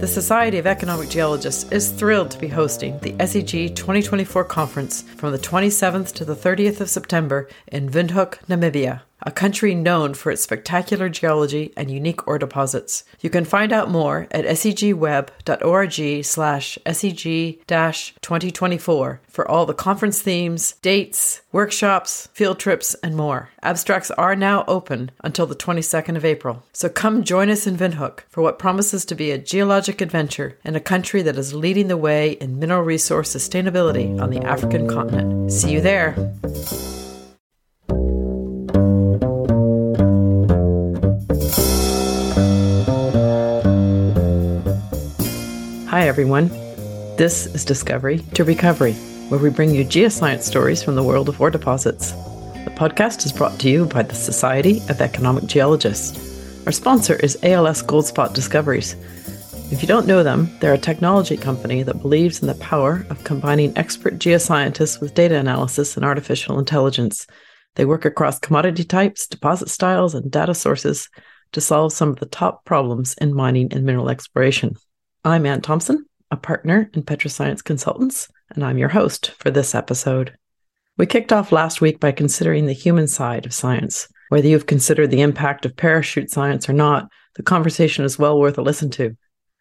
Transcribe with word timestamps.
The 0.00 0.06
Society 0.06 0.56
of 0.56 0.66
Economic 0.66 1.10
Geologists 1.10 1.70
is 1.70 1.90
thrilled 1.90 2.30
to 2.30 2.38
be 2.38 2.48
hosting 2.48 2.98
the 3.00 3.12
SEG 3.12 3.76
2024 3.76 4.44
conference 4.44 5.02
from 5.02 5.30
the 5.30 5.38
27th 5.38 6.14
to 6.14 6.24
the 6.24 6.34
30th 6.34 6.80
of 6.80 6.88
September 6.88 7.50
in 7.68 7.90
Windhoek, 7.90 8.38
Namibia 8.46 9.02
a 9.22 9.30
country 9.30 9.74
known 9.74 10.12
for 10.14 10.30
its 10.30 10.42
spectacular 10.42 11.08
geology 11.08 11.72
and 11.76 11.90
unique 11.90 12.26
ore 12.26 12.38
deposits. 12.38 13.04
You 13.20 13.30
can 13.30 13.44
find 13.44 13.72
out 13.72 13.90
more 13.90 14.26
at 14.30 14.44
segweb.org 14.44 16.24
slash 16.24 16.78
seg-2024 16.86 19.18
for 19.28 19.50
all 19.50 19.66
the 19.66 19.74
conference 19.74 20.20
themes, 20.20 20.74
dates, 20.82 21.40
workshops, 21.52 22.28
field 22.32 22.58
trips, 22.58 22.94
and 23.02 23.16
more. 23.16 23.50
Abstracts 23.62 24.10
are 24.12 24.36
now 24.36 24.64
open 24.66 25.10
until 25.22 25.46
the 25.46 25.54
22nd 25.54 26.16
of 26.16 26.24
April. 26.24 26.62
So 26.72 26.88
come 26.88 27.24
join 27.24 27.50
us 27.50 27.66
in 27.66 27.76
Windhoek 27.76 28.20
for 28.28 28.42
what 28.42 28.58
promises 28.58 29.04
to 29.06 29.14
be 29.14 29.30
a 29.30 29.38
geologic 29.38 30.00
adventure 30.00 30.58
in 30.64 30.76
a 30.76 30.80
country 30.80 31.22
that 31.22 31.36
is 31.36 31.54
leading 31.54 31.88
the 31.88 31.96
way 31.96 32.32
in 32.32 32.58
mineral 32.58 32.82
resource 32.82 33.34
sustainability 33.34 34.20
on 34.20 34.30
the 34.30 34.44
African 34.44 34.88
continent. 34.88 35.52
See 35.52 35.72
you 35.72 35.80
there. 35.80 36.14
Hi, 45.90 46.06
everyone. 46.06 46.50
This 47.16 47.46
is 47.46 47.64
Discovery 47.64 48.20
to 48.34 48.44
Recovery, 48.44 48.92
where 49.28 49.40
we 49.40 49.50
bring 49.50 49.74
you 49.74 49.84
geoscience 49.84 50.42
stories 50.42 50.84
from 50.84 50.94
the 50.94 51.02
world 51.02 51.28
of 51.28 51.40
ore 51.40 51.50
deposits. 51.50 52.12
The 52.12 52.72
podcast 52.76 53.26
is 53.26 53.32
brought 53.32 53.58
to 53.58 53.68
you 53.68 53.86
by 53.86 54.04
the 54.04 54.14
Society 54.14 54.82
of 54.88 55.00
Economic 55.00 55.46
Geologists. 55.46 56.64
Our 56.64 56.70
sponsor 56.70 57.16
is 57.16 57.36
ALS 57.42 57.82
Goldspot 57.82 58.34
Discoveries. 58.34 58.94
If 59.72 59.82
you 59.82 59.88
don't 59.88 60.06
know 60.06 60.22
them, 60.22 60.56
they're 60.60 60.74
a 60.74 60.78
technology 60.78 61.36
company 61.36 61.82
that 61.82 62.02
believes 62.02 62.40
in 62.40 62.46
the 62.46 62.54
power 62.54 63.04
of 63.10 63.24
combining 63.24 63.76
expert 63.76 64.20
geoscientists 64.20 65.00
with 65.00 65.14
data 65.14 65.38
analysis 65.38 65.96
and 65.96 66.06
artificial 66.06 66.60
intelligence. 66.60 67.26
They 67.74 67.84
work 67.84 68.04
across 68.04 68.38
commodity 68.38 68.84
types, 68.84 69.26
deposit 69.26 69.68
styles, 69.68 70.14
and 70.14 70.30
data 70.30 70.54
sources 70.54 71.08
to 71.50 71.60
solve 71.60 71.92
some 71.92 72.10
of 72.10 72.20
the 72.20 72.26
top 72.26 72.64
problems 72.64 73.16
in 73.20 73.34
mining 73.34 73.72
and 73.72 73.82
mineral 73.82 74.08
exploration. 74.08 74.76
I'm 75.22 75.44
Ann 75.44 75.60
Thompson, 75.60 76.06
a 76.30 76.36
partner 76.38 76.88
in 76.94 77.02
Petrascience 77.02 77.62
Consultants, 77.62 78.28
and 78.54 78.64
I'm 78.64 78.78
your 78.78 78.88
host 78.88 79.32
for 79.32 79.50
this 79.50 79.74
episode. 79.74 80.34
We 80.96 81.04
kicked 81.04 81.30
off 81.30 81.52
last 81.52 81.82
week 81.82 82.00
by 82.00 82.12
considering 82.12 82.64
the 82.64 82.72
human 82.72 83.06
side 83.06 83.44
of 83.44 83.52
science. 83.52 84.08
Whether 84.30 84.48
you've 84.48 84.64
considered 84.64 85.10
the 85.10 85.20
impact 85.20 85.66
of 85.66 85.76
parachute 85.76 86.30
science 86.30 86.70
or 86.70 86.72
not, 86.72 87.10
the 87.34 87.42
conversation 87.42 88.02
is 88.02 88.18
well 88.18 88.40
worth 88.40 88.56
a 88.56 88.62
listen 88.62 88.88
to. 88.92 89.14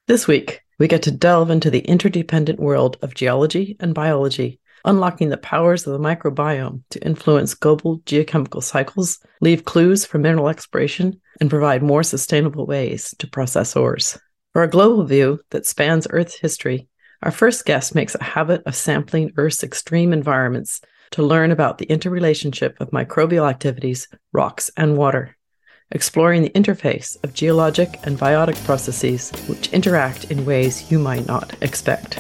This 0.08 0.28
week, 0.30 0.62
we 0.78 0.88
get 0.88 1.04
to 1.04 1.12
delve 1.12 1.50
into 1.50 1.70
the 1.70 1.80
interdependent 1.80 2.62
world 2.62 2.96
of 3.02 3.14
geology 3.14 3.76
and 3.82 3.94
biology, 3.94 4.62
unlocking 4.86 5.28
the 5.28 5.36
powers 5.36 5.86
of 5.86 5.92
the 5.92 6.00
microbiome 6.00 6.84
to 6.92 7.06
influence 7.06 7.54
global 7.54 8.00
geochemical 8.06 8.64
cycles, 8.64 9.20
leave 9.42 9.66
clues 9.66 10.06
for 10.06 10.20
mineral 10.20 10.48
exploration, 10.48 11.20
and 11.42 11.50
provide 11.50 11.84
more 11.84 12.02
sustainable 12.02 12.66
ways 12.66 13.14
to 13.20 13.28
process 13.28 13.76
ores. 13.76 14.18
For 14.54 14.64
a 14.64 14.70
global 14.70 15.04
view 15.04 15.42
that 15.52 15.68
spans 15.68 16.08
Earth's 16.10 16.40
history, 16.40 16.88
our 17.22 17.30
first 17.30 17.66
guest 17.66 17.94
makes 17.94 18.16
a 18.16 18.24
habit 18.24 18.64
of 18.66 18.76
sampling 18.76 19.32
Earth's 19.38 19.64
extreme 19.64 20.12
environments 20.12 20.82
to 21.12 21.24
learn 21.24 21.52
about 21.52 21.78
the 21.78 21.86
interrelationship 21.86 22.76
of 22.80 22.90
microbial 22.90 23.48
activities, 23.48 24.08
rocks, 24.32 24.72
and 24.76 24.98
water, 24.98 25.38
exploring 25.92 26.42
the 26.42 26.50
interface 26.52 27.22
of 27.24 27.34
geologic 27.34 28.00
and 28.04 28.18
biotic 28.18 28.64
processes 28.66 29.32
which 29.48 29.72
interact 29.72 30.32
in 30.32 30.46
ways 30.46 30.92
you 30.92 30.98
might 30.98 31.28
not 31.28 31.54
expect. 31.62 32.20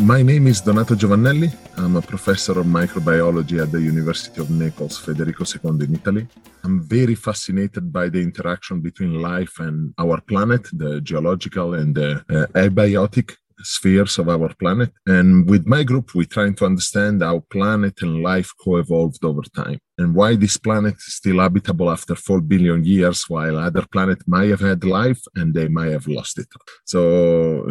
My 0.00 0.22
name 0.22 0.46
is 0.46 0.62
Donato 0.62 0.94
Giovannelli. 0.94 1.52
I'm 1.76 1.96
a 1.96 2.00
professor 2.00 2.58
of 2.58 2.64
microbiology 2.64 3.60
at 3.60 3.70
the 3.70 3.82
University 3.82 4.40
of 4.40 4.50
Naples, 4.50 4.96
Federico 4.96 5.44
II 5.44 5.84
in 5.84 5.94
Italy. 5.94 6.26
I'm 6.64 6.80
very 6.80 7.14
fascinated 7.14 7.92
by 7.92 8.08
the 8.08 8.22
interaction 8.22 8.80
between 8.80 9.20
life 9.20 9.58
and 9.58 9.92
our 9.98 10.18
planet, 10.22 10.68
the 10.72 11.02
geological 11.02 11.74
and 11.74 11.94
the 11.94 12.24
uh, 12.30 12.46
abiotic 12.54 13.36
spheres 13.62 14.18
of 14.18 14.28
our 14.28 14.52
planet. 14.54 14.92
And 15.06 15.48
with 15.48 15.66
my 15.66 15.82
group, 15.82 16.14
we're 16.14 16.24
trying 16.24 16.54
to 16.56 16.66
understand 16.66 17.22
how 17.22 17.44
planet 17.50 18.02
and 18.02 18.22
life 18.22 18.52
co-evolved 18.62 19.24
over 19.24 19.42
time 19.54 19.78
and 19.98 20.14
why 20.14 20.34
this 20.34 20.56
planet 20.56 20.94
is 20.94 21.14
still 21.16 21.40
habitable 21.40 21.90
after 21.90 22.14
4 22.14 22.40
billion 22.40 22.84
years, 22.84 23.24
while 23.28 23.58
other 23.58 23.84
planets 23.92 24.24
might 24.26 24.48
have 24.48 24.60
had 24.60 24.82
life 24.84 25.20
and 25.34 25.52
they 25.52 25.68
might 25.68 25.92
have 25.92 26.06
lost 26.06 26.38
it. 26.38 26.48
So 26.84 27.68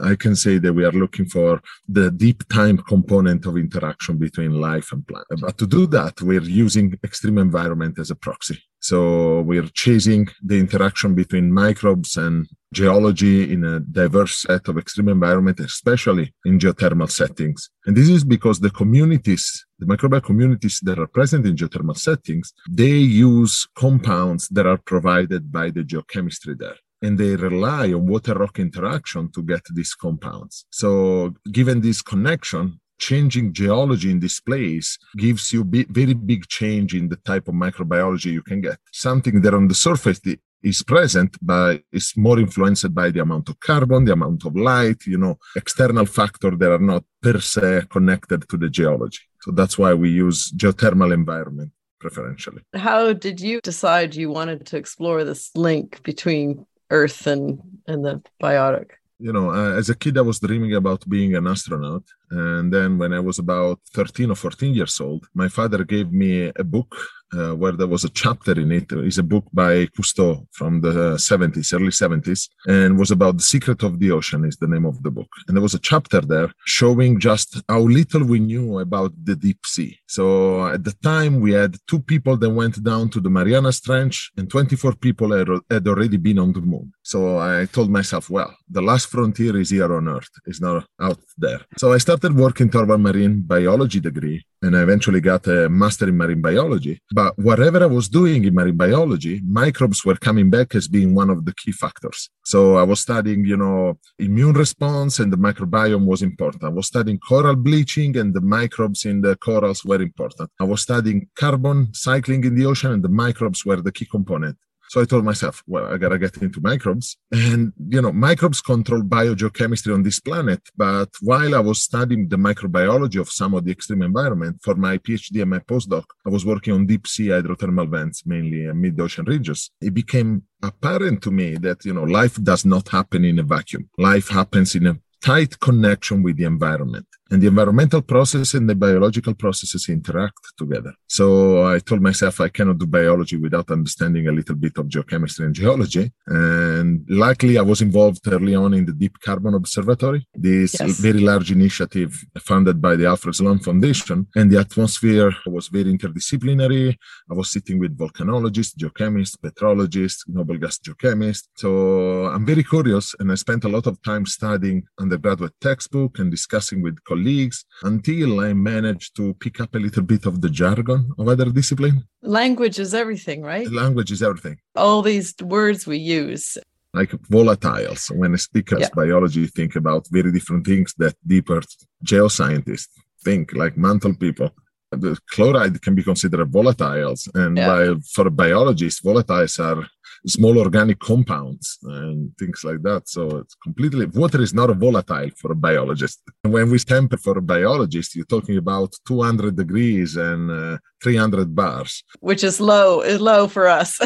I 0.00 0.14
can 0.14 0.34
say 0.36 0.58
that 0.58 0.72
we 0.72 0.84
are 0.84 0.92
looking 0.92 1.26
for 1.26 1.60
the 1.86 2.10
deep 2.10 2.48
time 2.48 2.78
component 2.78 3.44
of 3.46 3.56
interaction 3.56 4.16
between 4.16 4.60
life 4.60 4.92
and 4.92 5.06
planet. 5.06 5.26
But 5.40 5.58
to 5.58 5.66
do 5.66 5.86
that, 5.88 6.22
we're 6.22 6.42
using 6.42 6.98
extreme 7.04 7.38
environment 7.38 7.98
as 7.98 8.10
a 8.10 8.16
proxy. 8.16 8.62
So 8.80 9.42
we're 9.42 9.68
chasing 9.74 10.28
the 10.42 10.58
interaction 10.58 11.14
between 11.14 11.52
microbes 11.52 12.16
and 12.16 12.48
geology 12.72 13.52
in 13.52 13.64
a 13.64 13.80
diverse 13.80 14.42
set 14.42 14.68
of 14.68 14.78
extreme 14.78 15.08
environment, 15.08 15.60
especially 15.60 16.32
in 16.44 16.58
geothermal 16.58 17.10
settings. 17.10 17.68
And 17.84 17.96
this 17.96 18.08
is 18.08 18.24
because 18.24 18.60
the 18.60 18.70
communities, 18.70 19.66
the 19.78 19.86
microbial 19.86 20.22
communities 20.22 20.80
that 20.84 20.98
are 20.98 21.06
present 21.06 21.46
in 21.46 21.56
geothermal 21.56 21.98
settings, 21.98 22.52
they 22.70 22.96
use 22.96 23.66
compounds 23.76 24.48
that 24.48 24.66
are 24.66 24.78
provided 24.78 25.52
by 25.52 25.70
the 25.70 25.82
geochemistry 25.82 26.58
there 26.58 26.76
and 27.02 27.18
they 27.18 27.36
rely 27.36 27.92
on 27.92 28.06
water 28.06 28.34
rock 28.34 28.58
interaction 28.58 29.30
to 29.32 29.42
get 29.42 29.62
these 29.74 29.94
compounds. 29.94 30.66
So, 30.70 31.34
given 31.50 31.80
this 31.80 32.02
connection, 32.02 32.80
changing 33.00 33.52
geology 33.52 34.10
in 34.10 34.20
this 34.20 34.38
place 34.40 34.98
gives 35.16 35.52
you 35.52 35.64
b- 35.64 35.86
very 35.90 36.14
big 36.14 36.46
change 36.46 36.94
in 36.94 37.08
the 37.08 37.16
type 37.16 37.48
of 37.48 37.54
microbiology 37.54 38.30
you 38.38 38.42
can 38.42 38.60
get. 38.60 38.78
Something 38.92 39.40
that 39.42 39.54
on 39.54 39.66
the 39.68 39.74
surface 39.74 40.20
is 40.62 40.82
present, 40.82 41.36
but 41.42 41.82
is 41.90 42.12
more 42.16 42.38
influenced 42.38 42.94
by 42.94 43.10
the 43.10 43.20
amount 43.20 43.48
of 43.48 43.58
carbon, 43.60 44.04
the 44.04 44.12
amount 44.12 44.44
of 44.44 44.54
light, 44.54 45.00
you 45.06 45.18
know, 45.18 45.38
external 45.56 46.06
factors 46.06 46.56
that 46.58 46.70
are 46.70 46.86
not 46.92 47.02
per 47.22 47.40
se 47.40 47.82
connected 47.90 48.48
to 48.48 48.56
the 48.56 48.68
geology. 48.68 49.20
So 49.40 49.50
that's 49.52 49.78
why 49.78 49.94
we 49.94 50.10
use 50.10 50.52
geothermal 50.52 51.12
environment 51.12 51.72
preferentially. 51.98 52.62
How 52.74 53.12
did 53.12 53.40
you 53.40 53.60
decide 53.62 54.14
you 54.14 54.30
wanted 54.30 54.66
to 54.66 54.76
explore 54.76 55.24
this 55.24 55.50
link 55.54 56.02
between 56.02 56.66
Earth 56.90 57.26
and, 57.26 57.60
and 57.86 58.04
the 58.04 58.22
biotic? 58.42 58.90
you 59.20 59.32
know, 59.32 59.50
uh, 59.50 59.76
as 59.76 59.90
a 59.90 59.94
kid, 59.94 60.16
I 60.16 60.22
was 60.22 60.40
dreaming 60.40 60.74
about 60.74 61.06
being 61.08 61.36
an 61.36 61.46
astronaut. 61.46 62.04
And 62.30 62.72
then 62.72 62.98
when 62.98 63.12
I 63.12 63.20
was 63.20 63.38
about 63.38 63.80
13 63.94 64.30
or 64.30 64.36
14 64.36 64.74
years 64.74 65.00
old, 65.00 65.26
my 65.34 65.48
father 65.48 65.84
gave 65.84 66.12
me 66.12 66.52
a 66.56 66.64
book 66.64 66.96
uh, 67.32 67.54
where 67.54 67.72
there 67.72 67.86
was 67.86 68.04
a 68.04 68.08
chapter 68.08 68.52
in 68.58 68.72
it. 68.72 68.90
It's 68.90 69.18
a 69.18 69.22
book 69.22 69.44
by 69.52 69.86
Cousteau 69.86 70.46
from 70.52 70.80
the 70.80 71.14
70s, 71.14 71.72
early 71.72 71.88
70s, 71.88 72.48
and 72.66 72.98
was 72.98 73.10
about 73.10 73.36
the 73.36 73.42
secret 73.42 73.82
of 73.82 73.98
the 73.98 74.10
ocean 74.10 74.44
is 74.44 74.56
the 74.56 74.66
name 74.66 74.84
of 74.84 75.02
the 75.02 75.10
book. 75.10 75.28
And 75.46 75.56
there 75.56 75.62
was 75.62 75.74
a 75.74 75.78
chapter 75.78 76.20
there 76.20 76.50
showing 76.66 77.20
just 77.20 77.62
how 77.68 77.80
little 77.80 78.24
we 78.24 78.40
knew 78.40 78.78
about 78.78 79.12
the 79.22 79.36
deep 79.36 79.64
sea. 79.64 79.98
So 80.06 80.66
at 80.66 80.84
the 80.84 80.94
time, 81.02 81.40
we 81.40 81.52
had 81.52 81.76
two 81.86 82.00
people 82.00 82.36
that 82.36 82.50
went 82.50 82.82
down 82.82 83.10
to 83.10 83.20
the 83.20 83.30
Marianas 83.30 83.80
Trench, 83.80 84.32
and 84.36 84.50
24 84.50 84.96
people 84.96 85.32
had, 85.32 85.48
had 85.70 85.86
already 85.86 86.16
been 86.16 86.38
on 86.38 86.52
the 86.52 86.60
moon. 86.60 86.92
So 87.02 87.38
I 87.38 87.66
told 87.66 87.90
myself, 87.90 88.30
well, 88.30 88.54
the 88.68 88.82
last 88.82 89.08
frontier 89.08 89.56
is 89.56 89.70
here 89.70 89.92
on 89.94 90.08
Earth, 90.08 90.30
it's 90.46 90.60
not 90.60 90.84
out 91.00 91.18
there. 91.38 91.60
So 91.78 91.92
I 91.92 91.98
started 91.98 92.19
working 92.28 92.70
toward 92.70 92.90
a 92.90 92.98
marine 92.98 93.40
biology 93.40 94.00
degree 94.00 94.44
and 94.62 94.76
I 94.76 94.82
eventually 94.82 95.20
got 95.20 95.46
a 95.46 95.68
master 95.68 96.08
in 96.08 96.16
marine 96.16 96.42
biology. 96.42 97.00
But 97.12 97.38
whatever 97.38 97.82
I 97.82 97.86
was 97.86 98.08
doing 98.08 98.44
in 98.44 98.54
marine 98.54 98.76
biology, 98.76 99.40
microbes 99.44 100.04
were 100.04 100.16
coming 100.16 100.50
back 100.50 100.74
as 100.74 100.86
being 100.86 101.14
one 101.14 101.30
of 101.30 101.44
the 101.44 101.54
key 101.54 101.72
factors. 101.72 102.28
So 102.44 102.76
I 102.76 102.82
was 102.82 103.00
studying, 103.00 103.44
you 103.46 103.56
know, 103.56 103.98
immune 104.18 104.52
response 104.52 105.18
and 105.18 105.32
the 105.32 105.38
microbiome 105.38 106.04
was 106.04 106.22
important. 106.22 106.64
I 106.64 106.68
was 106.68 106.86
studying 106.86 107.18
coral 107.18 107.56
bleaching 107.56 108.16
and 108.16 108.34
the 108.34 108.40
microbes 108.40 109.04
in 109.04 109.22
the 109.22 109.36
corals 109.36 109.84
were 109.84 110.02
important. 110.02 110.50
I 110.60 110.64
was 110.64 110.82
studying 110.82 111.28
carbon 111.36 111.88
cycling 111.94 112.44
in 112.44 112.54
the 112.54 112.66
ocean 112.66 112.92
and 112.92 113.02
the 113.02 113.08
microbes 113.08 113.64
were 113.64 113.80
the 113.80 113.92
key 113.92 114.06
component. 114.06 114.56
So 114.90 115.00
I 115.00 115.04
told 115.04 115.24
myself, 115.24 115.62
well, 115.68 115.86
I 115.86 115.98
gotta 115.98 116.18
get 116.18 116.36
into 116.38 116.60
microbes. 116.60 117.16
And, 117.30 117.72
you 117.94 118.02
know, 118.02 118.10
microbes 118.10 118.60
control 118.60 119.02
biogeochemistry 119.02 119.94
on 119.94 120.02
this 120.02 120.18
planet. 120.18 120.60
But 120.76 121.10
while 121.20 121.54
I 121.54 121.60
was 121.60 121.80
studying 121.80 122.26
the 122.26 122.34
microbiology 122.34 123.20
of 123.20 123.30
some 123.30 123.54
of 123.54 123.64
the 123.64 123.70
extreme 123.70 124.02
environment 124.02 124.56
for 124.64 124.74
my 124.74 124.98
PhD 124.98 125.42
and 125.42 125.50
my 125.50 125.60
postdoc, 125.60 126.06
I 126.26 126.30
was 126.30 126.44
working 126.44 126.74
on 126.74 126.86
deep 126.86 127.06
sea 127.06 127.28
hydrothermal 127.28 127.88
vents, 127.88 128.26
mainly 128.26 128.64
in 128.64 128.80
mid-ocean 128.80 129.26
ridges. 129.26 129.70
It 129.80 129.94
became 129.94 130.42
apparent 130.60 131.22
to 131.22 131.30
me 131.30 131.54
that, 131.58 131.84
you 131.84 131.94
know, 131.94 132.02
life 132.02 132.42
does 132.42 132.64
not 132.64 132.88
happen 132.88 133.24
in 133.24 133.38
a 133.38 133.44
vacuum. 133.44 133.88
Life 133.96 134.28
happens 134.28 134.74
in 134.74 134.88
a 134.88 134.98
tight 135.20 135.58
connection 135.60 136.22
with 136.22 136.36
the 136.36 136.44
environment. 136.44 137.06
and 137.30 137.40
the 137.40 137.46
environmental 137.46 138.02
process 138.02 138.54
and 138.54 138.68
the 138.68 138.74
biological 138.74 139.34
processes 139.34 139.88
interact 139.88 140.40
together. 140.58 140.92
So 141.06 141.64
I 141.64 141.78
told 141.78 142.02
myself 142.02 142.40
I 142.40 142.48
cannot 142.48 142.78
do 142.78 142.86
biology 142.86 143.36
without 143.36 143.70
understanding 143.70 144.26
a 144.26 144.32
little 144.32 144.56
bit 144.56 144.76
of 144.78 144.86
geochemistry 144.86 145.44
and 145.46 145.54
geology. 145.54 146.12
And 146.26 147.06
luckily, 147.08 147.56
I 147.56 147.62
was 147.62 147.80
involved 147.82 148.26
early 148.26 148.54
on 148.54 148.74
in 148.74 148.84
the 148.84 148.92
Deep 148.92 149.16
Carbon 149.24 149.54
Observatory, 149.54 150.26
this 150.34 150.76
yes. 150.80 150.98
very 150.98 151.20
large 151.20 151.52
initiative 151.52 152.12
funded 152.38 152.82
by 152.82 152.96
the 152.96 153.06
Alfred 153.06 153.36
Sloan 153.36 153.60
Foundation. 153.60 154.26
And 154.34 154.50
the 154.50 154.58
atmosphere 154.58 155.32
was 155.46 155.68
very 155.68 155.96
interdisciplinary. 155.96 156.96
I 157.30 157.34
was 157.34 157.50
sitting 157.50 157.78
with 157.78 157.96
volcanologists, 157.96 158.74
geochemists, 158.76 159.36
petrologists, 159.36 160.24
noble 160.26 160.58
gas 160.58 160.78
geochemists. 160.78 161.48
So 161.56 162.26
I'm 162.26 162.44
very 162.44 162.64
curious, 162.64 163.14
and 163.20 163.30
I 163.30 163.36
spent 163.36 163.64
a 163.64 163.68
lot 163.68 163.86
of 163.86 164.02
time 164.02 164.26
studying 164.26 164.82
undergraduate 165.10 165.54
textbook 165.60 166.18
and 166.18 166.30
discussing 166.30 166.82
with 166.82 167.02
colleagues 167.04 167.64
until 167.82 168.40
I 168.40 168.52
managed 168.52 169.16
to 169.16 169.34
pick 169.34 169.60
up 169.60 169.74
a 169.74 169.78
little 169.78 170.02
bit 170.02 170.24
of 170.26 170.40
the 170.40 170.50
jargon 170.50 171.10
of 171.18 171.26
other 171.28 171.50
discipline. 171.50 172.04
Language 172.22 172.78
is 172.78 172.94
everything, 172.94 173.42
right? 173.42 173.68
Language 173.70 174.12
is 174.12 174.22
everything. 174.22 174.56
All 174.76 175.02
these 175.02 175.34
words 175.42 175.86
we 175.86 175.98
use. 175.98 176.56
Like 176.94 177.10
volatiles. 177.36 178.02
When 178.16 178.34
I 178.34 178.36
speak 178.36 178.70
yeah. 178.70 178.88
biology, 178.94 179.46
think 179.46 179.74
about 179.76 180.06
very 180.10 180.30
different 180.32 180.64
things 180.66 180.94
that 180.98 181.14
deeper 181.26 181.60
geoscientists 182.04 182.88
think, 183.24 183.52
like 183.54 183.76
mantle 183.76 184.14
people 184.14 184.50
the 184.92 185.16
chloride 185.30 185.80
can 185.82 185.94
be 185.94 186.02
considered 186.02 186.50
volatiles 186.50 187.28
and 187.34 187.56
yeah. 187.56 187.68
while 187.68 187.96
for 188.12 188.28
biologists 188.28 189.00
volatiles 189.00 189.58
are 189.60 189.86
small 190.26 190.58
organic 190.58 190.98
compounds 190.98 191.78
and 191.82 192.36
things 192.38 192.62
like 192.64 192.82
that 192.82 193.08
so 193.08 193.38
it's 193.38 193.54
completely 193.62 194.06
water 194.06 194.40
is 194.40 194.54
not 194.54 194.70
a 194.70 194.74
volatile 194.74 195.30
for 195.36 195.52
a 195.52 195.54
biologist 195.54 196.20
when 196.42 196.70
we 196.70 196.78
temper 196.78 197.16
for 197.16 197.38
a 197.38 197.42
biologist 197.42 198.14
you're 198.14 198.24
talking 198.24 198.56
about 198.56 198.92
200 199.06 199.56
degrees 199.56 200.16
and 200.16 200.50
uh, 200.50 200.78
300 201.02 201.54
bars 201.54 202.02
which 202.20 202.44
is 202.44 202.60
low 202.60 203.00
is 203.00 203.20
low 203.20 203.48
for 203.48 203.66
us 203.66 203.98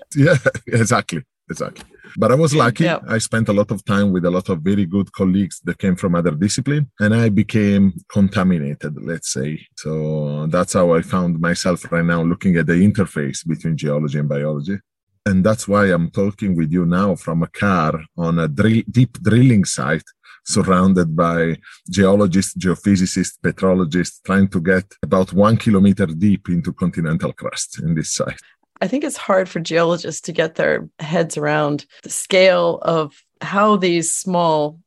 yeah 0.16 0.36
exactly 0.66 1.22
exactly 1.50 1.84
but 2.16 2.32
I 2.32 2.34
was 2.34 2.54
lucky. 2.54 2.88
I 2.88 3.18
spent 3.18 3.48
a 3.48 3.52
lot 3.52 3.70
of 3.70 3.84
time 3.84 4.10
with 4.12 4.24
a 4.24 4.30
lot 4.30 4.48
of 4.48 4.60
very 4.60 4.86
good 4.86 5.12
colleagues 5.12 5.60
that 5.64 5.78
came 5.78 5.96
from 5.96 6.14
other 6.14 6.32
discipline 6.32 6.90
and 6.98 7.14
I 7.14 7.28
became 7.28 7.92
contaminated, 8.10 8.94
let's 9.02 9.32
say. 9.32 9.66
So 9.76 10.46
that's 10.46 10.72
how 10.72 10.94
I 10.94 11.02
found 11.02 11.40
myself 11.40 11.90
right 11.92 12.04
now 12.04 12.22
looking 12.22 12.56
at 12.56 12.66
the 12.66 12.74
interface 12.74 13.46
between 13.46 13.76
geology 13.76 14.18
and 14.18 14.28
biology. 14.28 14.78
And 15.26 15.44
that's 15.44 15.68
why 15.68 15.86
I'm 15.86 16.10
talking 16.10 16.56
with 16.56 16.72
you 16.72 16.86
now 16.86 17.14
from 17.14 17.42
a 17.42 17.46
car 17.46 18.00
on 18.16 18.38
a 18.38 18.48
drill, 18.48 18.82
deep 18.90 19.20
drilling 19.22 19.64
site 19.64 20.04
surrounded 20.44 21.14
by 21.14 21.56
geologists, 21.90 22.54
geophysicists, 22.54 23.38
petrologists, 23.42 24.22
trying 24.24 24.48
to 24.48 24.60
get 24.60 24.84
about 25.02 25.32
one 25.32 25.56
kilometer 25.56 26.06
deep 26.06 26.48
into 26.48 26.72
continental 26.72 27.32
crust 27.32 27.80
in 27.82 27.94
this 27.94 28.14
site. 28.14 28.40
I 28.80 28.88
think 28.88 29.04
it's 29.04 29.16
hard 29.16 29.48
for 29.48 29.60
geologists 29.60 30.22
to 30.22 30.32
get 30.32 30.54
their 30.54 30.88
heads 30.98 31.36
around 31.36 31.84
the 32.02 32.10
scale 32.10 32.78
of 32.82 33.22
how 33.42 33.76
these 33.76 34.10
small 34.10 34.80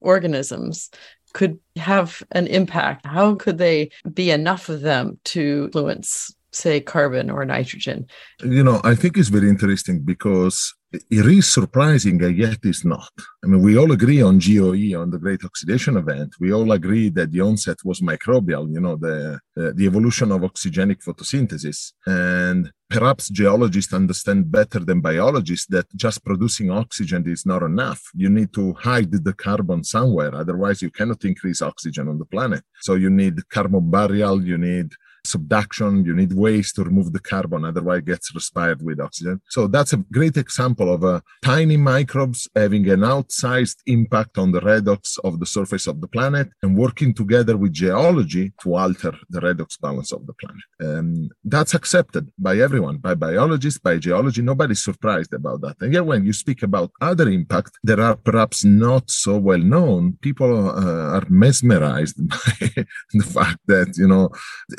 organisms 0.00 0.90
could 1.32 1.58
have 1.76 2.22
an 2.32 2.46
impact. 2.46 3.06
How 3.06 3.34
could 3.36 3.56
they 3.56 3.90
be 4.12 4.30
enough 4.30 4.68
of 4.68 4.82
them 4.82 5.18
to 5.24 5.64
influence, 5.66 6.34
say, 6.52 6.80
carbon 6.80 7.30
or 7.30 7.44
nitrogen? 7.44 8.06
You 8.42 8.62
know, 8.62 8.80
I 8.84 8.94
think 8.94 9.16
it's 9.16 9.28
very 9.28 9.48
interesting 9.48 10.00
because 10.04 10.74
it 10.92 11.26
is 11.26 11.50
surprising, 11.50 12.22
and 12.22 12.36
yet 12.36 12.58
it's 12.62 12.84
not. 12.84 13.12
I 13.42 13.46
mean, 13.46 13.62
we 13.62 13.78
all 13.78 13.92
agree 13.92 14.20
on 14.20 14.38
GOE, 14.38 15.00
on 15.00 15.10
the 15.10 15.18
Great 15.18 15.44
Oxidation 15.44 15.96
Event. 15.96 16.34
We 16.38 16.52
all 16.52 16.70
agree 16.72 17.08
that 17.10 17.30
the 17.30 17.40
onset 17.40 17.78
was 17.84 18.00
microbial, 18.00 18.70
you 18.70 18.80
know, 18.80 18.96
the, 18.96 19.40
uh, 19.56 19.72
the 19.74 19.86
evolution 19.86 20.32
of 20.32 20.42
oxygenic 20.42 21.02
photosynthesis. 21.02 21.92
And 22.06 22.70
perhaps 22.90 23.30
geologists 23.30 23.94
understand 23.94 24.50
better 24.50 24.80
than 24.80 25.00
biologists 25.00 25.66
that 25.68 25.86
just 25.96 26.24
producing 26.24 26.70
oxygen 26.70 27.26
is 27.26 27.46
not 27.46 27.62
enough. 27.62 28.02
You 28.14 28.28
need 28.28 28.52
to 28.54 28.74
hide 28.74 29.12
the 29.12 29.32
carbon 29.32 29.84
somewhere. 29.84 30.34
Otherwise, 30.34 30.82
you 30.82 30.90
cannot 30.90 31.24
increase 31.24 31.62
oxygen 31.62 32.08
on 32.08 32.18
the 32.18 32.26
planet. 32.26 32.64
So 32.82 32.94
you 32.94 33.08
need 33.08 33.48
carbon 33.48 33.90
burial, 33.90 34.44
you 34.44 34.58
need 34.58 34.92
subduction, 35.24 36.04
you 36.04 36.14
need 36.14 36.32
ways 36.32 36.72
to 36.72 36.84
remove 36.84 37.12
the 37.12 37.20
carbon, 37.20 37.64
otherwise 37.64 38.00
it 38.00 38.06
gets 38.06 38.34
respired 38.34 38.82
with 38.82 39.00
oxygen. 39.00 39.40
So 39.48 39.66
that's 39.66 39.92
a 39.92 39.98
great 40.18 40.36
example 40.36 40.92
of 40.92 41.04
uh, 41.04 41.20
tiny 41.42 41.76
microbes 41.76 42.48
having 42.54 42.88
an 42.90 43.00
outsized 43.00 43.78
impact 43.86 44.38
on 44.38 44.52
the 44.52 44.60
redox 44.60 45.18
of 45.24 45.40
the 45.40 45.46
surface 45.46 45.86
of 45.86 46.00
the 46.00 46.08
planet 46.08 46.48
and 46.62 46.76
working 46.76 47.14
together 47.14 47.56
with 47.56 47.72
geology 47.72 48.52
to 48.62 48.74
alter 48.74 49.14
the 49.30 49.40
redox 49.40 49.80
balance 49.80 50.12
of 50.12 50.26
the 50.26 50.34
planet. 50.34 50.62
Um, 50.80 51.28
that's 51.44 51.74
accepted 51.74 52.30
by 52.38 52.58
everyone, 52.58 52.98
by 52.98 53.14
biologists, 53.14 53.80
by 53.80 53.98
geology. 53.98 54.42
Nobody's 54.42 54.84
surprised 54.84 55.32
about 55.34 55.60
that. 55.62 55.76
And 55.80 55.92
yet 55.92 56.06
when 56.06 56.24
you 56.24 56.32
speak 56.32 56.62
about 56.62 56.90
other 57.00 57.28
impact 57.28 57.72
that 57.84 58.00
are 58.00 58.16
perhaps 58.16 58.64
not 58.64 59.10
so 59.10 59.38
well 59.38 59.58
known, 59.58 60.18
people 60.20 60.68
uh, 60.68 61.16
are 61.16 61.26
mesmerized 61.28 62.16
by 62.28 62.84
the 63.12 63.24
fact 63.24 63.60
that, 63.66 63.94
you 63.96 64.08
know, 64.08 64.30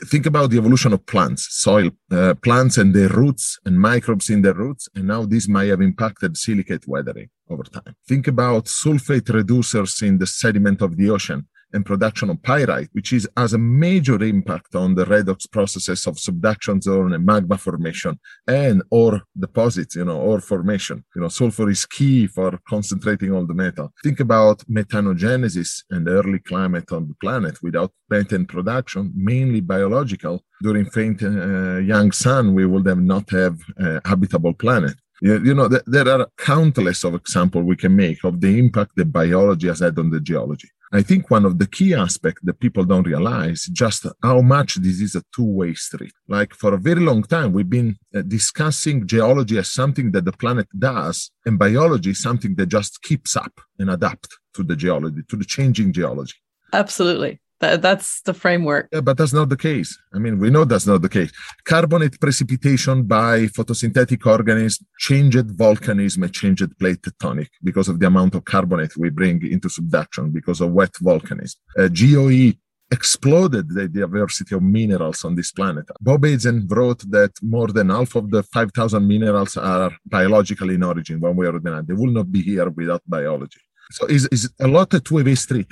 think 0.08 0.26
about 0.26 0.43
the 0.48 0.58
evolution 0.58 0.94
of 0.94 1.06
plants, 1.06 1.48
soil, 1.50 1.90
uh, 2.12 2.34
plants 2.36 2.78
and 2.78 2.94
their 2.94 3.10
roots 3.10 3.60
and 3.66 3.80
microbes 3.80 4.30
in 4.30 4.42
their 4.42 4.54
roots, 4.54 4.88
and 4.96 5.08
now 5.08 5.26
this 5.26 5.48
might 5.48 5.70
have 5.70 5.82
impacted 5.82 6.38
silicate 6.38 6.88
weathering 6.88 7.30
over 7.50 7.64
time. 7.64 7.96
Think 8.08 8.28
about 8.28 8.66
sulfate 8.66 9.30
reducers 9.40 10.02
in 10.02 10.18
the 10.18 10.28
sediment 10.28 10.82
of 10.82 10.98
the 10.98 11.10
ocean 11.10 11.48
and 11.74 11.86
production 11.86 12.30
of 12.30 12.42
pyrite, 12.44 12.90
which 12.94 13.12
is 13.14 13.28
has 13.38 13.54
a 13.54 13.58
major 13.58 14.22
impact 14.24 14.76
on 14.76 14.96
the 14.96 15.06
redox 15.06 15.50
processes 15.52 16.08
of 16.08 16.20
subduction 16.20 16.82
zone 16.82 17.14
and 17.14 17.26
magma 17.26 17.58
formation 17.58 18.20
and 18.48 18.84
ore 18.90 19.22
deposits, 19.38 19.96
you 19.96 20.06
know, 20.06 20.20
ore 20.20 20.42
formation. 20.42 21.04
You 21.16 21.22
know, 21.22 21.28
sulfur 21.30 21.70
is 21.70 21.86
key 21.86 22.28
for 22.28 22.60
concentrating 22.68 23.32
all 23.34 23.46
the 23.46 23.54
metal. 23.54 23.92
Think 24.04 24.20
about 24.20 24.64
methanogenesis 24.70 25.84
and 25.90 26.08
early 26.08 26.40
climate 26.40 26.92
on 26.92 27.08
the 27.08 27.16
planet 27.16 27.62
without 27.62 27.92
methane 28.10 28.46
production, 28.46 29.12
mainly 29.16 29.62
biological. 29.62 30.44
During 30.62 30.86
faint 30.86 31.22
uh, 31.24 31.78
young 31.78 32.12
sun, 32.12 32.54
we 32.54 32.66
would 32.66 32.86
have 32.86 33.02
not 33.02 33.30
have 33.32 33.58
a 33.78 34.02
habitable 34.08 34.54
planet. 34.54 34.96
You, 35.26 35.54
know, 35.54 35.70
th- 35.70 35.84
there 35.88 36.10
are 36.10 36.28
countless 36.38 37.06
of 37.06 37.16
examples 37.16 37.64
we 37.64 37.78
can 37.78 37.96
make 37.96 38.26
of 38.26 38.42
the 38.42 38.60
impact 38.60 38.92
that 38.98 39.14
biology 39.14 39.68
has 39.68 39.80
had 39.80 39.98
on 39.98 40.10
the 40.10 40.20
geology. 40.20 40.70
I 40.92 41.02
think 41.02 41.32
one 41.32 41.46
of 41.46 41.60
the 41.60 41.66
key 41.66 41.94
aspects 41.94 42.42
that 42.44 42.60
people 42.60 42.84
don't 42.84 43.08
realize 43.08 43.64
just 43.72 44.06
how 44.22 44.42
much 44.42 44.76
this 44.76 45.00
is 45.00 45.16
a 45.16 45.24
two-way 45.34 45.76
street. 45.76 46.12
Like 46.28 46.54
for 46.54 46.74
a 46.74 46.78
very 46.78 47.00
long 47.00 47.24
time, 47.24 47.54
we've 47.54 47.70
been 47.70 47.98
uh, 48.14 48.24
discussing 48.24 49.08
geology 49.08 49.58
as 49.58 49.72
something 49.72 50.12
that 50.12 50.26
the 50.26 50.34
planet 50.34 50.68
does, 50.78 51.32
and 51.46 51.58
biology 51.58 52.10
is 52.10 52.22
something 52.22 52.56
that 52.56 52.66
just 52.66 53.02
keeps 53.02 53.38
up 53.38 53.62
and 53.80 53.90
adapt 53.90 54.28
to 54.56 54.62
the 54.64 54.76
geology, 54.76 55.22
to 55.30 55.38
the 55.38 55.46
changing 55.46 55.94
geology. 55.94 56.36
Absolutely. 56.74 57.40
That, 57.64 57.82
that's 57.82 58.22
the 58.24 58.34
framework. 58.34 58.90
Yeah, 58.92 59.00
but 59.00 59.16
that's 59.18 59.32
not 59.32 59.48
the 59.48 59.62
case. 59.70 59.98
I 60.14 60.20
mean, 60.20 60.38
we 60.38 60.50
know 60.50 60.66
that's 60.66 60.86
not 60.86 61.02
the 61.02 61.14
case. 61.18 61.32
Carbonate 61.64 62.20
precipitation 62.20 63.04
by 63.04 63.34
photosynthetic 63.58 64.26
organisms 64.26 64.86
changed 65.00 65.48
volcanism 65.64 66.24
and 66.24 66.34
changed 66.34 66.78
plate 66.78 67.02
tectonic 67.02 67.48
because 67.64 67.88
of 67.88 68.02
the 68.02 68.08
amount 68.08 68.36
of 68.36 68.44
carbonate 68.44 68.98
we 68.98 69.10
bring 69.10 69.38
into 69.50 69.70
subduction 69.70 70.30
because 70.30 70.60
of 70.60 70.74
wet 70.74 70.92
volcanism. 71.10 71.56
Uh, 71.80 71.88
GOE 71.88 72.52
exploded 72.92 73.66
the 73.70 73.88
diversity 73.88 74.54
of 74.56 74.62
minerals 74.62 75.24
on 75.24 75.34
this 75.34 75.54
planet. 75.54 75.86
Bob 76.02 76.26
Hazen 76.26 76.68
wrote 76.70 77.10
that 77.12 77.32
more 77.42 77.70
than 77.70 77.88
half 77.90 78.14
of 78.16 78.30
the 78.30 78.44
5,000 78.44 79.08
minerals 79.08 79.56
are 79.56 79.92
biological 80.06 80.70
in 80.70 80.84
origin, 80.84 81.22
one 81.22 81.38
way 81.38 81.48
or 81.48 81.56
another. 81.56 81.82
They 81.82 81.94
will 81.94 82.12
not 82.12 82.30
be 82.30 82.42
here 82.42 82.70
without 82.70 83.04
biology. 83.08 83.62
So 83.92 84.06
it's, 84.08 84.26
it's 84.26 84.50
a 84.60 84.68
lot 84.68 84.94
of 84.94 85.04
two-way 85.06 85.36
street 85.36 85.72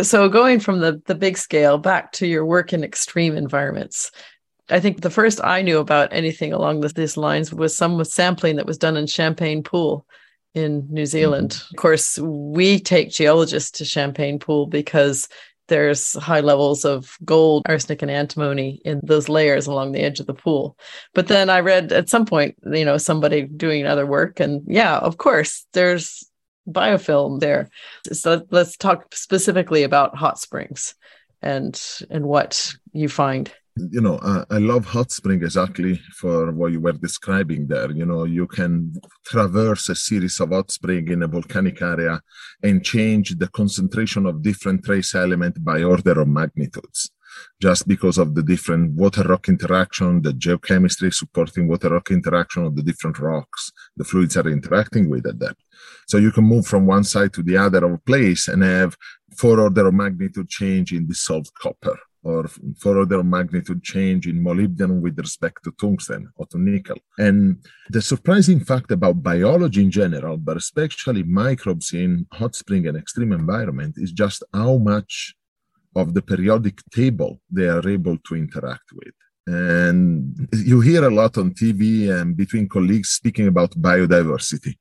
so 0.00 0.28
going 0.28 0.60
from 0.60 0.80
the 0.80 1.00
the 1.06 1.14
big 1.14 1.36
scale 1.36 1.78
back 1.78 2.12
to 2.12 2.26
your 2.26 2.44
work 2.44 2.72
in 2.72 2.82
extreme 2.82 3.36
environments 3.36 4.10
i 4.70 4.80
think 4.80 5.00
the 5.00 5.10
first 5.10 5.40
i 5.44 5.60
knew 5.60 5.78
about 5.78 6.12
anything 6.12 6.52
along 6.52 6.80
this, 6.80 6.92
these 6.94 7.16
lines 7.16 7.52
was 7.52 7.76
some 7.76 8.02
sampling 8.04 8.56
that 8.56 8.66
was 8.66 8.78
done 8.78 8.96
in 8.96 9.06
champagne 9.06 9.62
pool 9.62 10.06
in 10.54 10.86
new 10.90 11.06
zealand 11.06 11.50
mm-hmm. 11.50 11.74
of 11.74 11.80
course 11.80 12.18
we 12.18 12.78
take 12.78 13.10
geologists 13.10 13.70
to 13.70 13.84
champagne 13.84 14.38
pool 14.38 14.66
because 14.66 15.28
there's 15.68 16.14
high 16.14 16.40
levels 16.40 16.84
of 16.84 17.16
gold, 17.24 17.62
arsenic, 17.66 18.02
and 18.02 18.10
antimony 18.10 18.82
in 18.84 19.00
those 19.02 19.30
layers 19.30 19.66
along 19.66 19.92
the 19.92 20.00
edge 20.00 20.20
of 20.20 20.26
the 20.26 20.34
pool. 20.34 20.76
But 21.14 21.28
then 21.28 21.48
I 21.48 21.60
read 21.60 21.92
at 21.92 22.10
some 22.10 22.26
point, 22.26 22.56
you 22.70 22.84
know, 22.84 22.98
somebody 22.98 23.44
doing 23.44 23.86
other 23.86 24.04
work, 24.04 24.38
and 24.38 24.62
yeah, 24.66 24.98
of 24.98 25.16
course, 25.16 25.64
there's 25.72 26.30
biofilm 26.68 27.40
there. 27.40 27.68
So 28.12 28.46
let's 28.50 28.76
talk 28.76 29.14
specifically 29.14 29.82
about 29.82 30.16
hot 30.16 30.38
springs 30.38 30.94
and 31.40 31.80
and 32.10 32.26
what 32.26 32.72
you 32.92 33.08
find. 33.08 33.50
you 33.76 34.02
know, 34.02 34.16
uh, 34.16 34.44
I 34.50 34.58
love 34.58 34.84
hot 34.84 35.10
spring 35.10 35.42
exactly 35.42 35.96
for 36.20 36.52
what 36.52 36.72
you 36.72 36.80
were 36.80 36.92
describing 36.92 37.66
there. 37.66 37.90
You 37.90 38.04
know, 38.04 38.24
you 38.24 38.46
can 38.46 38.94
traverse 39.24 39.88
a 39.88 39.94
series 39.94 40.40
of 40.40 40.50
hot 40.50 40.70
spring 40.70 41.08
in 41.08 41.22
a 41.22 41.28
volcanic 41.28 41.80
area 41.80 42.20
and 42.62 42.84
change 42.84 43.30
the 43.38 43.48
concentration 43.48 44.26
of 44.26 44.42
different 44.42 44.84
trace 44.84 45.14
element 45.14 45.64
by 45.64 45.82
order 45.82 46.20
of 46.20 46.28
magnitudes 46.28 47.10
just 47.60 47.86
because 47.86 48.18
of 48.18 48.34
the 48.34 48.42
different 48.42 48.92
water 48.92 49.22
rock 49.22 49.48
interaction, 49.48 50.22
the 50.22 50.32
geochemistry 50.32 51.12
supporting 51.12 51.68
water 51.68 51.90
rock 51.90 52.10
interaction 52.10 52.64
of 52.64 52.76
the 52.76 52.82
different 52.82 53.18
rocks 53.18 53.72
the 53.96 54.04
fluids 54.04 54.36
are 54.36 54.48
interacting 54.48 55.08
with 55.08 55.26
at 55.26 55.38
depth. 55.38 55.62
So 56.06 56.18
you 56.18 56.32
can 56.32 56.44
move 56.44 56.66
from 56.66 56.86
one 56.86 57.04
side 57.04 57.32
to 57.34 57.42
the 57.42 57.56
other 57.56 57.84
of 57.84 57.92
a 57.92 57.98
place 57.98 58.48
and 58.48 58.62
have 58.62 58.96
four 59.36 59.60
order 59.60 59.88
of 59.88 59.94
magnitude 59.94 60.48
change 60.48 60.92
in 60.92 61.06
dissolved 61.06 61.52
copper 61.54 61.98
or 62.24 62.48
four 62.78 62.98
order 62.98 63.20
of 63.20 63.26
magnitude 63.26 63.82
change 63.82 64.28
in 64.28 64.42
molybdenum 64.42 65.00
with 65.00 65.18
respect 65.18 65.64
to 65.64 65.72
tungsten 65.80 66.30
or 66.36 66.46
to 66.46 66.58
nickel. 66.58 66.96
And 67.18 67.58
the 67.90 68.00
surprising 68.00 68.60
fact 68.60 68.92
about 68.92 69.22
biology 69.22 69.82
in 69.82 69.90
general, 69.90 70.36
but 70.36 70.56
especially 70.56 71.24
microbes 71.24 71.92
in 71.92 72.26
hot 72.32 72.54
spring 72.54 72.86
and 72.86 72.96
extreme 72.96 73.32
environment, 73.32 73.96
is 73.98 74.12
just 74.12 74.44
how 74.54 74.78
much 74.78 75.34
of 75.94 76.14
the 76.14 76.22
periodic 76.22 76.78
table 76.90 77.40
they 77.50 77.68
are 77.68 77.86
able 77.88 78.18
to 78.26 78.34
interact 78.34 78.92
with. 78.92 79.14
And 79.46 80.48
you 80.52 80.80
hear 80.80 81.04
a 81.04 81.10
lot 81.10 81.36
on 81.36 81.52
TV 81.52 82.10
and 82.10 82.36
between 82.36 82.68
colleagues 82.68 83.10
speaking 83.10 83.48
about 83.48 83.72
biodiversity. 83.72 84.74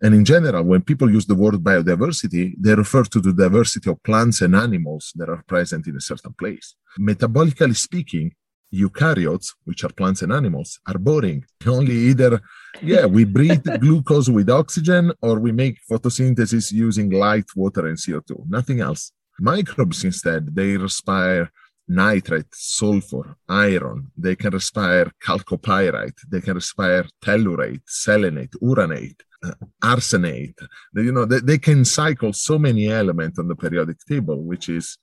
And 0.00 0.14
in 0.14 0.24
general, 0.24 0.64
when 0.64 0.82
people 0.82 1.10
use 1.10 1.26
the 1.26 1.34
word 1.34 1.54
biodiversity, 1.54 2.54
they 2.58 2.74
refer 2.74 3.04
to 3.04 3.20
the 3.20 3.32
diversity 3.32 3.90
of 3.90 4.02
plants 4.02 4.40
and 4.40 4.54
animals 4.54 5.12
that 5.16 5.28
are 5.28 5.42
present 5.46 5.86
in 5.86 5.96
a 5.96 6.00
certain 6.00 6.34
place. 6.34 6.74
Metabolically 6.98 7.76
speaking, 7.76 8.32
eukaryotes, 8.72 9.54
which 9.64 9.84
are 9.84 9.92
plants 9.92 10.22
and 10.22 10.32
animals, 10.32 10.80
are 10.86 10.98
boring. 10.98 11.44
Only 11.66 11.94
either, 12.10 12.40
yeah, 12.82 13.06
we 13.06 13.24
breathe 13.24 13.64
glucose 13.80 14.28
with 14.28 14.50
oxygen 14.50 15.12
or 15.22 15.38
we 15.38 15.52
make 15.52 15.78
photosynthesis 15.90 16.72
using 16.72 17.10
light, 17.10 17.46
water, 17.56 17.86
and 17.86 17.96
CO2. 17.96 18.48
Nothing 18.48 18.80
else. 18.80 19.12
Microbes, 19.40 20.04
instead, 20.04 20.54
they 20.54 20.76
respire 20.76 21.50
nitrate, 21.88 22.46
sulfur, 22.52 23.36
iron. 23.48 24.10
They 24.16 24.36
can 24.36 24.52
respire 24.52 25.10
chalcopyrite. 25.24 26.18
They 26.30 26.40
can 26.40 26.54
respire 26.54 27.06
tellurate, 27.20 27.82
selenate, 27.86 28.54
uranate, 28.60 29.22
uh, 29.44 29.52
arsenate. 29.82 30.58
You 30.94 31.12
know, 31.12 31.24
they, 31.24 31.40
they, 31.40 31.58
can 31.58 31.84
cycle 31.84 32.32
so 32.32 32.58
many 32.58 32.88
elements 32.88 33.38
on 33.38 33.48
the 33.48 33.56
periodic 33.56 33.98
table, 34.08 34.42
which 34.42 34.68
is 34.68 34.96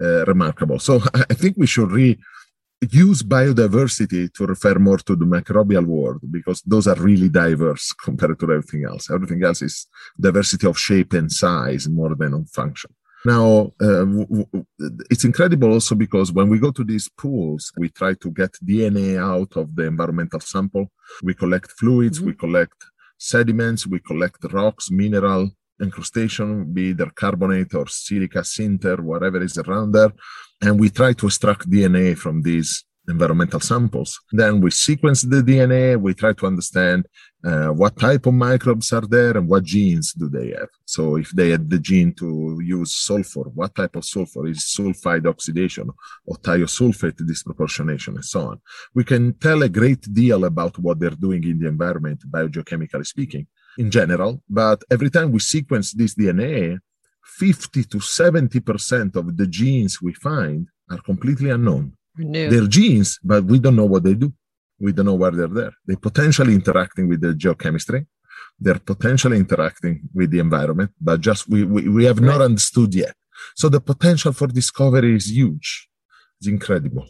uh, 0.00 0.24
remarkable. 0.26 0.78
So 0.78 1.00
I 1.14 1.34
think 1.34 1.56
we 1.56 1.66
should 1.66 1.90
re 1.90 2.18
use 2.90 3.24
biodiversity 3.24 4.32
to 4.32 4.46
refer 4.46 4.78
more 4.78 4.98
to 4.98 5.16
the 5.16 5.24
microbial 5.24 5.84
world 5.84 6.20
because 6.30 6.62
those 6.62 6.86
are 6.86 6.94
really 6.94 7.28
diverse 7.28 7.92
compared 7.92 8.38
to 8.38 8.52
everything 8.52 8.84
else. 8.84 9.10
Everything 9.10 9.42
else 9.42 9.62
is 9.62 9.86
diversity 10.20 10.66
of 10.66 10.78
shape 10.78 11.12
and 11.12 11.30
size 11.30 11.88
more 11.88 12.14
than 12.14 12.34
on 12.34 12.44
function. 12.44 12.90
Now, 13.24 13.72
uh, 13.80 14.06
it's 15.10 15.24
incredible 15.24 15.72
also 15.72 15.94
because 15.94 16.32
when 16.32 16.48
we 16.48 16.58
go 16.58 16.70
to 16.70 16.84
these 16.84 17.08
pools, 17.08 17.72
we 17.76 17.88
try 17.88 18.14
to 18.14 18.30
get 18.30 18.52
DNA 18.64 19.18
out 19.18 19.56
of 19.56 19.74
the 19.74 19.86
environmental 19.86 20.40
sample. 20.40 20.90
We 21.22 21.34
collect 21.34 21.72
fluids, 21.72 22.18
mm-hmm. 22.18 22.28
we 22.28 22.34
collect 22.34 22.84
sediments, 23.18 23.86
we 23.86 23.98
collect 23.98 24.44
rocks, 24.52 24.90
mineral, 24.90 25.50
incrustation, 25.80 26.72
be 26.72 26.90
either 26.90 27.10
carbonate 27.10 27.74
or 27.74 27.88
silica, 27.88 28.40
sinter, 28.40 29.00
whatever 29.00 29.42
is 29.42 29.58
around 29.58 29.92
there. 29.92 30.12
And 30.60 30.78
we 30.78 30.90
try 30.90 31.12
to 31.14 31.26
extract 31.26 31.70
DNA 31.70 32.16
from 32.16 32.42
these 32.42 32.84
environmental 33.08 33.60
samples. 33.60 34.20
Then 34.32 34.60
we 34.60 34.70
sequence 34.70 35.22
the 35.22 35.42
DNA, 35.42 36.00
we 36.00 36.14
try 36.14 36.32
to 36.34 36.46
understand 36.46 37.06
uh, 37.44 37.68
what 37.68 37.98
type 37.98 38.26
of 38.26 38.34
microbes 38.34 38.92
are 38.92 39.06
there 39.06 39.36
and 39.36 39.48
what 39.48 39.64
genes 39.64 40.12
do 40.12 40.28
they 40.28 40.48
have. 40.50 40.68
So 40.84 41.16
if 41.16 41.30
they 41.30 41.50
had 41.50 41.70
the 41.70 41.78
gene 41.78 42.12
to 42.14 42.60
use 42.62 42.94
sulfur, 42.94 43.44
what 43.54 43.74
type 43.74 43.96
of 43.96 44.04
sulfur 44.04 44.46
is 44.46 44.58
sulfide 44.76 45.26
oxidation 45.26 45.90
or 46.26 46.36
thiosulfate 46.36 47.26
disproportionation 47.26 48.14
and 48.16 48.24
so 48.24 48.40
on. 48.40 48.60
We 48.94 49.04
can 49.04 49.34
tell 49.34 49.62
a 49.62 49.68
great 49.68 50.02
deal 50.12 50.44
about 50.44 50.78
what 50.78 50.98
they're 50.98 51.10
doing 51.10 51.44
in 51.44 51.58
the 51.58 51.68
environment, 51.68 52.22
biogeochemically 52.28 53.06
speaking, 53.06 53.46
in 53.78 53.90
general. 53.90 54.42
But 54.48 54.82
every 54.90 55.10
time 55.10 55.32
we 55.32 55.38
sequence 55.38 55.92
this 55.92 56.14
DNA, 56.14 56.78
50 57.24 57.84
to 57.84 57.98
70% 57.98 59.16
of 59.16 59.36
the 59.36 59.46
genes 59.46 60.02
we 60.02 60.12
find 60.14 60.66
are 60.90 60.98
completely 60.98 61.50
unknown. 61.50 61.92
They're 62.18 62.66
genes, 62.66 63.18
but 63.22 63.44
we 63.44 63.58
don't 63.58 63.76
know 63.76 63.84
what 63.86 64.02
they 64.02 64.14
do. 64.14 64.32
We 64.80 64.92
don't 64.92 65.06
know 65.06 65.14
where 65.14 65.30
they're 65.30 65.48
there. 65.48 65.72
They're 65.86 65.96
potentially 65.96 66.54
interacting 66.54 67.08
with 67.08 67.20
the 67.20 67.28
geochemistry. 67.28 68.06
They're 68.60 68.78
potentially 68.78 69.36
interacting 69.36 70.08
with 70.14 70.30
the 70.30 70.40
environment, 70.40 70.90
but 71.00 71.20
just 71.20 71.48
we, 71.48 71.64
we, 71.64 71.88
we 71.88 72.04
have 72.04 72.18
right. 72.18 72.26
not 72.26 72.40
understood 72.40 72.94
yet. 72.94 73.14
So 73.54 73.68
the 73.68 73.80
potential 73.80 74.32
for 74.32 74.48
discovery 74.48 75.14
is 75.14 75.30
huge. 75.30 75.88
It's 76.40 76.48
incredible. 76.48 77.08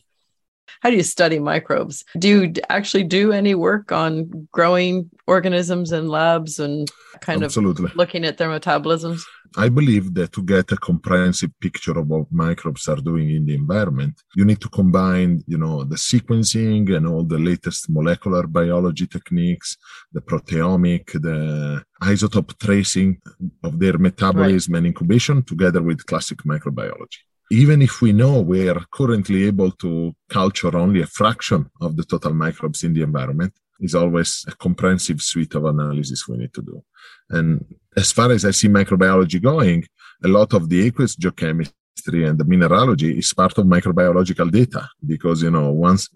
How 0.80 0.90
do 0.90 0.96
you 0.96 1.02
study 1.02 1.38
microbes? 1.38 2.04
Do 2.18 2.28
you 2.28 2.52
actually 2.68 3.04
do 3.04 3.32
any 3.32 3.54
work 3.54 3.90
on 3.90 4.48
growing 4.52 5.10
organisms 5.26 5.90
in 5.90 6.08
labs 6.08 6.58
and 6.58 6.88
kind 7.20 7.42
Absolutely. 7.42 7.86
of 7.86 7.96
looking 7.96 8.24
at 8.24 8.38
their 8.38 8.48
metabolisms? 8.48 9.20
I 9.56 9.68
believe 9.68 10.14
that 10.14 10.32
to 10.32 10.42
get 10.42 10.72
a 10.72 10.76
comprehensive 10.76 11.50
picture 11.60 11.98
of 11.98 12.08
what 12.08 12.30
microbes 12.30 12.86
are 12.88 12.96
doing 12.96 13.30
in 13.30 13.46
the 13.46 13.54
environment, 13.54 14.22
you 14.36 14.44
need 14.44 14.60
to 14.60 14.68
combine, 14.68 15.42
you 15.46 15.58
know, 15.58 15.84
the 15.84 15.96
sequencing 15.96 16.94
and 16.94 17.06
all 17.06 17.24
the 17.24 17.38
latest 17.38 17.88
molecular 17.88 18.46
biology 18.46 19.06
techniques, 19.06 19.76
the 20.12 20.20
proteomic, 20.20 21.12
the 21.12 21.82
isotope 22.02 22.58
tracing 22.58 23.20
of 23.62 23.78
their 23.78 23.98
metabolism 23.98 24.74
right. 24.74 24.78
and 24.78 24.86
incubation 24.86 25.42
together 25.42 25.82
with 25.82 26.06
classic 26.06 26.38
microbiology. 26.38 27.20
Even 27.50 27.80
if 27.80 28.02
we 28.02 28.12
know 28.12 28.40
we 28.42 28.68
are 28.68 28.84
currently 28.92 29.44
able 29.44 29.70
to 29.72 30.14
culture 30.28 30.76
only 30.76 31.00
a 31.00 31.06
fraction 31.06 31.70
of 31.80 31.96
the 31.96 32.04
total 32.04 32.34
microbes 32.34 32.84
in 32.84 32.92
the 32.92 33.02
environment, 33.02 33.54
is 33.80 33.94
always 33.94 34.44
a 34.48 34.52
comprehensive 34.52 35.20
suite 35.20 35.54
of 35.54 35.64
analysis 35.64 36.26
we 36.28 36.38
need 36.38 36.54
to 36.54 36.62
do. 36.62 36.82
And 37.30 37.64
as 37.96 38.12
far 38.12 38.30
as 38.32 38.44
I 38.44 38.50
see 38.50 38.68
microbiology 38.68 39.42
going, 39.42 39.84
a 40.24 40.28
lot 40.28 40.52
of 40.54 40.68
the 40.68 40.86
aqueous 40.86 41.16
geochemistry 41.16 41.72
and 42.06 42.38
the 42.38 42.44
mineralogy 42.44 43.18
is 43.18 43.32
part 43.32 43.56
of 43.58 43.66
microbiological 43.66 44.50
data 44.50 44.88
because 45.06 45.42
you 45.42 45.50
know 45.50 45.72
once 45.72 46.08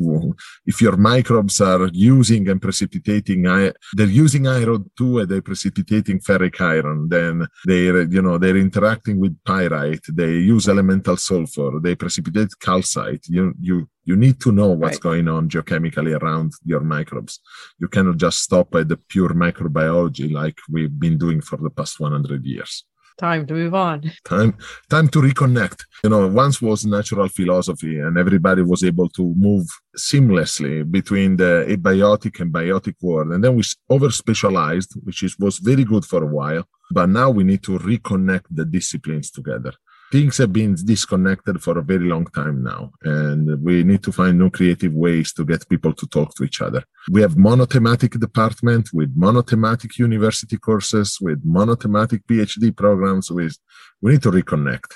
if 0.66 0.80
your 0.80 0.96
microbes 0.96 1.60
are 1.60 1.88
using 1.92 2.48
and 2.48 2.60
precipitating 2.60 3.42
they're 3.94 4.06
using 4.06 4.46
iron 4.46 4.90
2 4.96 5.18
and 5.20 5.28
they're 5.28 5.42
precipitating 5.42 6.18
ferric 6.20 6.60
iron 6.60 7.08
then 7.08 7.46
they're 7.64 8.02
you 8.02 8.22
know 8.22 8.38
they're 8.38 8.56
interacting 8.56 9.18
with 9.18 9.36
pyrite 9.44 10.04
they 10.12 10.32
use 10.32 10.68
elemental 10.68 11.16
sulfur 11.16 11.80
they 11.80 11.94
precipitate 11.94 12.52
calcite. 12.60 13.26
You 13.28 13.54
you 13.60 13.88
you 14.04 14.16
need 14.16 14.40
to 14.40 14.52
know 14.52 14.68
what's 14.68 14.96
right. 14.96 15.08
going 15.08 15.28
on 15.28 15.48
geochemically 15.48 16.18
around 16.20 16.52
your 16.64 16.80
microbes. 16.80 17.40
You 17.78 17.88
cannot 17.88 18.16
just 18.16 18.38
stop 18.42 18.74
at 18.74 18.88
the 18.88 18.96
pure 18.96 19.30
microbiology 19.30 20.32
like 20.32 20.58
we've 20.70 20.98
been 20.98 21.18
doing 21.18 21.40
for 21.40 21.58
the 21.58 21.70
past 21.70 22.00
100 22.00 22.44
years 22.44 22.84
time 23.22 23.46
to 23.46 23.54
move 23.54 23.74
on. 23.74 23.98
Time 24.24 24.52
time 24.90 25.08
to 25.14 25.18
reconnect. 25.28 25.80
You 26.04 26.10
know 26.10 26.26
once 26.42 26.56
was 26.60 26.84
natural 26.84 27.28
philosophy 27.28 27.94
and 28.04 28.18
everybody 28.18 28.62
was 28.72 28.82
able 28.82 29.08
to 29.18 29.24
move 29.46 29.66
seamlessly 29.96 30.74
between 30.98 31.30
the 31.42 31.52
abiotic 31.74 32.34
and 32.40 32.52
biotic 32.52 32.96
world. 33.00 33.28
And 33.32 33.40
then 33.44 33.54
we 33.54 33.62
over 33.94 34.10
specialized 34.10 34.90
which 35.06 35.22
is 35.22 35.38
was 35.38 35.58
very 35.70 35.84
good 35.92 36.04
for 36.04 36.20
a 36.24 36.32
while 36.38 36.64
but 36.98 37.08
now 37.08 37.30
we 37.30 37.42
need 37.44 37.62
to 37.62 37.78
reconnect 37.78 38.46
the 38.50 38.64
disciplines 38.64 39.30
together 39.30 39.72
things 40.12 40.36
have 40.36 40.52
been 40.52 40.74
disconnected 40.74 41.62
for 41.62 41.78
a 41.78 41.82
very 41.82 42.06
long 42.06 42.26
time 42.26 42.62
now 42.62 42.92
and 43.02 43.42
we 43.64 43.82
need 43.82 44.02
to 44.02 44.12
find 44.12 44.38
new 44.38 44.50
creative 44.50 44.92
ways 44.92 45.32
to 45.32 45.42
get 45.42 45.66
people 45.70 45.94
to 45.94 46.06
talk 46.06 46.34
to 46.34 46.44
each 46.44 46.60
other. 46.60 46.84
We 47.10 47.22
have 47.22 47.38
monothematic 47.38 48.12
department 48.12 48.90
with 48.92 49.10
monothematic 49.16 49.98
university 49.98 50.58
courses 50.58 51.16
with 51.18 51.40
monothematic 51.42 52.26
phd 52.26 52.76
programs 52.76 53.30
with 53.30 53.56
we 54.02 54.12
need 54.12 54.22
to 54.22 54.30
reconnect. 54.30 54.90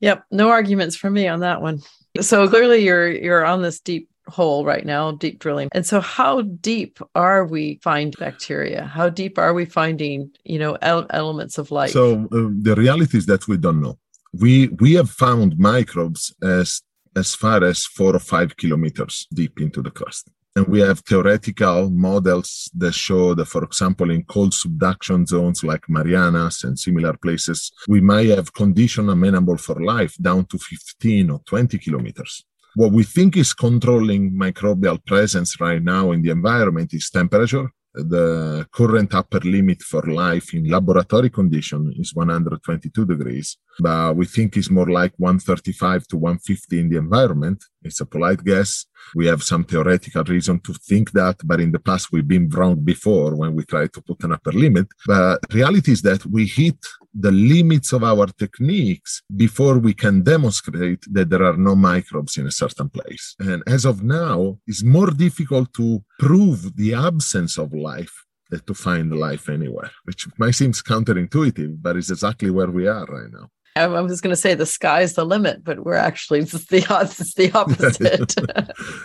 Yep 0.00 0.24
no 0.30 0.48
arguments 0.48 0.96
for 0.96 1.10
me 1.10 1.28
on 1.28 1.40
that 1.40 1.60
one. 1.60 1.80
So 2.20 2.48
clearly 2.48 2.78
you're 2.86 3.10
you're 3.10 3.44
on 3.44 3.60
this 3.60 3.80
deep 3.80 4.08
hole 4.28 4.64
right 4.64 4.86
now 4.94 5.12
deep 5.12 5.40
drilling. 5.40 5.68
And 5.72 5.84
so 5.84 6.00
how 6.00 6.40
deep 6.40 7.00
are 7.14 7.44
we 7.44 7.80
find 7.82 8.16
bacteria? 8.18 8.84
How 8.84 9.10
deep 9.10 9.36
are 9.38 9.52
we 9.52 9.66
finding 9.66 10.30
you 10.44 10.58
know 10.58 10.72
elements 11.20 11.58
of 11.58 11.70
life? 11.70 11.90
So 11.90 12.04
uh, 12.32 12.48
the 12.66 12.74
reality 12.78 13.18
is 13.18 13.26
that 13.26 13.46
we 13.46 13.58
don't 13.58 13.82
know 13.82 13.98
we 14.32 14.68
we 14.68 14.94
have 14.94 15.10
found 15.10 15.58
microbes 15.58 16.34
as 16.42 16.82
as 17.16 17.34
far 17.34 17.64
as 17.64 17.84
four 17.84 18.14
or 18.14 18.20
five 18.20 18.56
kilometers 18.56 19.26
deep 19.32 19.60
into 19.60 19.82
the 19.82 19.90
crust. 19.90 20.30
And 20.56 20.66
we 20.66 20.80
have 20.80 21.00
theoretical 21.00 21.90
models 21.90 22.70
that 22.74 22.92
show 22.92 23.34
that, 23.34 23.46
for 23.46 23.62
example, 23.62 24.10
in 24.10 24.24
cold 24.24 24.54
subduction 24.54 25.26
zones 25.26 25.62
like 25.62 25.88
Marianas 25.88 26.64
and 26.64 26.78
similar 26.78 27.14
places, 27.16 27.70
we 27.86 28.00
might 28.00 28.28
have 28.30 28.52
conditions 28.52 29.08
amenable 29.08 29.56
for 29.56 29.76
life 29.80 30.16
down 30.20 30.46
to 30.46 30.58
15 30.58 31.30
or 31.30 31.40
20 31.46 31.78
kilometers. 31.78 32.44
What 32.74 32.92
we 32.92 33.04
think 33.04 33.36
is 33.36 33.52
controlling 33.52 34.32
microbial 34.32 35.04
presence 35.04 35.60
right 35.60 35.82
now 35.82 36.12
in 36.12 36.22
the 36.22 36.30
environment 36.30 36.92
is 36.92 37.10
temperature 37.10 37.70
the 37.98 38.66
current 38.72 39.14
upper 39.14 39.40
limit 39.40 39.82
for 39.82 40.02
life 40.02 40.54
in 40.54 40.64
laboratory 40.68 41.30
condition 41.30 41.92
is 41.98 42.14
122 42.14 43.06
degrees, 43.06 43.56
but 43.80 44.16
we 44.16 44.26
think 44.26 44.56
it's 44.56 44.70
more 44.70 44.90
like 44.90 45.12
135 45.16 46.06
to 46.08 46.16
150 46.16 46.80
in 46.80 46.88
the 46.88 46.96
environment. 46.96 47.64
It's 47.82 48.00
a 48.00 48.06
polite 48.06 48.44
guess. 48.44 48.86
We 49.14 49.26
have 49.26 49.42
some 49.42 49.64
theoretical 49.64 50.24
reason 50.24 50.60
to 50.60 50.74
think 50.74 51.12
that, 51.12 51.36
but 51.44 51.60
in 51.60 51.72
the 51.72 51.78
past 51.78 52.12
we've 52.12 52.28
been 52.28 52.48
wrong 52.48 52.76
before 52.76 53.34
when 53.34 53.54
we 53.54 53.64
try 53.64 53.86
to 53.86 54.02
put 54.02 54.22
an 54.24 54.32
upper 54.32 54.52
limit. 54.52 54.88
But 55.06 55.40
reality 55.52 55.92
is 55.92 56.02
that 56.02 56.24
we 56.26 56.46
hit 56.46 56.78
the 57.20 57.32
limits 57.32 57.92
of 57.92 58.04
our 58.04 58.26
techniques 58.26 59.22
before 59.34 59.78
we 59.78 59.92
can 59.92 60.22
demonstrate 60.22 61.02
that 61.10 61.30
there 61.30 61.44
are 61.44 61.56
no 61.56 61.74
microbes 61.74 62.36
in 62.38 62.46
a 62.46 62.52
certain 62.52 62.88
place. 62.88 63.34
And 63.40 63.62
as 63.66 63.84
of 63.84 64.02
now, 64.02 64.58
it's 64.66 64.84
more 64.84 65.10
difficult 65.10 65.72
to 65.74 66.02
prove 66.18 66.76
the 66.76 66.94
absence 66.94 67.58
of 67.58 67.72
life 67.72 68.14
than 68.50 68.60
to 68.60 68.74
find 68.74 69.12
life 69.12 69.48
anywhere, 69.48 69.90
which 70.04 70.26
might 70.38 70.54
seem 70.54 70.72
counterintuitive, 70.72 71.82
but 71.82 71.96
it's 71.96 72.10
exactly 72.10 72.50
where 72.50 72.70
we 72.70 72.86
are 72.86 73.04
right 73.06 73.32
now. 73.32 73.48
I 73.76 73.86
was 73.86 74.20
going 74.20 74.32
to 74.32 74.36
say 74.36 74.54
the 74.54 74.66
sky's 74.66 75.14
the 75.14 75.24
limit, 75.24 75.62
but 75.62 75.84
we're 75.84 75.94
actually 75.94 76.40
the, 76.44 76.86
it's 77.02 77.34
the 77.34 77.52
opposite. 77.52 78.34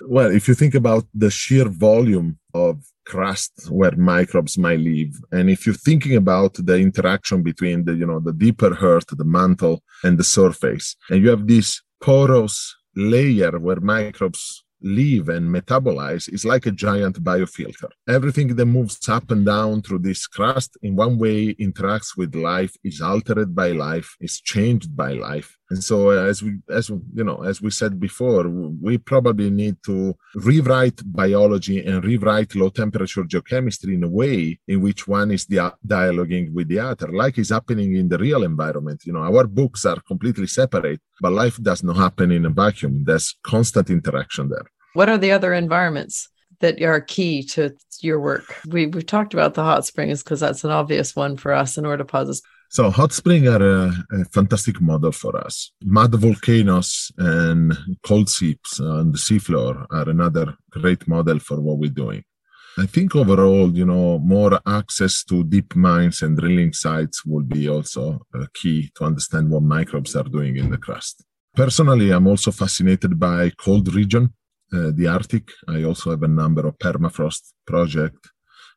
well, 0.08 0.32
if 0.32 0.48
you 0.48 0.56
think 0.56 0.76
about 0.76 1.06
the 1.14 1.30
sheer 1.30 1.66
volume 1.66 2.40
of 2.54 2.84
crust 3.06 3.52
where 3.70 3.96
microbes 3.96 4.58
might 4.58 4.80
live, 4.80 5.14
and 5.32 5.50
if 5.50 5.66
you're 5.66 5.76
thinking 5.76 6.16
about 6.16 6.54
the 6.56 6.78
interaction 6.78 7.44
between 7.44 7.86
the 7.86 7.94
you 7.94 8.06
know 8.06 8.20
the 8.20 8.34
deeper 8.34 8.78
earth, 8.82 9.08
the 9.08 9.26
mantle, 9.26 9.84
and 10.04 10.18
the 10.18 10.24
surface, 10.24 10.96
and 11.10 11.22
you 11.22 11.30
have 11.30 11.48
this 11.48 11.82
porous 12.02 12.76
layer 12.96 13.58
where 13.60 13.80
microbes 13.80 14.63
live 14.84 15.30
and 15.30 15.50
metabolize 15.50 16.32
is 16.32 16.46
like 16.46 16.66
a 16.66 16.72
giant 16.72 17.24
biofilter. 17.24 17.90
Everything 18.08 18.56
that 18.56 18.66
moves 18.66 19.08
up 19.10 19.32
and 19.32 19.46
down 19.46 19.82
through 19.82 20.00
this 20.00 20.28
crust 20.28 20.78
in 20.82 20.96
one 20.96 21.18
way 21.18 21.54
interacts 21.56 22.18
with 22.18 22.36
life, 22.36 22.76
is 22.84 23.02
altered 23.02 23.56
by 23.56 23.72
life, 23.72 24.16
is 24.20 24.42
changed 24.42 24.96
by 24.96 25.14
life. 25.14 25.58
And 25.70 25.84
so 25.84 26.12
uh, 26.12 26.26
as 26.26 26.44
we 26.44 26.52
as 26.70 26.90
you 26.90 27.24
know, 27.24 27.42
as 27.44 27.60
we 27.60 27.72
said 27.72 28.00
before, 28.00 28.48
we 28.48 28.98
probably 29.00 29.50
need 29.50 29.78
to 29.86 30.14
rewrite 30.36 31.00
biology 31.04 31.84
and 31.84 32.04
rewrite 32.04 32.54
low 32.54 32.70
temperature 32.70 33.24
geochemistry 33.24 33.94
in 33.96 34.04
a 34.04 34.08
way 34.10 34.60
in 34.68 34.82
which 34.82 35.08
one 35.08 35.32
is 35.32 35.46
di- 35.46 35.72
dialoguing 35.88 36.54
with 36.54 36.68
the 36.68 36.80
other, 36.80 37.08
like 37.08 37.40
is 37.40 37.50
happening 37.50 37.96
in 37.96 38.08
the 38.08 38.20
real 38.20 38.44
environment. 38.44 39.02
You 39.06 39.14
know, 39.14 39.24
our 39.24 39.46
books 39.48 39.86
are 39.86 40.00
completely 40.02 40.48
separate, 40.48 41.02
but 41.22 41.32
life 41.32 41.58
does 41.70 41.82
not 41.82 41.98
happen 41.98 42.32
in 42.32 42.46
a 42.46 42.50
vacuum. 42.50 43.04
There's 43.06 43.36
constant 43.44 43.90
interaction 43.90 44.50
there. 44.50 44.68
What 44.94 45.10
are 45.10 45.18
the 45.18 45.32
other 45.32 45.54
environments 45.54 46.30
that 46.60 46.82
are 46.82 47.02
key 47.02 47.44
to 47.44 47.76
your 48.02 48.20
work? 48.20 48.56
We, 48.68 48.86
we've 48.86 49.06
talked 49.06 49.34
about 49.34 49.56
the 49.56 49.64
hot 49.64 49.86
springs 49.86 50.24
because 50.24 50.40
that's 50.40 50.64
an 50.64 50.70
obvious 50.70 51.16
one 51.16 51.36
for 51.36 51.52
us 51.52 51.78
in 51.78 51.86
ore 51.86 51.98
deposits. 51.98 52.42
So 52.70 52.90
hot 52.92 53.12
springs 53.12 53.48
are 53.48 53.62
a, 53.62 53.94
a, 54.12 54.26
fantastic 54.26 54.80
model 54.82 55.12
for 55.12 55.36
us. 55.38 55.72
Mud 55.84 56.14
volcanoes 56.16 57.12
and 57.18 57.76
cold 58.04 58.30
seeps 58.30 58.80
on 58.80 59.12
the 59.12 59.18
seafloor 59.18 59.86
are 59.92 60.10
another 60.10 60.56
great 60.72 61.08
model 61.08 61.40
for 61.40 61.60
what 61.60 61.78
we're 61.78 61.90
doing. 61.90 62.24
I 62.78 62.88
think 62.88 63.16
overall, 63.16 63.72
you 63.76 63.86
know, 63.86 64.18
more 64.20 64.60
access 64.66 65.24
to 65.26 65.44
deep 65.44 65.76
mines 65.76 66.24
and 66.24 66.38
drilling 66.38 66.74
sites 66.74 67.24
will 67.24 67.44
be 67.44 67.70
also 67.70 68.22
key 68.56 68.92
to 68.96 69.06
understand 69.06 69.52
what 69.52 69.62
microbes 69.62 70.16
are 70.16 70.24
doing 70.24 70.58
in 70.58 70.72
the 70.72 70.78
crust. 70.78 71.24
Personally, 71.56 72.10
I'm 72.10 72.26
also 72.26 72.50
fascinated 72.50 73.20
by 73.20 73.52
cold 73.60 73.94
region 73.94 74.34
uh, 74.74 74.92
the 74.94 75.08
Arctic. 75.08 75.50
I 75.68 75.84
also 75.84 76.12
have 76.12 76.24
a 76.24 76.28
number 76.28 76.66
of 76.68 76.78
permafrost 76.80 77.54
projects. 77.66 78.30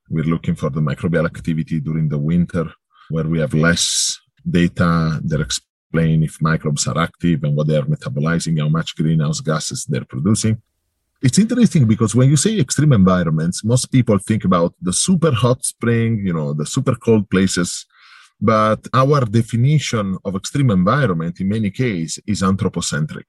We're 0.09 0.25
looking 0.25 0.55
for 0.55 0.71
the 0.71 0.81
microbial 0.81 1.27
activity 1.27 1.81
during 1.81 2.09
the 2.09 2.19
winter, 2.19 2.67
where 3.09 3.25
we 3.25 3.39
have 3.41 3.55
less 3.55 4.19
data 4.49 5.21
that 5.25 5.41
explain 5.41 6.23
if 6.23 6.41
microbes 6.41 6.87
are 6.87 6.99
active 6.99 7.43
and 7.45 7.57
what 7.57 7.67
they 7.67 7.77
are 7.77 7.83
metabolizing, 7.83 8.61
how 8.61 8.69
much 8.69 8.95
greenhouse 8.97 9.41
gases 9.41 9.85
they're 9.87 10.05
producing. 10.05 10.61
It's 11.23 11.39
interesting 11.39 11.87
because 11.87 12.15
when 12.15 12.29
you 12.29 12.37
say 12.37 12.59
extreme 12.61 12.93
environments, 12.93 13.65
most 13.65 13.87
people 13.87 14.19
think 14.19 14.45
about 14.45 14.75
the 14.81 14.93
super 14.93 15.33
hot 15.33 15.65
spring, 15.65 16.23
you 16.25 16.35
know, 16.35 16.53
the 16.53 16.67
super 16.67 16.95
cold 16.95 17.29
places. 17.31 17.87
But 18.39 18.87
our 18.93 19.25
definition 19.25 20.19
of 20.25 20.37
extreme 20.37 20.71
environment 20.71 21.41
in 21.41 21.49
many 21.49 21.71
cases 21.71 22.23
is 22.27 22.43
anthropocentric 22.43 23.27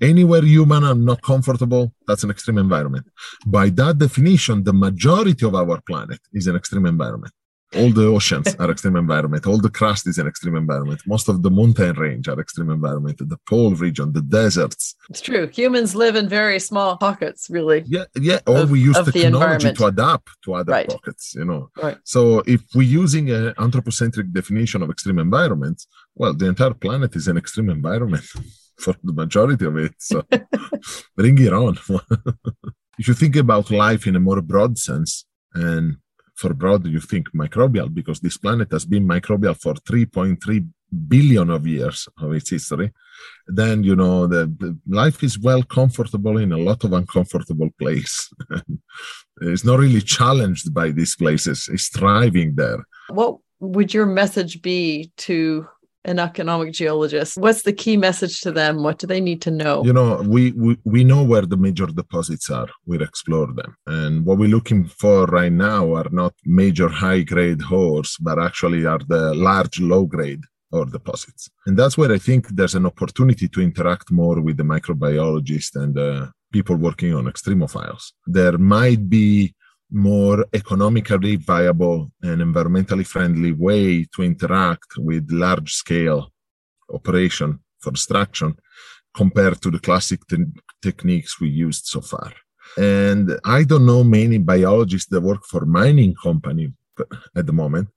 anywhere 0.00 0.42
human 0.42 0.84
are 0.84 0.94
not 0.94 1.22
comfortable, 1.22 1.92
that's 2.06 2.24
an 2.24 2.30
extreme 2.30 2.58
environment. 2.58 3.06
By 3.46 3.70
that 3.70 3.98
definition, 3.98 4.64
the 4.64 4.72
majority 4.72 5.46
of 5.46 5.54
our 5.54 5.80
planet 5.82 6.20
is 6.32 6.46
an 6.46 6.56
extreme 6.56 6.86
environment. 6.86 7.32
All 7.76 7.90
the 7.90 8.06
oceans 8.06 8.54
are 8.58 8.70
extreme 8.70 8.96
environment. 8.96 9.46
All 9.46 9.58
the 9.58 9.70
crust 9.70 10.08
is 10.08 10.18
an 10.18 10.26
extreme 10.26 10.56
environment. 10.56 11.00
Most 11.06 11.28
of 11.28 11.42
the 11.42 11.50
mountain 11.50 11.94
range 11.96 12.26
are 12.28 12.40
extreme 12.40 12.70
environment. 12.70 13.18
The 13.18 13.38
pole 13.48 13.74
region, 13.74 14.12
the 14.12 14.22
deserts. 14.22 14.96
It's 15.08 15.20
true. 15.20 15.46
Humans 15.46 15.94
live 15.94 16.16
in 16.16 16.28
very 16.28 16.58
small 16.58 16.96
pockets, 16.96 17.48
really. 17.48 17.84
Yeah, 17.86 18.06
yeah. 18.16 18.40
Or 18.46 18.58
of, 18.58 18.70
we 18.72 18.80
use 18.80 18.98
technology 19.04 19.72
to 19.72 19.86
adapt 19.86 20.30
to 20.44 20.54
other 20.54 20.72
right. 20.72 20.88
pockets. 20.88 21.34
You 21.36 21.44
know. 21.44 21.70
Right. 21.80 21.96
So 22.02 22.42
if 22.46 22.62
we're 22.74 22.82
using 22.82 23.30
an 23.30 23.54
anthropocentric 23.58 24.32
definition 24.32 24.82
of 24.82 24.90
extreme 24.90 25.20
environment, 25.20 25.80
well, 26.16 26.34
the 26.34 26.48
entire 26.48 26.74
planet 26.74 27.14
is 27.14 27.28
an 27.28 27.36
extreme 27.36 27.70
environment 27.70 28.24
for 28.80 28.94
the 29.02 29.12
majority 29.12 29.64
of 29.66 29.76
it. 29.76 29.94
So 29.98 30.22
bring 31.16 31.38
it 31.38 31.52
on. 31.52 31.78
if 32.98 33.08
you 33.08 33.14
think 33.14 33.36
about 33.36 33.70
life 33.70 34.06
in 34.06 34.16
a 34.16 34.20
more 34.20 34.40
broad 34.40 34.78
sense, 34.78 35.26
and 35.54 35.96
for 36.36 36.54
broad 36.54 36.86
you 36.86 37.00
think 37.00 37.26
microbial, 37.34 37.92
because 37.92 38.20
this 38.20 38.38
planet 38.38 38.68
has 38.72 38.84
been 38.84 39.06
microbial 39.06 39.60
for 39.60 39.74
3.3 39.74 40.66
billion 41.08 41.50
of 41.50 41.66
years 41.66 42.08
of 42.18 42.32
its 42.32 42.50
history, 42.50 42.92
then 43.46 43.84
you 43.84 43.94
know 43.94 44.26
the, 44.26 44.46
the 44.58 44.76
life 44.88 45.22
is 45.22 45.38
well 45.38 45.62
comfortable 45.62 46.38
in 46.38 46.52
a 46.52 46.58
lot 46.58 46.82
of 46.84 46.92
uncomfortable 46.92 47.70
place. 47.78 48.30
it's 49.42 49.64
not 49.64 49.78
really 49.78 50.00
challenged 50.00 50.72
by 50.72 50.90
these 50.90 51.14
places; 51.16 51.68
it's 51.72 51.88
thriving 51.88 52.54
there. 52.56 52.84
What 53.08 53.38
would 53.60 53.92
your 53.92 54.06
message 54.06 54.62
be 54.62 55.12
to 55.18 55.68
an 56.04 56.18
economic 56.18 56.72
geologist. 56.72 57.36
What's 57.36 57.62
the 57.62 57.72
key 57.72 57.96
message 57.96 58.40
to 58.40 58.52
them? 58.52 58.82
What 58.82 58.98
do 58.98 59.06
they 59.06 59.20
need 59.20 59.42
to 59.42 59.50
know? 59.50 59.84
You 59.84 59.92
know 59.92 60.22
we 60.26 60.52
we, 60.52 60.78
we 60.84 61.04
know 61.04 61.22
where 61.22 61.46
the 61.46 61.56
major 61.56 61.86
deposits 61.86 62.50
are. 62.50 62.68
We'll 62.86 63.02
explore 63.02 63.52
them. 63.52 63.76
And 63.86 64.24
what 64.24 64.38
we're 64.38 64.48
looking 64.48 64.84
for 64.86 65.26
right 65.26 65.52
now 65.52 65.94
are 65.94 66.08
not 66.10 66.34
major 66.44 66.88
high 66.88 67.22
grade 67.22 67.62
ores 67.70 68.16
but 68.20 68.38
actually 68.38 68.86
are 68.86 69.00
the 69.08 69.34
large 69.34 69.80
low 69.80 70.06
grade 70.06 70.42
ore 70.72 70.86
deposits. 70.86 71.50
And 71.66 71.76
that's 71.78 71.98
where 71.98 72.12
i 72.12 72.18
think 72.18 72.48
there's 72.48 72.74
an 72.74 72.86
opportunity 72.86 73.48
to 73.48 73.60
interact 73.60 74.10
more 74.10 74.40
with 74.40 74.56
the 74.56 74.62
microbiologists 74.62 75.74
and 75.76 75.98
uh, 75.98 76.26
people 76.52 76.76
working 76.76 77.14
on 77.14 77.24
extremophiles. 77.26 78.12
There 78.26 78.58
might 78.58 79.08
be 79.08 79.54
more 79.90 80.46
economically 80.52 81.36
viable 81.36 82.10
and 82.22 82.40
environmentally 82.40 83.06
friendly 83.06 83.52
way 83.52 84.04
to 84.14 84.22
interact 84.22 84.96
with 84.98 85.30
large 85.30 85.72
scale 85.74 86.32
operation 86.92 87.58
for 87.80 87.90
extraction 87.90 88.56
compared 89.14 89.60
to 89.60 89.70
the 89.70 89.78
classic 89.78 90.26
te- 90.26 90.52
techniques 90.80 91.40
we 91.40 91.48
used 91.48 91.86
so 91.86 92.00
far. 92.00 92.32
And 92.76 93.38
I 93.44 93.64
don't 93.64 93.86
know 93.86 94.04
many 94.04 94.38
biologists 94.38 95.08
that 95.10 95.20
work 95.20 95.44
for 95.44 95.64
mining 95.66 96.14
company 96.22 96.72
at 97.34 97.46
the 97.46 97.52
moment, 97.52 97.88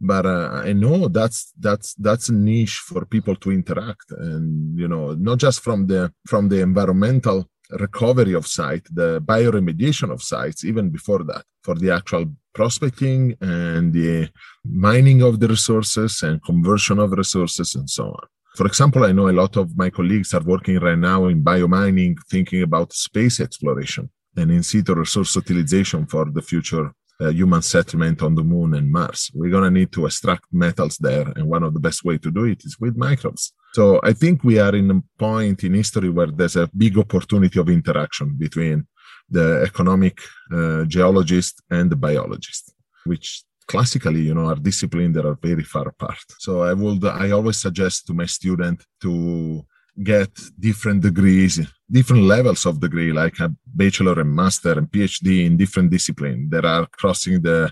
but 0.00 0.26
uh, 0.26 0.62
I 0.64 0.72
know 0.72 1.08
that's 1.08 1.52
that's 1.58 1.94
that's 1.94 2.28
a 2.28 2.34
niche 2.34 2.82
for 2.86 3.04
people 3.04 3.36
to 3.36 3.52
interact, 3.52 4.10
and 4.10 4.78
you 4.78 4.88
know, 4.88 5.14
not 5.14 5.38
just 5.38 5.60
from 5.60 5.86
the 5.86 6.12
from 6.26 6.48
the 6.48 6.60
environmental 6.60 7.48
recovery 7.78 8.34
of 8.34 8.46
site, 8.46 8.86
the 8.92 9.20
bioremediation 9.20 10.10
of 10.10 10.22
sites, 10.22 10.64
even 10.64 10.90
before 10.90 11.24
that, 11.24 11.44
for 11.62 11.74
the 11.74 11.90
actual 11.90 12.26
prospecting 12.54 13.36
and 13.40 13.92
the 13.92 14.28
mining 14.64 15.22
of 15.22 15.40
the 15.40 15.48
resources 15.48 16.22
and 16.22 16.42
conversion 16.44 16.98
of 16.98 17.12
resources 17.12 17.74
and 17.74 17.88
so 17.88 18.04
on. 18.04 18.26
For 18.56 18.66
example, 18.66 19.04
I 19.04 19.12
know 19.12 19.28
a 19.28 19.32
lot 19.32 19.56
of 19.56 19.76
my 19.76 19.88
colleagues 19.88 20.34
are 20.34 20.42
working 20.42 20.78
right 20.78 20.98
now 20.98 21.26
in 21.26 21.42
biomining, 21.42 22.16
thinking 22.30 22.62
about 22.62 22.92
space 22.92 23.40
exploration 23.40 24.10
and 24.36 24.50
in 24.50 24.62
situ 24.62 24.94
resource 24.94 25.34
utilization 25.36 26.06
for 26.06 26.26
the 26.30 26.42
future 26.42 26.92
uh, 27.20 27.28
human 27.28 27.62
settlement 27.62 28.22
on 28.22 28.34
the 28.34 28.42
moon 28.42 28.74
and 28.74 28.90
Mars. 28.90 29.30
We're 29.34 29.50
going 29.50 29.64
to 29.64 29.70
need 29.70 29.92
to 29.92 30.06
extract 30.06 30.44
metals 30.52 30.98
there. 30.98 31.32
And 31.36 31.46
one 31.46 31.62
of 31.62 31.72
the 31.72 31.80
best 31.80 32.04
way 32.04 32.18
to 32.18 32.30
do 32.30 32.44
it 32.44 32.64
is 32.64 32.78
with 32.80 32.96
microbes. 32.96 33.52
So 33.72 34.00
I 34.02 34.12
think 34.12 34.44
we 34.44 34.58
are 34.58 34.74
in 34.74 34.90
a 34.90 35.02
point 35.18 35.64
in 35.64 35.74
history 35.74 36.10
where 36.10 36.26
there's 36.26 36.56
a 36.56 36.70
big 36.76 36.98
opportunity 36.98 37.58
of 37.58 37.68
interaction 37.70 38.36
between 38.36 38.86
the 39.28 39.62
economic 39.66 40.20
uh, 40.52 40.84
geologist 40.84 41.62
and 41.70 41.90
the 41.90 41.96
biologist, 41.96 42.74
which 43.04 43.44
classically, 43.66 44.20
you 44.20 44.34
know, 44.34 44.46
are 44.46 44.56
disciplines 44.56 45.14
that 45.14 45.24
are 45.24 45.38
very 45.40 45.62
far 45.62 45.88
apart. 45.88 46.26
So 46.38 46.62
I 46.62 46.74
would, 46.74 47.02
I 47.04 47.30
always 47.30 47.56
suggest 47.56 48.06
to 48.06 48.14
my 48.14 48.26
student 48.26 48.84
to 49.00 49.64
get 50.00 50.30
different 50.58 51.02
degrees, 51.02 51.60
different 51.90 52.22
levels 52.22 52.64
of 52.64 52.80
degree, 52.80 53.12
like 53.12 53.38
a 53.40 53.54
bachelor 53.66 54.18
and 54.20 54.34
master 54.34 54.72
and 54.72 54.90
PhD 54.90 55.44
in 55.44 55.56
different 55.56 55.90
discipline 55.90 56.48
that 56.50 56.64
are 56.64 56.86
crossing 56.86 57.42
the 57.42 57.70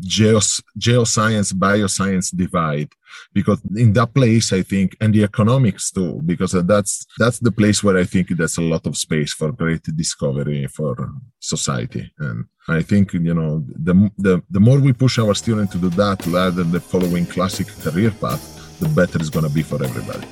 geos, 0.00 0.62
geoscience, 0.78 1.52
bioscience 1.52 2.34
divide. 2.34 2.88
Because 3.32 3.60
in 3.74 3.92
that 3.94 4.14
place, 4.14 4.52
I 4.52 4.62
think, 4.62 4.96
and 5.00 5.12
the 5.12 5.24
economics 5.24 5.90
too, 5.90 6.20
because 6.24 6.52
that's, 6.52 7.06
that's 7.18 7.40
the 7.40 7.52
place 7.52 7.82
where 7.82 7.96
I 7.96 8.04
think 8.04 8.28
there's 8.28 8.58
a 8.58 8.62
lot 8.62 8.86
of 8.86 8.96
space 8.96 9.32
for 9.32 9.50
great 9.52 9.82
discovery 9.82 10.66
for 10.68 10.96
society. 11.40 12.12
And 12.18 12.44
I 12.68 12.82
think, 12.82 13.12
you 13.14 13.34
know, 13.34 13.64
the, 13.66 14.10
the, 14.18 14.42
the 14.50 14.60
more 14.60 14.78
we 14.78 14.92
push 14.92 15.18
our 15.18 15.34
students 15.34 15.72
to 15.72 15.78
do 15.78 15.90
that 15.90 16.24
rather 16.26 16.62
than 16.62 16.80
following 16.80 17.26
classic 17.26 17.68
career 17.80 18.10
path, 18.10 18.78
the 18.78 18.88
better 18.88 19.18
it's 19.18 19.30
going 19.30 19.46
to 19.46 19.52
be 19.52 19.62
for 19.62 19.82
everybody. 19.82 20.26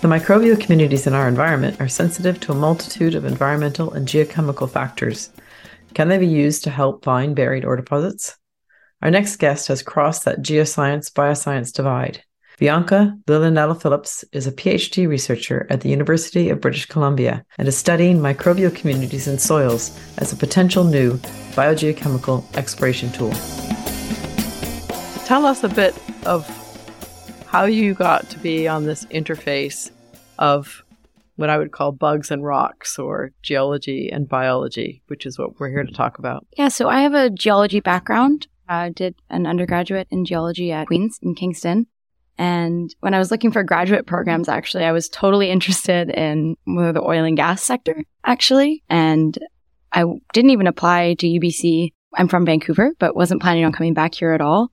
The 0.00 0.08
microbial 0.08 0.58
communities 0.58 1.06
in 1.06 1.12
our 1.12 1.28
environment 1.28 1.78
are 1.78 1.86
sensitive 1.86 2.40
to 2.40 2.52
a 2.52 2.54
multitude 2.54 3.14
of 3.14 3.26
environmental 3.26 3.92
and 3.92 4.08
geochemical 4.08 4.70
factors. 4.70 5.28
Can 5.92 6.08
they 6.08 6.16
be 6.16 6.26
used 6.26 6.64
to 6.64 6.70
help 6.70 7.04
find 7.04 7.36
buried 7.36 7.66
ore 7.66 7.76
deposits? 7.76 8.38
Our 9.02 9.10
next 9.10 9.36
guest 9.36 9.68
has 9.68 9.82
crossed 9.82 10.24
that 10.24 10.40
geoscience 10.40 11.12
bioscience 11.12 11.70
divide. 11.70 12.24
Bianca 12.58 13.14
Iulianella 13.26 13.78
Phillips 13.78 14.24
is 14.32 14.46
a 14.46 14.52
PhD 14.52 15.06
researcher 15.06 15.66
at 15.68 15.82
the 15.82 15.90
University 15.90 16.48
of 16.48 16.62
British 16.62 16.86
Columbia 16.86 17.44
and 17.58 17.68
is 17.68 17.76
studying 17.76 18.20
microbial 18.20 18.74
communities 18.74 19.28
in 19.28 19.38
soils 19.38 19.94
as 20.16 20.32
a 20.32 20.36
potential 20.36 20.82
new 20.82 21.18
biogeochemical 21.52 22.42
exploration 22.56 23.12
tool. 23.12 23.32
Tell 25.26 25.44
us 25.44 25.62
a 25.62 25.68
bit 25.68 25.94
of 26.24 26.48
how 27.50 27.64
you 27.64 27.94
got 27.94 28.30
to 28.30 28.38
be 28.38 28.68
on 28.68 28.84
this 28.84 29.04
interface 29.06 29.90
of 30.38 30.84
what 31.34 31.50
I 31.50 31.58
would 31.58 31.72
call 31.72 31.90
bugs 31.90 32.30
and 32.30 32.44
rocks 32.44 32.96
or 32.96 33.32
geology 33.42 34.08
and 34.08 34.28
biology, 34.28 35.02
which 35.08 35.26
is 35.26 35.36
what 35.36 35.58
we're 35.58 35.68
here 35.68 35.82
to 35.82 35.92
talk 35.92 36.20
about. 36.20 36.46
Yeah, 36.56 36.68
so 36.68 36.88
I 36.88 37.00
have 37.00 37.12
a 37.12 37.28
geology 37.28 37.80
background. 37.80 38.46
I 38.68 38.90
did 38.90 39.16
an 39.30 39.48
undergraduate 39.48 40.06
in 40.12 40.24
geology 40.24 40.70
at 40.70 40.86
Queen's 40.86 41.18
in 41.22 41.34
Kingston. 41.34 41.88
And 42.38 42.94
when 43.00 43.14
I 43.14 43.18
was 43.18 43.32
looking 43.32 43.50
for 43.50 43.64
graduate 43.64 44.06
programs, 44.06 44.48
actually, 44.48 44.84
I 44.84 44.92
was 44.92 45.08
totally 45.08 45.50
interested 45.50 46.08
in 46.10 46.56
the 46.66 47.02
oil 47.04 47.24
and 47.24 47.36
gas 47.36 47.64
sector, 47.64 48.04
actually. 48.24 48.84
And 48.88 49.36
I 49.92 50.04
didn't 50.32 50.50
even 50.50 50.68
apply 50.68 51.14
to 51.14 51.26
UBC. 51.26 51.94
I'm 52.14 52.28
from 52.28 52.46
Vancouver, 52.46 52.92
but 53.00 53.16
wasn't 53.16 53.42
planning 53.42 53.64
on 53.64 53.72
coming 53.72 53.92
back 53.92 54.14
here 54.14 54.32
at 54.34 54.40
all. 54.40 54.70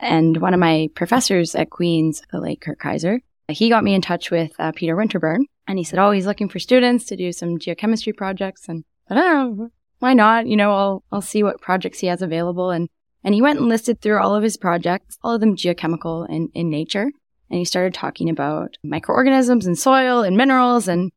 And 0.00 0.38
one 0.38 0.54
of 0.54 0.60
my 0.60 0.88
professors 0.94 1.54
at 1.54 1.70
Queen's, 1.70 2.22
the 2.30 2.40
late 2.40 2.60
Kurt 2.60 2.78
Kyser, 2.78 3.20
he 3.48 3.68
got 3.68 3.84
me 3.84 3.94
in 3.94 4.02
touch 4.02 4.30
with 4.30 4.52
uh, 4.58 4.72
Peter 4.72 4.96
Winterburn. 4.96 5.44
And 5.68 5.78
he 5.78 5.84
said, 5.84 5.98
Oh, 5.98 6.10
he's 6.10 6.26
looking 6.26 6.48
for 6.48 6.58
students 6.58 7.04
to 7.06 7.16
do 7.16 7.32
some 7.32 7.58
geochemistry 7.58 8.16
projects. 8.16 8.68
And 8.68 8.84
I 9.08 9.14
don't 9.14 9.58
know, 9.58 9.70
why 9.98 10.14
not? 10.14 10.46
You 10.46 10.56
know, 10.56 10.72
I'll, 10.72 11.04
I'll 11.10 11.22
see 11.22 11.42
what 11.42 11.60
projects 11.60 12.00
he 12.00 12.06
has 12.08 12.22
available. 12.22 12.70
And, 12.70 12.88
and 13.24 13.34
he 13.34 13.42
went 13.42 13.58
and 13.58 13.68
listed 13.68 14.00
through 14.00 14.20
all 14.20 14.34
of 14.34 14.42
his 14.42 14.56
projects, 14.56 15.18
all 15.22 15.34
of 15.34 15.40
them 15.40 15.56
geochemical 15.56 16.28
in, 16.28 16.50
in 16.54 16.70
nature. 16.70 17.10
And 17.50 17.58
he 17.58 17.64
started 17.64 17.94
talking 17.94 18.28
about 18.28 18.76
microorganisms 18.82 19.66
and 19.66 19.78
soil 19.78 20.22
and 20.22 20.36
minerals 20.36 20.88
and 20.88 21.12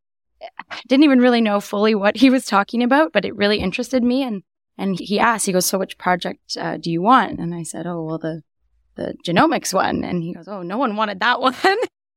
didn't 0.88 1.04
even 1.04 1.20
really 1.20 1.42
know 1.42 1.60
fully 1.60 1.96
what 1.96 2.18
he 2.18 2.30
was 2.30 2.46
talking 2.46 2.84
about, 2.84 3.12
but 3.12 3.26
it 3.26 3.36
really 3.36 3.60
interested 3.60 4.04
me. 4.04 4.24
And, 4.24 4.44
and 4.78 4.98
he 5.00 5.20
asked, 5.20 5.46
he 5.46 5.52
goes, 5.52 5.66
so 5.66 5.78
which 5.78 5.98
project 5.98 6.56
uh, 6.58 6.78
do 6.78 6.92
you 6.92 7.02
want? 7.02 7.40
And 7.40 7.54
I 7.54 7.64
said, 7.64 7.86
oh, 7.86 8.04
well, 8.04 8.18
the 8.18 8.44
the 9.00 9.16
genomics 9.26 9.74
one. 9.74 10.04
And 10.04 10.22
he 10.22 10.34
goes, 10.34 10.48
Oh, 10.48 10.62
no 10.62 10.78
one 10.78 10.96
wanted 10.96 11.22
that 11.22 11.42
one. 11.48 11.56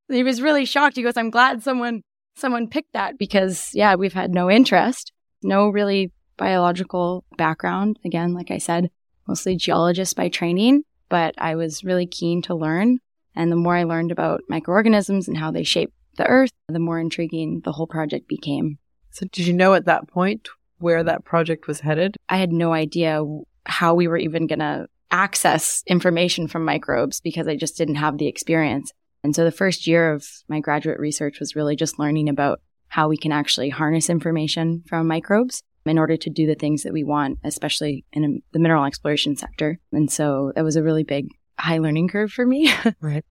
he 0.08 0.22
was 0.22 0.42
really 0.42 0.64
shocked. 0.64 0.96
He 0.96 1.02
goes, 1.02 1.16
I'm 1.16 1.30
glad 1.30 1.62
someone, 1.62 2.02
someone 2.36 2.68
picked 2.68 2.92
that 2.92 3.18
because 3.18 3.70
yeah, 3.72 3.94
we've 3.94 4.12
had 4.12 4.32
no 4.32 4.50
interest, 4.50 5.12
no 5.42 5.68
really 5.68 6.12
biological 6.36 7.24
background. 7.36 7.98
Again, 8.04 8.34
like 8.34 8.50
I 8.50 8.58
said, 8.58 8.90
mostly 9.26 9.56
geologist 9.56 10.16
by 10.16 10.28
training, 10.28 10.82
but 11.08 11.34
I 11.38 11.54
was 11.54 11.84
really 11.84 12.06
keen 12.06 12.42
to 12.42 12.54
learn. 12.54 12.98
And 13.34 13.50
the 13.50 13.56
more 13.56 13.76
I 13.76 13.84
learned 13.84 14.12
about 14.12 14.42
microorganisms 14.48 15.28
and 15.28 15.38
how 15.38 15.50
they 15.50 15.62
shape 15.62 15.92
the 16.16 16.26
earth, 16.26 16.50
the 16.68 16.78
more 16.78 16.98
intriguing 16.98 17.60
the 17.64 17.72
whole 17.72 17.86
project 17.86 18.28
became. 18.28 18.78
So 19.10 19.26
did 19.30 19.46
you 19.46 19.54
know 19.54 19.74
at 19.74 19.86
that 19.86 20.08
point 20.08 20.48
where 20.78 21.02
that 21.04 21.24
project 21.24 21.66
was 21.66 21.80
headed? 21.80 22.16
I 22.28 22.36
had 22.38 22.52
no 22.52 22.72
idea 22.72 23.24
how 23.64 23.94
we 23.94 24.08
were 24.08 24.18
even 24.18 24.46
going 24.46 24.58
to 24.58 24.88
access 25.12 25.84
information 25.86 26.48
from 26.48 26.64
microbes 26.64 27.20
because 27.20 27.46
I 27.46 27.54
just 27.54 27.76
didn't 27.76 27.96
have 27.96 28.18
the 28.18 28.26
experience. 28.26 28.92
And 29.22 29.36
so 29.36 29.44
the 29.44 29.52
first 29.52 29.86
year 29.86 30.12
of 30.12 30.26
my 30.48 30.58
graduate 30.58 30.98
research 30.98 31.38
was 31.38 31.54
really 31.54 31.76
just 31.76 31.98
learning 31.98 32.28
about 32.28 32.60
how 32.88 33.08
we 33.08 33.16
can 33.16 33.30
actually 33.30 33.68
harness 33.68 34.10
information 34.10 34.82
from 34.88 35.06
microbes 35.06 35.62
in 35.84 35.98
order 35.98 36.16
to 36.16 36.30
do 36.30 36.46
the 36.46 36.54
things 36.54 36.82
that 36.82 36.92
we 36.92 37.04
want, 37.04 37.38
especially 37.44 38.04
in 38.12 38.42
the 38.52 38.58
mineral 38.58 38.84
exploration 38.84 39.36
sector. 39.36 39.78
And 39.92 40.10
so 40.10 40.52
that 40.54 40.64
was 40.64 40.76
a 40.76 40.82
really 40.82 41.04
big 41.04 41.28
high 41.58 41.78
learning 41.78 42.08
curve 42.08 42.32
for 42.32 42.46
me. 42.46 42.72
right. 43.00 43.24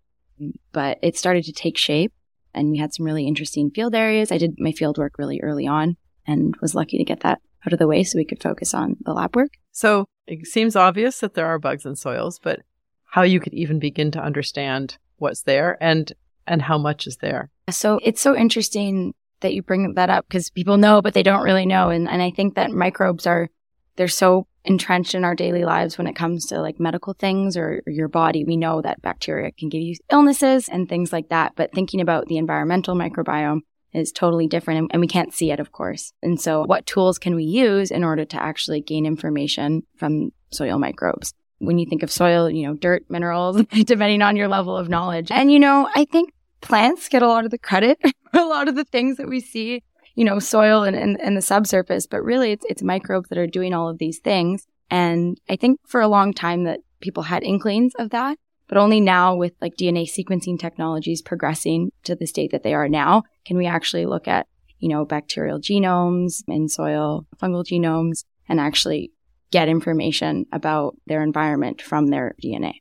But 0.71 0.99
it 1.01 1.17
started 1.17 1.43
to 1.45 1.53
take 1.53 1.77
shape 1.77 2.13
and 2.53 2.71
we 2.71 2.77
had 2.77 2.93
some 2.93 3.05
really 3.05 3.27
interesting 3.27 3.71
field 3.71 3.95
areas. 3.95 4.31
I 4.31 4.37
did 4.37 4.55
my 4.57 4.71
field 4.71 4.97
work 4.97 5.17
really 5.17 5.39
early 5.41 5.67
on 5.67 5.97
and 6.27 6.55
was 6.61 6.75
lucky 6.75 6.97
to 6.97 7.03
get 7.03 7.21
that 7.21 7.39
out 7.65 7.73
of 7.73 7.79
the 7.79 7.87
way 7.87 8.03
so 8.03 8.17
we 8.17 8.25
could 8.25 8.41
focus 8.41 8.73
on 8.73 8.97
the 9.01 9.13
lab 9.13 9.35
work. 9.35 9.51
So 9.71 10.05
it 10.27 10.47
seems 10.47 10.75
obvious 10.75 11.19
that 11.19 11.33
there 11.33 11.47
are 11.47 11.59
bugs 11.59 11.85
in 11.85 11.95
soils, 11.95 12.39
but 12.39 12.61
how 13.05 13.23
you 13.23 13.39
could 13.39 13.53
even 13.53 13.79
begin 13.79 14.11
to 14.11 14.23
understand 14.23 14.97
what's 15.17 15.43
there 15.43 15.77
and 15.81 16.11
and 16.47 16.61
how 16.61 16.77
much 16.77 17.05
is 17.05 17.17
there. 17.17 17.49
So 17.69 17.99
it's 18.01 18.21
so 18.21 18.35
interesting 18.35 19.13
that 19.41 19.53
you 19.53 19.61
bring 19.61 19.93
that 19.93 20.09
up 20.09 20.25
because 20.27 20.49
people 20.49 20.77
know 20.77 21.01
but 21.01 21.13
they 21.13 21.23
don't 21.23 21.43
really 21.43 21.65
know 21.65 21.89
and 21.89 22.09
and 22.09 22.21
I 22.21 22.31
think 22.31 22.55
that 22.55 22.71
microbes 22.71 23.27
are 23.27 23.49
they're 23.95 24.07
so 24.07 24.47
entrenched 24.63 25.15
in 25.15 25.23
our 25.23 25.35
daily 25.35 25.65
lives 25.65 25.97
when 25.97 26.07
it 26.07 26.15
comes 26.15 26.45
to 26.47 26.61
like 26.61 26.79
medical 26.79 27.13
things 27.13 27.57
or, 27.57 27.81
or, 27.85 27.91
your 27.91 28.07
body. 28.07 28.43
We 28.43 28.57
know 28.57 28.81
that 28.81 29.01
bacteria 29.01 29.51
can 29.51 29.69
give 29.69 29.81
you 29.81 29.95
illnesses 30.11 30.69
and 30.69 30.87
things 30.87 31.11
like 31.11 31.29
that. 31.29 31.53
But 31.55 31.73
thinking 31.73 32.01
about 32.01 32.27
the 32.27 32.37
environmental 32.37 32.95
microbiome 32.95 33.61
is 33.93 34.11
totally 34.11 34.47
different 34.47 34.89
and, 34.91 35.01
we 35.01 35.07
can't 35.07 35.33
see 35.33 35.51
it, 35.51 35.59
of 35.59 35.71
course. 35.71 36.13
And 36.21 36.39
so 36.39 36.63
what 36.63 36.85
tools 36.85 37.17
can 37.17 37.35
we 37.35 37.43
use 37.43 37.91
in 37.91 38.03
order 38.03 38.25
to 38.25 38.41
actually 38.41 38.81
gain 38.81 39.05
information 39.05 39.83
from 39.97 40.31
soil 40.51 40.79
microbes? 40.79 41.33
When 41.59 41.77
you 41.77 41.85
think 41.85 42.01
of 42.03 42.11
soil, 42.11 42.49
you 42.49 42.65
know, 42.65 42.73
dirt, 42.73 43.03
minerals, 43.09 43.63
depending 43.71 44.21
on 44.21 44.35
your 44.35 44.47
level 44.47 44.75
of 44.75 44.89
knowledge. 44.89 45.29
And, 45.31 45.51
you 45.51 45.59
know, 45.59 45.89
I 45.95 46.05
think 46.05 46.33
plants 46.61 47.09
get 47.09 47.21
a 47.21 47.27
lot 47.27 47.45
of 47.45 47.51
the 47.51 47.57
credit 47.57 47.99
for 48.31 48.39
a 48.39 48.45
lot 48.45 48.67
of 48.67 48.75
the 48.75 48.85
things 48.85 49.17
that 49.17 49.27
we 49.27 49.39
see, 49.39 49.83
you 50.15 50.25
know, 50.25 50.39
soil 50.39 50.83
and, 50.83 50.95
and, 50.95 51.19
and 51.19 51.35
the 51.35 51.41
subsurface, 51.41 52.07
but 52.07 52.23
really 52.23 52.51
it's, 52.51 52.65
it's 52.69 52.81
microbes 52.81 53.29
that 53.29 53.37
are 53.37 53.47
doing 53.47 53.73
all 53.73 53.89
of 53.89 53.97
these 53.97 54.19
things. 54.19 54.65
And 54.89 55.39
I 55.49 55.55
think 55.55 55.79
for 55.85 56.01
a 56.01 56.07
long 56.07 56.33
time 56.33 56.63
that 56.65 56.79
people 57.01 57.23
had 57.23 57.43
inklings 57.43 57.93
of 57.97 58.11
that. 58.11 58.37
But 58.71 58.77
only 58.77 59.01
now 59.01 59.35
with 59.35 59.51
like 59.61 59.75
DNA 59.75 60.09
sequencing 60.09 60.57
technologies 60.57 61.21
progressing 61.21 61.91
to 62.05 62.15
the 62.15 62.25
state 62.25 62.51
that 62.51 62.63
they 62.63 62.73
are 62.73 62.87
now, 62.87 63.23
can 63.43 63.57
we 63.57 63.67
actually 63.67 64.05
look 64.05 64.29
at, 64.29 64.47
you 64.79 64.87
know, 64.87 65.03
bacterial 65.03 65.59
genomes 65.59 66.41
in 66.47 66.69
soil, 66.69 67.27
fungal 67.37 67.65
genomes, 67.65 68.23
and 68.47 68.61
actually 68.61 69.11
get 69.51 69.67
information 69.67 70.45
about 70.53 70.95
their 71.05 71.21
environment 71.21 71.81
from 71.81 72.07
their 72.07 72.33
DNA. 72.41 72.75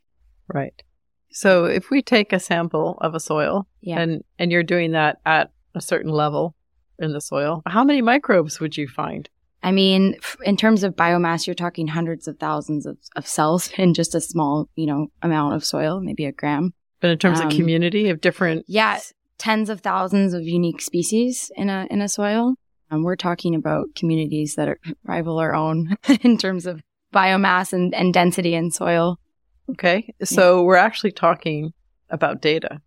Right. 0.46 0.80
So 1.32 1.64
if 1.64 1.90
we 1.90 2.02
take 2.02 2.32
a 2.32 2.38
sample 2.38 2.96
of 3.00 3.16
a 3.16 3.20
soil 3.20 3.66
yeah. 3.80 3.98
and, 3.98 4.22
and 4.38 4.52
you're 4.52 4.62
doing 4.62 4.92
that 4.92 5.18
at 5.26 5.50
a 5.74 5.80
certain 5.80 6.12
level 6.12 6.54
in 7.00 7.12
the 7.12 7.20
soil, 7.20 7.62
how 7.66 7.82
many 7.82 8.00
microbes 8.00 8.60
would 8.60 8.76
you 8.76 8.86
find? 8.86 9.28
I 9.62 9.72
mean, 9.72 10.16
in 10.42 10.56
terms 10.56 10.84
of 10.84 10.96
biomass, 10.96 11.46
you're 11.46 11.54
talking 11.54 11.86
hundreds 11.86 12.26
of 12.26 12.38
thousands 12.38 12.86
of, 12.86 12.96
of 13.16 13.26
cells 13.26 13.70
in 13.76 13.94
just 13.94 14.14
a 14.14 14.20
small, 14.20 14.68
you 14.76 14.86
know, 14.86 15.08
amount 15.22 15.54
of 15.54 15.64
soil, 15.64 16.00
maybe 16.00 16.24
a 16.24 16.32
gram. 16.32 16.72
But 17.00 17.10
in 17.10 17.18
terms 17.18 17.40
um, 17.40 17.46
of 17.46 17.52
community 17.52 18.10
of 18.10 18.20
different, 18.20 18.64
yeah, 18.68 19.00
tens 19.38 19.70
of 19.70 19.80
thousands 19.80 20.34
of 20.34 20.42
unique 20.42 20.82
species 20.82 21.50
in 21.56 21.70
a 21.70 21.86
in 21.90 22.02
a 22.02 22.08
soil. 22.08 22.54
Um, 22.90 23.04
we're 23.04 23.16
talking 23.16 23.54
about 23.54 23.94
communities 23.94 24.56
that 24.56 24.68
are, 24.68 24.78
rival 25.04 25.38
our 25.38 25.54
own 25.54 25.96
in 26.22 26.36
terms 26.36 26.66
of 26.66 26.82
biomass 27.14 27.72
and, 27.72 27.94
and 27.94 28.12
density 28.12 28.54
in 28.54 28.70
soil. 28.70 29.18
Okay, 29.70 30.12
so 30.24 30.58
yeah. 30.58 30.64
we're 30.64 30.76
actually 30.76 31.12
talking 31.12 31.72
about 32.10 32.42
data. 32.42 32.80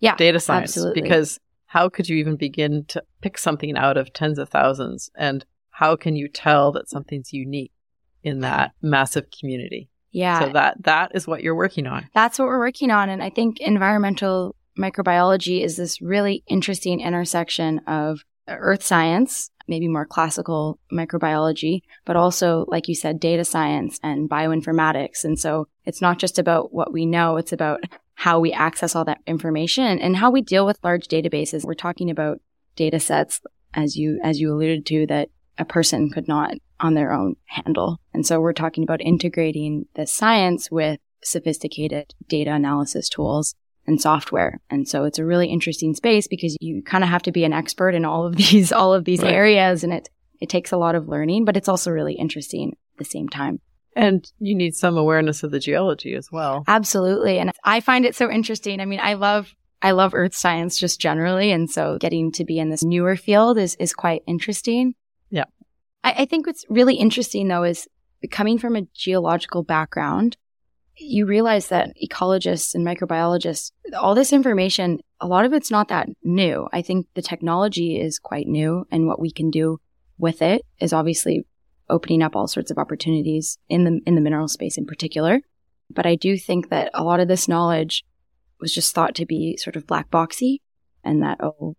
Yeah, 0.00 0.16
data 0.16 0.40
science. 0.40 0.76
Absolutely. 0.76 1.00
Because 1.00 1.38
how 1.66 1.88
could 1.88 2.08
you 2.08 2.16
even 2.18 2.36
begin 2.36 2.84
to 2.88 3.02
pick 3.22 3.38
something 3.38 3.76
out 3.76 3.96
of 3.96 4.12
tens 4.12 4.38
of 4.38 4.48
thousands 4.48 5.10
and 5.16 5.44
how 5.74 5.96
can 5.96 6.14
you 6.14 6.28
tell 6.28 6.70
that 6.72 6.88
something's 6.88 7.32
unique 7.32 7.72
in 8.22 8.40
that 8.40 8.72
massive 8.80 9.26
community? 9.36 9.90
Yeah. 10.12 10.38
So 10.38 10.48
that 10.50 10.84
that 10.84 11.10
is 11.14 11.26
what 11.26 11.42
you're 11.42 11.56
working 11.56 11.88
on. 11.88 12.08
That's 12.14 12.38
what 12.38 12.46
we're 12.46 12.60
working 12.60 12.92
on 12.92 13.08
and 13.10 13.22
I 13.22 13.30
think 13.30 13.60
environmental 13.60 14.54
microbiology 14.78 15.64
is 15.64 15.76
this 15.76 16.00
really 16.00 16.44
interesting 16.46 17.00
intersection 17.00 17.80
of 17.88 18.20
earth 18.46 18.84
science, 18.84 19.50
maybe 19.66 19.88
more 19.88 20.06
classical 20.06 20.78
microbiology, 20.92 21.82
but 22.04 22.14
also 22.14 22.64
like 22.68 22.86
you 22.86 22.94
said 22.94 23.18
data 23.18 23.44
science 23.44 23.98
and 24.04 24.30
bioinformatics. 24.30 25.24
And 25.24 25.38
so 25.38 25.66
it's 25.84 26.00
not 26.00 26.20
just 26.20 26.38
about 26.38 26.72
what 26.72 26.92
we 26.92 27.04
know, 27.04 27.36
it's 27.36 27.52
about 27.52 27.80
how 28.14 28.38
we 28.38 28.52
access 28.52 28.94
all 28.94 29.04
that 29.06 29.20
information 29.26 29.98
and 29.98 30.16
how 30.16 30.30
we 30.30 30.40
deal 30.40 30.66
with 30.66 30.78
large 30.84 31.08
databases. 31.08 31.64
We're 31.64 31.74
talking 31.74 32.10
about 32.10 32.40
data 32.76 33.00
sets, 33.00 33.40
as 33.74 33.96
you, 33.96 34.20
as 34.22 34.40
you 34.40 34.52
alluded 34.52 34.86
to, 34.86 35.06
that 35.08 35.30
a 35.58 35.64
person 35.64 36.10
could 36.10 36.28
not 36.28 36.54
on 36.80 36.94
their 36.94 37.12
own 37.12 37.36
handle. 37.46 38.00
And 38.12 38.26
so 38.26 38.40
we're 38.40 38.52
talking 38.52 38.84
about 38.84 39.00
integrating 39.00 39.86
the 39.94 40.06
science 40.06 40.70
with 40.70 41.00
sophisticated 41.22 42.14
data 42.28 42.52
analysis 42.52 43.08
tools 43.08 43.54
and 43.86 44.00
software. 44.00 44.60
And 44.70 44.88
so 44.88 45.04
it's 45.04 45.18
a 45.18 45.24
really 45.24 45.48
interesting 45.48 45.94
space 45.94 46.26
because 46.26 46.56
you 46.60 46.82
kind 46.82 47.04
of 47.04 47.10
have 47.10 47.22
to 47.22 47.32
be 47.32 47.44
an 47.44 47.52
expert 47.52 47.94
in 47.94 48.04
all 48.04 48.26
of 48.26 48.36
these, 48.36 48.72
all 48.72 48.94
of 48.94 49.04
these 49.04 49.22
right. 49.22 49.32
areas. 49.32 49.84
And 49.84 49.92
it, 49.92 50.08
it 50.40 50.48
takes 50.48 50.72
a 50.72 50.76
lot 50.76 50.94
of 50.94 51.08
learning, 51.08 51.44
but 51.44 51.56
it's 51.56 51.68
also 51.68 51.90
really 51.90 52.14
interesting 52.14 52.70
at 52.72 52.98
the 52.98 53.04
same 53.04 53.28
time. 53.28 53.60
And 53.96 54.30
you 54.40 54.56
need 54.56 54.74
some 54.74 54.96
awareness 54.96 55.44
of 55.44 55.52
the 55.52 55.60
geology 55.60 56.14
as 56.14 56.32
well. 56.32 56.64
Absolutely. 56.66 57.38
And 57.38 57.52
I 57.62 57.80
find 57.80 58.04
it 58.04 58.16
so 58.16 58.28
interesting. 58.28 58.80
I 58.80 58.86
mean, 58.86 59.00
I 59.00 59.14
love 59.14 59.54
I 59.82 59.90
love 59.90 60.14
earth 60.14 60.34
science 60.34 60.78
just 60.78 60.98
generally. 60.98 61.52
And 61.52 61.70
so 61.70 61.98
getting 62.00 62.32
to 62.32 62.44
be 62.44 62.58
in 62.58 62.70
this 62.70 62.82
newer 62.82 63.16
field 63.16 63.58
is, 63.58 63.76
is 63.78 63.92
quite 63.92 64.22
interesting. 64.26 64.94
I, 66.04 66.14
I 66.18 66.24
think 66.26 66.46
what's 66.46 66.64
really 66.68 66.94
interesting 66.94 67.48
though 67.48 67.64
is 67.64 67.88
coming 68.30 68.58
from 68.58 68.76
a 68.76 68.86
geological 68.94 69.64
background, 69.64 70.36
you 70.96 71.26
realize 71.26 71.68
that 71.68 71.96
ecologists 72.02 72.74
and 72.74 72.86
microbiologists, 72.86 73.72
all 73.98 74.14
this 74.14 74.32
information, 74.32 75.00
a 75.20 75.26
lot 75.26 75.44
of 75.44 75.52
it's 75.52 75.70
not 75.70 75.88
that 75.88 76.08
new. 76.22 76.68
I 76.72 76.82
think 76.82 77.08
the 77.14 77.22
technology 77.22 78.00
is 78.00 78.20
quite 78.20 78.46
new 78.46 78.86
and 78.92 79.08
what 79.08 79.20
we 79.20 79.32
can 79.32 79.50
do 79.50 79.80
with 80.18 80.40
it 80.40 80.64
is 80.80 80.92
obviously 80.92 81.44
opening 81.90 82.22
up 82.22 82.36
all 82.36 82.46
sorts 82.46 82.70
of 82.70 82.78
opportunities 82.78 83.58
in 83.68 83.84
the 83.84 84.00
in 84.06 84.14
the 84.14 84.20
mineral 84.20 84.48
space 84.48 84.78
in 84.78 84.86
particular. 84.86 85.40
But 85.90 86.06
I 86.06 86.14
do 86.14 86.38
think 86.38 86.70
that 86.70 86.90
a 86.94 87.04
lot 87.04 87.20
of 87.20 87.28
this 87.28 87.48
knowledge 87.48 88.04
was 88.60 88.72
just 88.72 88.94
thought 88.94 89.14
to 89.16 89.26
be 89.26 89.56
sort 89.56 89.76
of 89.76 89.86
black 89.86 90.10
boxy 90.10 90.60
and 91.02 91.22
that 91.22 91.38
oh 91.42 91.76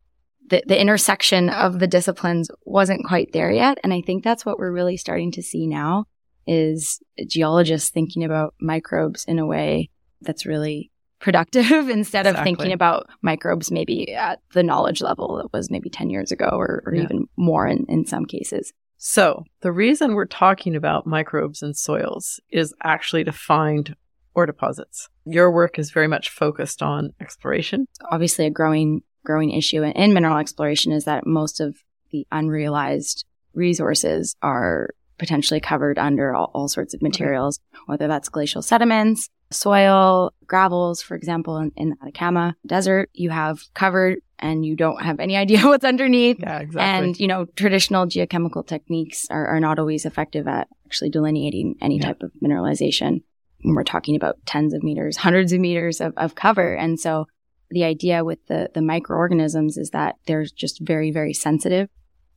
the, 0.50 0.64
the 0.66 0.80
intersection 0.80 1.50
of 1.50 1.80
the 1.80 1.88
disciplines 1.88 2.50
wasn't 2.66 3.06
quite 3.06 3.34
there 3.34 3.52
yet. 3.52 3.80
And 3.84 3.94
I 3.94 4.02
think 4.02 4.24
that's 4.24 4.46
what 4.46 4.60
we're 4.60 4.72
really 4.72 4.98
starting 4.98 5.32
to 5.34 5.44
see 5.44 5.68
now 5.68 6.06
is 6.48 7.02
geologists 7.28 7.90
thinking 7.90 8.24
about 8.24 8.54
microbes 8.60 9.26
in 9.26 9.40
a 9.40 9.46
way 9.46 9.90
that's 10.22 10.46
really 10.46 10.92
productive 11.20 11.90
instead 11.90 12.28
exactly. 12.28 12.30
of 12.30 12.44
thinking 12.44 12.74
about 12.74 13.08
microbes 13.22 13.72
maybe 13.72 14.14
at 14.14 14.40
the 14.54 14.64
knowledge 14.64 15.02
level 15.02 15.38
that 15.38 15.52
was 15.52 15.72
maybe 15.72 15.90
10 15.90 16.10
years 16.10 16.32
ago 16.32 16.50
or, 16.52 16.84
or 16.86 16.94
yeah. 16.94 17.04
even 17.04 17.26
more 17.38 17.68
in, 17.68 17.86
in 17.90 18.06
some 18.06 18.26
cases. 18.26 18.72
So, 18.98 19.44
the 19.62 19.74
reason 19.74 20.16
we're 20.16 20.26
talking 20.26 20.76
about 20.76 21.06
microbes 21.06 21.62
and 21.62 21.76
soils 21.76 22.40
is 22.50 22.74
actually 22.84 23.26
to 23.26 23.32
find 23.32 23.96
ore 24.34 24.46
deposits. 24.46 25.10
Your 25.26 25.52
work 25.52 25.78
is 25.78 25.92
very 25.92 26.08
much 26.08 26.30
focused 26.30 26.82
on 26.82 27.14
exploration. 27.20 27.88
Obviously, 28.10 28.46
a 28.46 28.50
growing 28.50 29.02
growing 29.26 29.52
issue 29.52 29.84
in 29.84 30.14
mineral 30.14 30.38
exploration 30.38 30.92
is 30.92 31.06
that 31.06 31.26
most 31.26 31.60
of 31.60 31.76
the 32.12 32.26
unrealized 32.32 33.26
resources 33.54 34.36
are 34.42 34.90
potentially 35.18 35.60
covered 35.60 35.98
under 35.98 36.36
all, 36.36 36.52
all 36.54 36.68
sorts 36.68 36.94
of 36.94 37.02
materials, 37.02 37.60
okay. 37.74 37.82
whether 37.86 38.08
that's 38.08 38.30
glacial 38.30 38.62
sediments, 38.62 39.30
soil, 39.52 40.34
gravels, 40.46 41.02
for 41.02 41.16
example, 41.16 41.58
in, 41.58 41.72
in, 41.76 41.90
the 41.90 41.96
Atacama 42.02 42.56
Desert, 42.66 43.10
you 43.14 43.30
have 43.30 43.62
covered 43.74 44.20
and 44.40 44.66
you 44.66 44.76
don't 44.76 45.02
have 45.02 45.20
any 45.20 45.38
idea 45.38 45.62
what's 45.64 45.86
underneath. 45.86 46.38
Yeah, 46.40 46.60
exactly. 46.60 47.08
And, 47.08 47.20
you 47.20 47.28
know, 47.28 47.46
traditional 47.56 48.06
geochemical 48.06 48.66
techniques 48.66 49.28
are, 49.30 49.48
are 49.48 49.60
not 49.60 49.80
always 49.80 50.06
effective 50.06 50.48
at 50.48 50.68
actually 50.86 51.10
delineating 51.10 51.76
any 51.82 51.98
yeah. 51.98 52.08
type 52.08 52.24
of 52.24 52.32
mineralization. 52.44 53.22
When 53.62 53.74
we're 53.74 53.84
talking 53.84 54.16
about 54.16 54.38
tens 54.46 54.74
of 54.74 54.84
meters, 54.84 55.18
hundreds 55.18 55.52
of 55.52 55.60
meters 55.60 56.00
of, 56.00 56.14
of 56.18 56.36
cover. 56.36 56.76
And 56.76 57.00
so 57.00 57.28
the 57.70 57.84
idea 57.84 58.24
with 58.24 58.46
the, 58.48 58.70
the 58.74 58.82
microorganisms 58.82 59.78
is 59.78 59.90
that 59.92 60.16
they're 60.28 60.46
just 60.46 60.80
very, 60.82 61.12
very 61.12 61.34
sensitive 61.34 61.90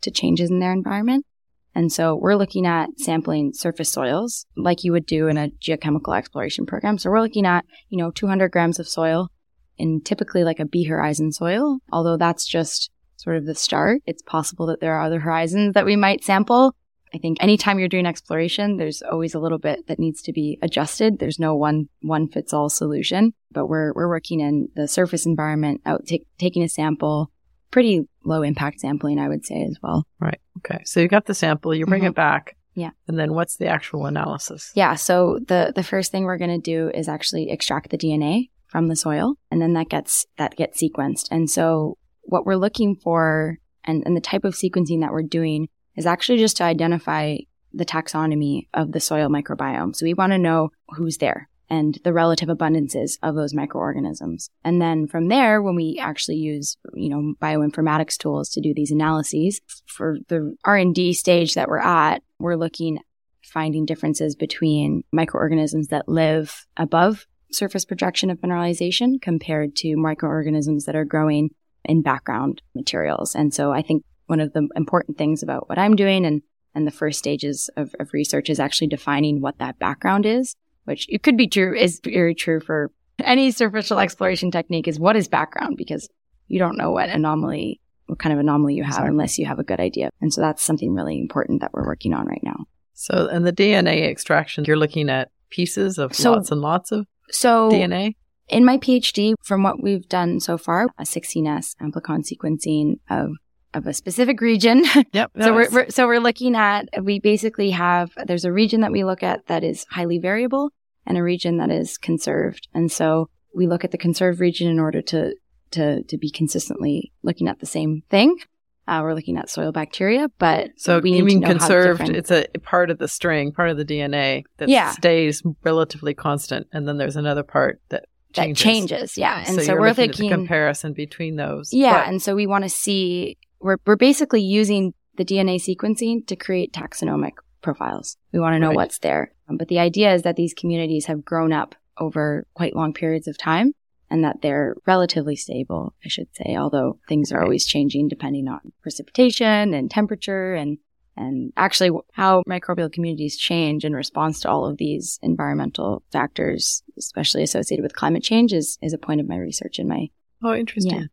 to 0.03 0.11
changes 0.11 0.51
in 0.51 0.59
their 0.59 0.73
environment. 0.73 1.27
And 1.75 1.93
so 1.93 2.17
we're 2.17 2.35
looking 2.35 2.67
at 2.67 2.89
sampling 2.99 3.53
surface 3.53 3.91
soils 3.91 4.47
like 4.57 4.85
you 4.85 4.93
would 4.93 5.07
do 5.07 5.29
in 5.29 5.37
a 5.37 5.51
geochemical 5.61 6.17
exploration 6.17 6.67
program. 6.67 6.99
So 6.99 7.11
we're 7.11 7.21
looking 7.21 7.47
at, 7.47 7.65
you 7.89 7.99
know, 7.99 8.11
200 8.11 8.51
grams 8.51 8.79
of 8.79 8.89
soil 8.89 9.29
in 9.77 10.01
typically 10.01 10.45
like 10.45 10.59
a 10.59 10.65
B 10.65 10.85
horizon 10.85 11.31
soil, 11.31 11.79
although 11.93 12.17
that's 12.17 12.47
just 12.47 12.91
sort 13.17 13.37
of 13.37 13.47
the 13.47 13.55
start. 13.55 14.03
It's 14.07 14.23
possible 14.23 14.67
that 14.67 14.81
there 14.81 14.95
are 14.95 15.07
other 15.07 15.21
horizons 15.21 15.75
that 15.75 15.85
we 15.85 15.97
might 15.97 16.25
sample. 16.25 16.75
I 17.15 17.19
think 17.19 17.39
anytime 17.41 17.79
you're 17.79 17.89
doing 17.89 18.07
exploration, 18.07 18.77
there's 18.77 19.03
always 19.03 19.35
a 19.35 19.39
little 19.39 19.59
bit 19.59 19.87
that 19.87 19.99
needs 19.99 20.23
to 20.23 20.33
be 20.33 20.59
adjusted. 20.63 21.19
There's 21.19 21.39
no 21.39 21.55
one, 21.55 21.89
one 22.03 22.29
fits 22.29 22.53
all 22.53 22.69
solution, 22.69 23.33
but 23.51 23.67
we're, 23.67 23.93
we're 23.95 24.09
working 24.09 24.41
in 24.41 24.69
the 24.75 24.89
surface 24.89 25.27
environment 25.27 25.81
out, 25.87 26.07
t- 26.07 26.27
taking 26.39 26.63
a 26.63 26.69
sample, 26.69 27.31
pretty 27.71 28.09
low 28.25 28.43
impact 28.43 28.81
sampling, 28.81 29.19
I 29.19 29.29
would 29.29 29.45
say 29.45 29.63
as 29.63 29.79
well. 29.83 30.07
Right. 30.21 30.41
Okay. 30.59 30.83
So 30.85 31.01
you 31.01 31.09
got 31.09 31.27
the 31.27 31.35
sample, 31.35 31.75
you 31.75 31.87
bring 31.87 32.03
mm-hmm. 32.03 32.09
it 32.09 32.15
back. 32.15 32.57
Yeah. 32.75 32.91
And 33.09 33.19
then 33.19 33.35
what's 33.35 33.57
the 33.57 33.67
actual 33.67 34.07
analysis? 34.07 34.71
Yeah. 34.75 34.95
So 34.95 35.41
the, 35.49 35.73
the 35.75 35.83
first 35.83 36.13
thing 36.13 36.25
we're 36.25 36.39
going 36.39 36.61
to 36.61 36.71
do 36.71 36.91
is 36.95 37.09
actually 37.09 37.51
extract 37.51 37.91
the 37.91 37.99
DNA 37.99 38.51
from 38.67 38.87
the 38.87 38.97
soil 38.97 39.35
and 39.51 39.61
then 39.61 39.73
that 39.73 39.89
gets, 39.89 40.27
that 40.37 40.57
gets 40.57 40.81
sequenced. 40.81 41.29
And 41.31 41.51
so 41.51 41.97
what 42.23 42.47
we're 42.47 42.57
looking 42.57 42.95
for 42.95 43.59
and, 43.85 44.03
and 44.07 44.17
the 44.17 44.21
type 44.21 44.45
of 44.45 44.55
sequencing 44.55 45.01
that 45.01 45.11
we're 45.11 45.23
doing 45.23 45.69
is 45.99 46.07
actually 46.07 46.39
just 46.39 46.57
to 46.59 46.65
identify 46.65 47.37
the 47.75 47.85
taxonomy 47.85 48.69
of 48.73 48.93
the 48.93 49.01
soil 49.01 49.29
microbiome. 49.29 49.95
So 49.95 50.07
we 50.07 50.15
want 50.15 50.33
to 50.33 50.39
know 50.39 50.71
who's 50.91 51.19
there 51.19 51.49
and 51.69 51.99
the 52.05 52.13
relative 52.13 52.49
abundances 52.49 53.19
of 53.23 53.35
those 53.35 53.53
microorganisms. 53.53 54.49
And 54.65 54.81
then 54.81 55.07
from 55.07 55.29
there, 55.29 55.61
when 55.61 55.75
we 55.75 55.99
actually 56.01 56.37
use, 56.37 56.77
you 56.95 57.11
know, 57.11 57.35
bioinformatics 57.43 58.17
tools 58.17 58.49
to 58.51 58.61
do 58.63 58.73
these 58.73 58.91
analyses 58.91 59.61
for 59.87 60.19
the 60.29 60.57
R&D 60.65 61.13
stage 61.15 61.55
that 61.55 61.69
we're 61.69 61.79
at, 61.79 62.23
we're 62.39 62.57
looking 62.57 63.01
finding 63.43 63.85
differences 63.85 64.37
between 64.37 65.03
microorganisms 65.13 65.89
that 65.89 66.09
live 66.09 66.67
above 66.77 67.27
surface 67.51 67.85
projection 67.85 68.31
of 68.31 68.39
mineralization 68.39 69.21
compared 69.21 69.75
to 69.75 69.97
microorganisms 69.97 70.85
that 70.85 70.95
are 70.95 71.05
growing 71.05 71.51
in 71.85 72.03
background 72.03 72.63
materials. 72.75 73.35
And 73.35 73.53
so 73.53 73.73
I 73.73 73.83
think 73.83 74.05
one 74.29 74.41
of 74.41 74.53
the 74.53 74.69
important 74.77 75.19
things 75.19 75.43
about 75.43 75.69
what 75.69 75.79
I'm 75.79 75.97
doing 75.97 76.25
and, 76.25 76.43
and 76.75 76.87
the 76.87 76.93
first 76.93 77.19
stages 77.19 77.69
of, 77.77 77.95
of 77.99 78.13
research 78.13 78.49
is 78.49 78.61
actually 78.61 78.89
defining 78.89 79.41
what 79.41 79.59
that 79.59 79.79
background 79.79 80.27
is, 80.27 80.55
which 80.85 81.07
it 81.09 81.23
could 81.23 81.37
be 81.37 81.49
true, 81.49 81.75
is 81.77 82.01
very 82.05 82.35
true 82.35 82.61
for 82.61 82.93
any 83.25 83.51
superficial 83.51 83.99
exploration 83.99 84.51
technique 84.51 84.87
is 84.87 85.01
what 85.01 85.17
is 85.17 85.29
background 85.29 85.77
because 85.77 86.09
you 86.47 86.59
don't 86.59 86.77
know 86.77 86.91
what 86.91 87.09
anomaly, 87.09 87.81
what 88.07 88.19
kind 88.19 88.33
of 88.33 88.39
anomaly 88.39 88.75
you 88.75 88.85
have 88.85 88.93
exactly. 88.93 89.11
unless 89.11 89.39
you 89.39 89.47
have 89.47 89.59
a 89.59 89.65
good 89.65 89.81
idea. 89.81 90.11
And 90.21 90.33
so 90.33 90.41
that's 90.41 90.63
something 90.63 90.95
really 90.95 91.19
important 91.19 91.61
that 91.61 91.73
we're 91.73 91.87
working 91.87 92.15
on 92.15 92.27
right 92.27 92.43
now. 92.43 92.67
So, 92.95 93.29
and 93.31 93.47
the 93.47 93.53
DNA 93.53 94.09
extraction, 94.09 94.65
you're 94.65 94.77
looking 94.77 95.09
at 95.09 95.31
pieces 95.51 95.99
of 95.99 96.15
so, 96.15 96.33
lots 96.33 96.51
and 96.51 96.61
lots 96.61 96.93
of 96.93 97.07
so 97.31 97.71
DNA? 97.71 98.15
In 98.49 98.65
my 98.65 98.79
PhD, 98.79 99.35
from 99.43 99.63
what 99.63 99.83
we've 99.83 100.09
done 100.09 100.41
so 100.41 100.57
far, 100.57 100.89
a 100.99 101.03
16S 101.03 101.77
amplicon 101.83 102.25
sequencing 102.25 102.99
of 103.11 103.33
of 103.75 103.87
a 103.87 103.93
specific 103.93 104.41
region. 104.41 104.85
Yep. 105.13 105.33
so 105.41 105.55
we're, 105.55 105.71
we're, 105.71 105.91
so 105.91 106.07
we're 106.07 106.21
looking 106.21 106.55
at 106.55 106.89
we 107.03 107.19
basically 107.19 107.71
have 107.71 108.11
there's 108.27 108.45
a 108.45 108.53
region 108.53 108.83
that 108.83 108.93
we 108.93 109.05
look 109.05 109.23
at 109.23 109.47
that 109.47 109.65
is 109.65 109.87
highly 109.91 110.19
variable 110.19 110.71
and 111.07 111.17
a 111.17 111.23
region 111.23 111.57
that 111.59 111.71
is 111.71 111.99
conserved. 111.99 112.69
And 112.75 112.93
so 112.93 113.31
we 113.55 113.67
look 113.67 113.85
at 113.85 113.91
the 113.91 113.99
conserved 113.99 114.41
region 114.41 114.69
in 114.69 114.79
order 114.79 115.03
to 115.03 115.35
to 115.73 116.03
to 116.03 116.19
be 116.19 116.31
consistently 116.31 117.13
looking 117.23 117.49
at 117.49 117.61
the 117.61 117.67
same 117.67 118.03
thing. 118.11 118.39
Uh, 118.87 119.01
we're 119.03 119.15
looking 119.15 119.37
at 119.37 119.51
soil 119.51 119.71
bacteria, 119.71 120.29
but 120.39 120.71
so 120.77 120.99
we 120.99 121.13
you 121.13 121.25
mean 121.25 121.43
conserved? 121.43 122.09
It's 122.09 122.31
a 122.31 122.47
part 122.63 122.91
of 122.91 122.99
the 122.99 123.09
string, 123.09 123.53
part 123.53 123.69
of 123.69 123.77
the 123.77 123.85
DNA 123.85 124.45
that 124.57 124.71
yeah. 124.71 124.93
stays 124.93 125.43
relatively 125.63 126.15
constant, 126.15 126.67
and 126.73 126.89
then 126.89 126.97
there's 126.97 127.17
another 127.17 127.43
part 127.43 127.83
that 127.91 128.07
changes. 128.33 128.63
that 128.63 128.71
changes. 128.71 129.19
Yeah, 129.19 129.45
and 129.47 129.57
so, 129.57 129.63
so 129.63 129.75
we're 129.75 129.93
thinking 129.93 130.31
comparison 130.31 130.95
between 130.95 131.37
those. 131.37 131.71
Yeah, 131.71 132.01
but, 132.01 132.09
and 132.09 132.23
so 132.23 132.35
we 132.35 132.47
want 132.47 132.65
to 132.65 132.71
see 132.71 133.37
we're, 133.61 133.79
we're 133.87 133.97
basically 133.97 134.43
using 134.43 134.95
the 135.17 135.25
DNA 135.25 135.57
sequencing 135.57 136.27
to 136.27 136.37
create 136.37 136.73
taxonomic 136.73 137.33
profiles. 137.61 138.17
We 138.33 138.39
want 138.39 138.55
to 138.55 138.59
know 138.59 138.69
right. 138.69 138.77
what's 138.77 138.99
there. 138.99 139.33
Um, 139.49 139.57
but 139.57 139.69
the 139.69 139.79
idea 139.79 140.15
is 140.15 140.23
that 140.23 140.37
these 140.37 140.55
communities 140.55 141.07
have 141.07 141.25
grown 141.25 141.53
up 141.53 141.75
over 141.99 142.47
quite 142.55 142.77
long 142.77 142.93
periods 142.93 143.27
of 143.27 143.37
time 143.37 143.73
and 144.11 144.25
that 144.25 144.41
they're 144.43 144.77
relatively 144.87 145.37
stable, 145.37 145.95
I 146.05 146.09
should 146.09 146.29
say, 146.35 146.57
although 146.57 146.99
things 147.09 147.33
are 147.33 147.43
always 147.43 147.67
changing 147.67 148.09
depending 148.09 148.49
on 148.49 148.73
precipitation 148.83 149.75
and 149.75 149.91
temperature 149.91 150.55
and 150.55 150.79
and 151.19 151.53
actually 151.57 151.91
how 152.13 152.45
microbial 152.49 152.93
communities 152.93 153.37
change 153.37 153.85
in 153.85 153.93
response 153.93 154.41
to 154.41 154.49
all 154.49 154.67
of 154.67 154.77
these 154.77 155.19
environmental 155.21 156.05
factors, 156.13 156.85
especially 156.97 157.43
associated 157.43 157.83
with 157.83 157.97
climate 157.97 158.23
change, 158.23 158.53
is, 158.53 158.79
is 158.83 158.93
a 158.93 158.99
point 158.99 159.21
of 159.21 159.29
my 159.29 159.37
research 159.37 159.81
in 159.81 159.89
my. 159.89 160.11
Oh, 160.45 160.55
interesting. 160.55 161.09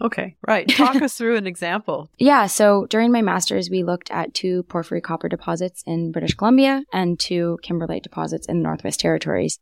Okay, 0.00 0.36
right. 0.46 0.68
Talk 0.68 0.96
us 0.96 1.14
through 1.14 1.36
an 1.36 1.46
example. 1.46 2.10
Yeah, 2.18 2.46
so 2.46 2.86
during 2.86 3.12
my 3.12 3.22
master's, 3.22 3.70
we 3.70 3.82
looked 3.82 4.10
at 4.10 4.34
two 4.34 4.62
porphyry 4.64 5.00
copper 5.00 5.28
deposits 5.28 5.82
in 5.86 6.12
British 6.12 6.34
Columbia 6.34 6.84
and 6.92 7.18
two 7.18 7.58
kimberlite 7.64 8.02
deposits 8.02 8.46
in 8.46 8.58
the 8.58 8.62
Northwest 8.62 9.00
Territories. 9.00 9.58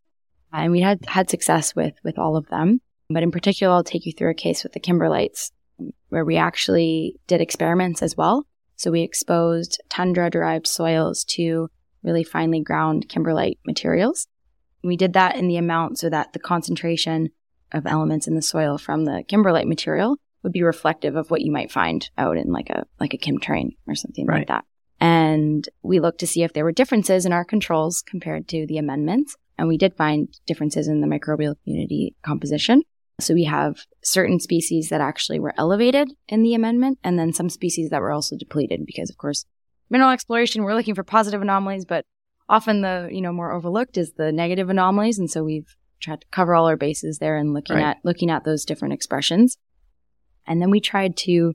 And 0.53 0.73
we 0.73 0.81
had 0.81 1.01
had 1.07 1.31
success 1.31 1.75
with, 1.75 1.95
with 2.05 2.19
all 2.19 2.37
of 2.37 2.49
them. 2.49 2.81
But 3.09 3.23
in 3.23 3.31
particular, 3.31 3.73
I'll 3.73 3.85
take 3.85 4.07
you 4.07 4.13
through 4.13 4.31
a 4.31 4.35
case 4.35 4.63
with 4.63 4.73
the 4.73 4.81
kimberlites 4.81 5.51
where 6.11 6.25
we 6.25 6.37
actually 6.37 7.17
did 7.27 7.41
experiments 7.41 8.03
as 8.03 8.17
well. 8.17 8.47
So 8.77 8.91
we 8.91 9.03
exposed 9.03 9.83
tundra 9.89 10.31
derived 10.31 10.67
soils 10.67 11.25
to 11.25 11.69
really 12.03 12.25
finely 12.25 12.61
ground 12.61 13.09
kimberlite 13.09 13.59
materials. 13.67 14.27
We 14.83 14.97
did 14.97 15.13
that 15.13 15.37
in 15.37 15.49
the 15.49 15.57
amount 15.57 15.99
so 15.99 16.09
that 16.09 16.33
the 16.33 16.39
concentration 16.39 17.31
of 17.73 17.87
elements 17.87 18.27
in 18.27 18.35
the 18.35 18.43
soil 18.43 18.79
from 18.79 19.05
the 19.05 19.25
kimberlite 19.29 19.67
material 19.67 20.17
would 20.43 20.53
be 20.53 20.63
reflective 20.63 21.17
of 21.17 21.31
what 21.31 21.43
you 21.43 21.53
might 21.53 21.71
find 21.71 22.09
out 22.17 22.37
in 22.37 22.53
like 22.53 22.71
a 22.71 22.87
like 22.99 23.15
a 23.15 23.19
chemtrain 23.19 23.77
or 23.87 23.95
something 23.95 24.27
right. 24.27 24.39
like 24.39 24.49
that. 24.49 24.65
And 25.01 25.67
we 25.83 26.01
looked 26.01 26.21
to 26.21 26.27
see 26.27 26.43
if 26.43 26.53
there 26.53 26.65
were 26.65 26.73
differences 26.73 27.25
in 27.25 27.33
our 27.33 27.45
controls 27.45 28.03
compared 28.03 28.49
to 28.49 28.67
the 28.67 28.79
amendments. 28.79 29.37
And 29.59 29.69
we 29.69 29.79
did 29.79 29.95
find 29.95 30.29
differences 30.47 30.89
in 30.89 31.01
the 31.01 31.07
microbial 31.07 31.57
community 31.65 32.15
composition. 32.23 32.83
So 33.19 33.35
we 33.35 33.45
have 33.45 33.85
certain 34.03 34.41
species 34.41 34.89
that 34.89 35.03
actually 35.03 35.39
were 35.39 35.55
elevated 35.59 36.11
in 36.29 36.43
the 36.43 36.55
amendment, 36.55 36.99
and 37.05 37.19
then 37.19 37.35
some 37.35 37.51
species 37.51 37.91
that 37.91 38.01
were 38.01 38.13
also 38.13 38.37
depleted 38.37 38.87
because, 38.87 39.11
of 39.11 39.19
course, 39.19 39.45
mineral 39.91 40.11
exploration, 40.11 40.63
we're 40.63 40.75
looking 40.75 40.95
for 40.95 41.05
positive 41.05 41.43
anomalies, 41.43 41.85
but 41.85 42.07
often 42.49 42.81
the, 42.81 43.09
you 43.13 43.21
know, 43.21 43.33
more 43.33 43.53
overlooked 43.53 43.99
is 43.99 44.13
the 44.13 44.33
negative 44.33 44.71
anomalies. 44.71 45.19
And 45.19 45.31
so 45.31 45.45
we've 45.45 45.77
tried 46.01 46.23
to 46.23 46.27
cover 46.31 46.55
all 46.55 46.67
our 46.67 46.77
bases 46.77 47.19
there 47.19 47.37
and 47.37 47.55
looking 47.55 47.77
right. 47.77 47.85
at, 47.85 47.99
looking 48.05 48.31
at 48.31 48.45
those 48.45 48.65
different 48.65 48.95
expressions. 48.95 49.57
And 50.47 50.61
then 50.61 50.71
we 50.71 50.81
tried 50.81 51.17
to 51.19 51.55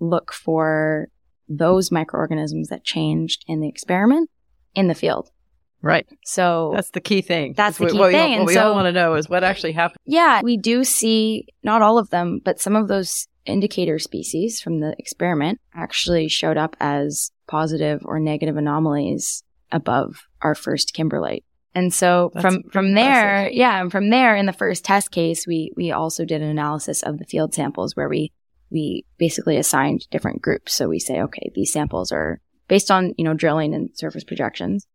look 0.00 0.32
for 0.32 1.08
those 1.48 1.92
microorganisms 1.92 2.68
that 2.68 2.84
changed 2.84 3.44
in 3.46 3.60
the 3.60 3.68
experiment 3.68 4.30
in 4.74 4.88
the 4.88 4.94
field. 4.94 5.30
Right. 5.82 6.06
So 6.24 6.72
that's 6.74 6.90
the 6.90 7.00
key 7.00 7.22
thing. 7.22 7.54
That's 7.56 7.78
the 7.78 7.88
key 7.88 7.98
what, 7.98 8.12
thing. 8.12 8.32
What, 8.32 8.38
what 8.40 8.46
we 8.46 8.54
so, 8.54 8.68
all 8.68 8.74
want 8.74 8.86
to 8.86 8.92
know 8.92 9.14
is 9.14 9.28
what 9.28 9.42
actually 9.42 9.72
happened. 9.72 9.98
Yeah, 10.04 10.40
we 10.42 10.56
do 10.56 10.84
see 10.84 11.46
not 11.64 11.82
all 11.82 11.98
of 11.98 12.10
them, 12.10 12.40
but 12.44 12.60
some 12.60 12.76
of 12.76 12.86
those 12.86 13.26
indicator 13.44 13.98
species 13.98 14.60
from 14.60 14.78
the 14.78 14.94
experiment 14.98 15.60
actually 15.74 16.28
showed 16.28 16.56
up 16.56 16.76
as 16.78 17.32
positive 17.48 18.00
or 18.04 18.20
negative 18.20 18.56
anomalies 18.56 19.42
above 19.72 20.22
our 20.40 20.54
first 20.54 20.94
kimberlite. 20.94 21.42
And 21.74 21.92
so 21.92 22.30
That's 22.34 22.44
from 22.44 22.62
from 22.70 22.94
there, 22.94 23.36
impressive. 23.36 23.56
yeah, 23.56 23.80
and 23.80 23.90
from 23.90 24.10
there 24.10 24.36
in 24.36 24.46
the 24.46 24.52
first 24.52 24.84
test 24.84 25.10
case, 25.10 25.46
we 25.46 25.72
we 25.76 25.90
also 25.90 26.24
did 26.24 26.42
an 26.42 26.48
analysis 26.48 27.02
of 27.02 27.18
the 27.18 27.24
field 27.24 27.54
samples 27.54 27.96
where 27.96 28.08
we 28.08 28.30
we 28.70 29.04
basically 29.18 29.56
assigned 29.56 30.06
different 30.10 30.42
groups. 30.42 30.72
So 30.72 30.88
we 30.88 30.98
say, 30.98 31.20
okay, 31.20 31.50
these 31.54 31.72
samples 31.72 32.10
are 32.10 32.40
based 32.68 32.90
on, 32.90 33.12
you 33.18 33.24
know, 33.24 33.34
drilling 33.34 33.74
and 33.74 33.90
surface 33.94 34.24
projections. 34.24 34.86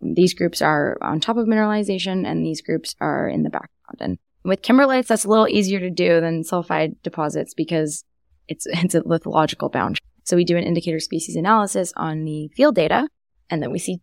These 0.00 0.34
groups 0.34 0.60
are 0.60 0.98
on 1.00 1.20
top 1.20 1.36
of 1.36 1.46
mineralization 1.46 2.26
and 2.26 2.44
these 2.44 2.60
groups 2.60 2.96
are 3.00 3.28
in 3.28 3.42
the 3.42 3.50
background. 3.50 3.98
And 4.00 4.18
with 4.44 4.62
kimberlites, 4.62 5.06
that's 5.06 5.24
a 5.24 5.28
little 5.28 5.48
easier 5.48 5.78
to 5.78 5.90
do 5.90 6.20
than 6.20 6.42
sulfide 6.42 6.96
deposits 7.02 7.54
because 7.54 8.04
it's, 8.48 8.66
it's 8.68 8.94
a 8.94 9.02
lithological 9.02 9.70
boundary. 9.70 10.00
So 10.24 10.36
we 10.36 10.44
do 10.44 10.56
an 10.56 10.64
indicator 10.64 11.00
species 11.00 11.36
analysis 11.36 11.92
on 11.96 12.24
the 12.24 12.48
field 12.56 12.74
data 12.74 13.08
and 13.48 13.62
then 13.62 13.70
we 13.70 13.78
see, 13.78 14.00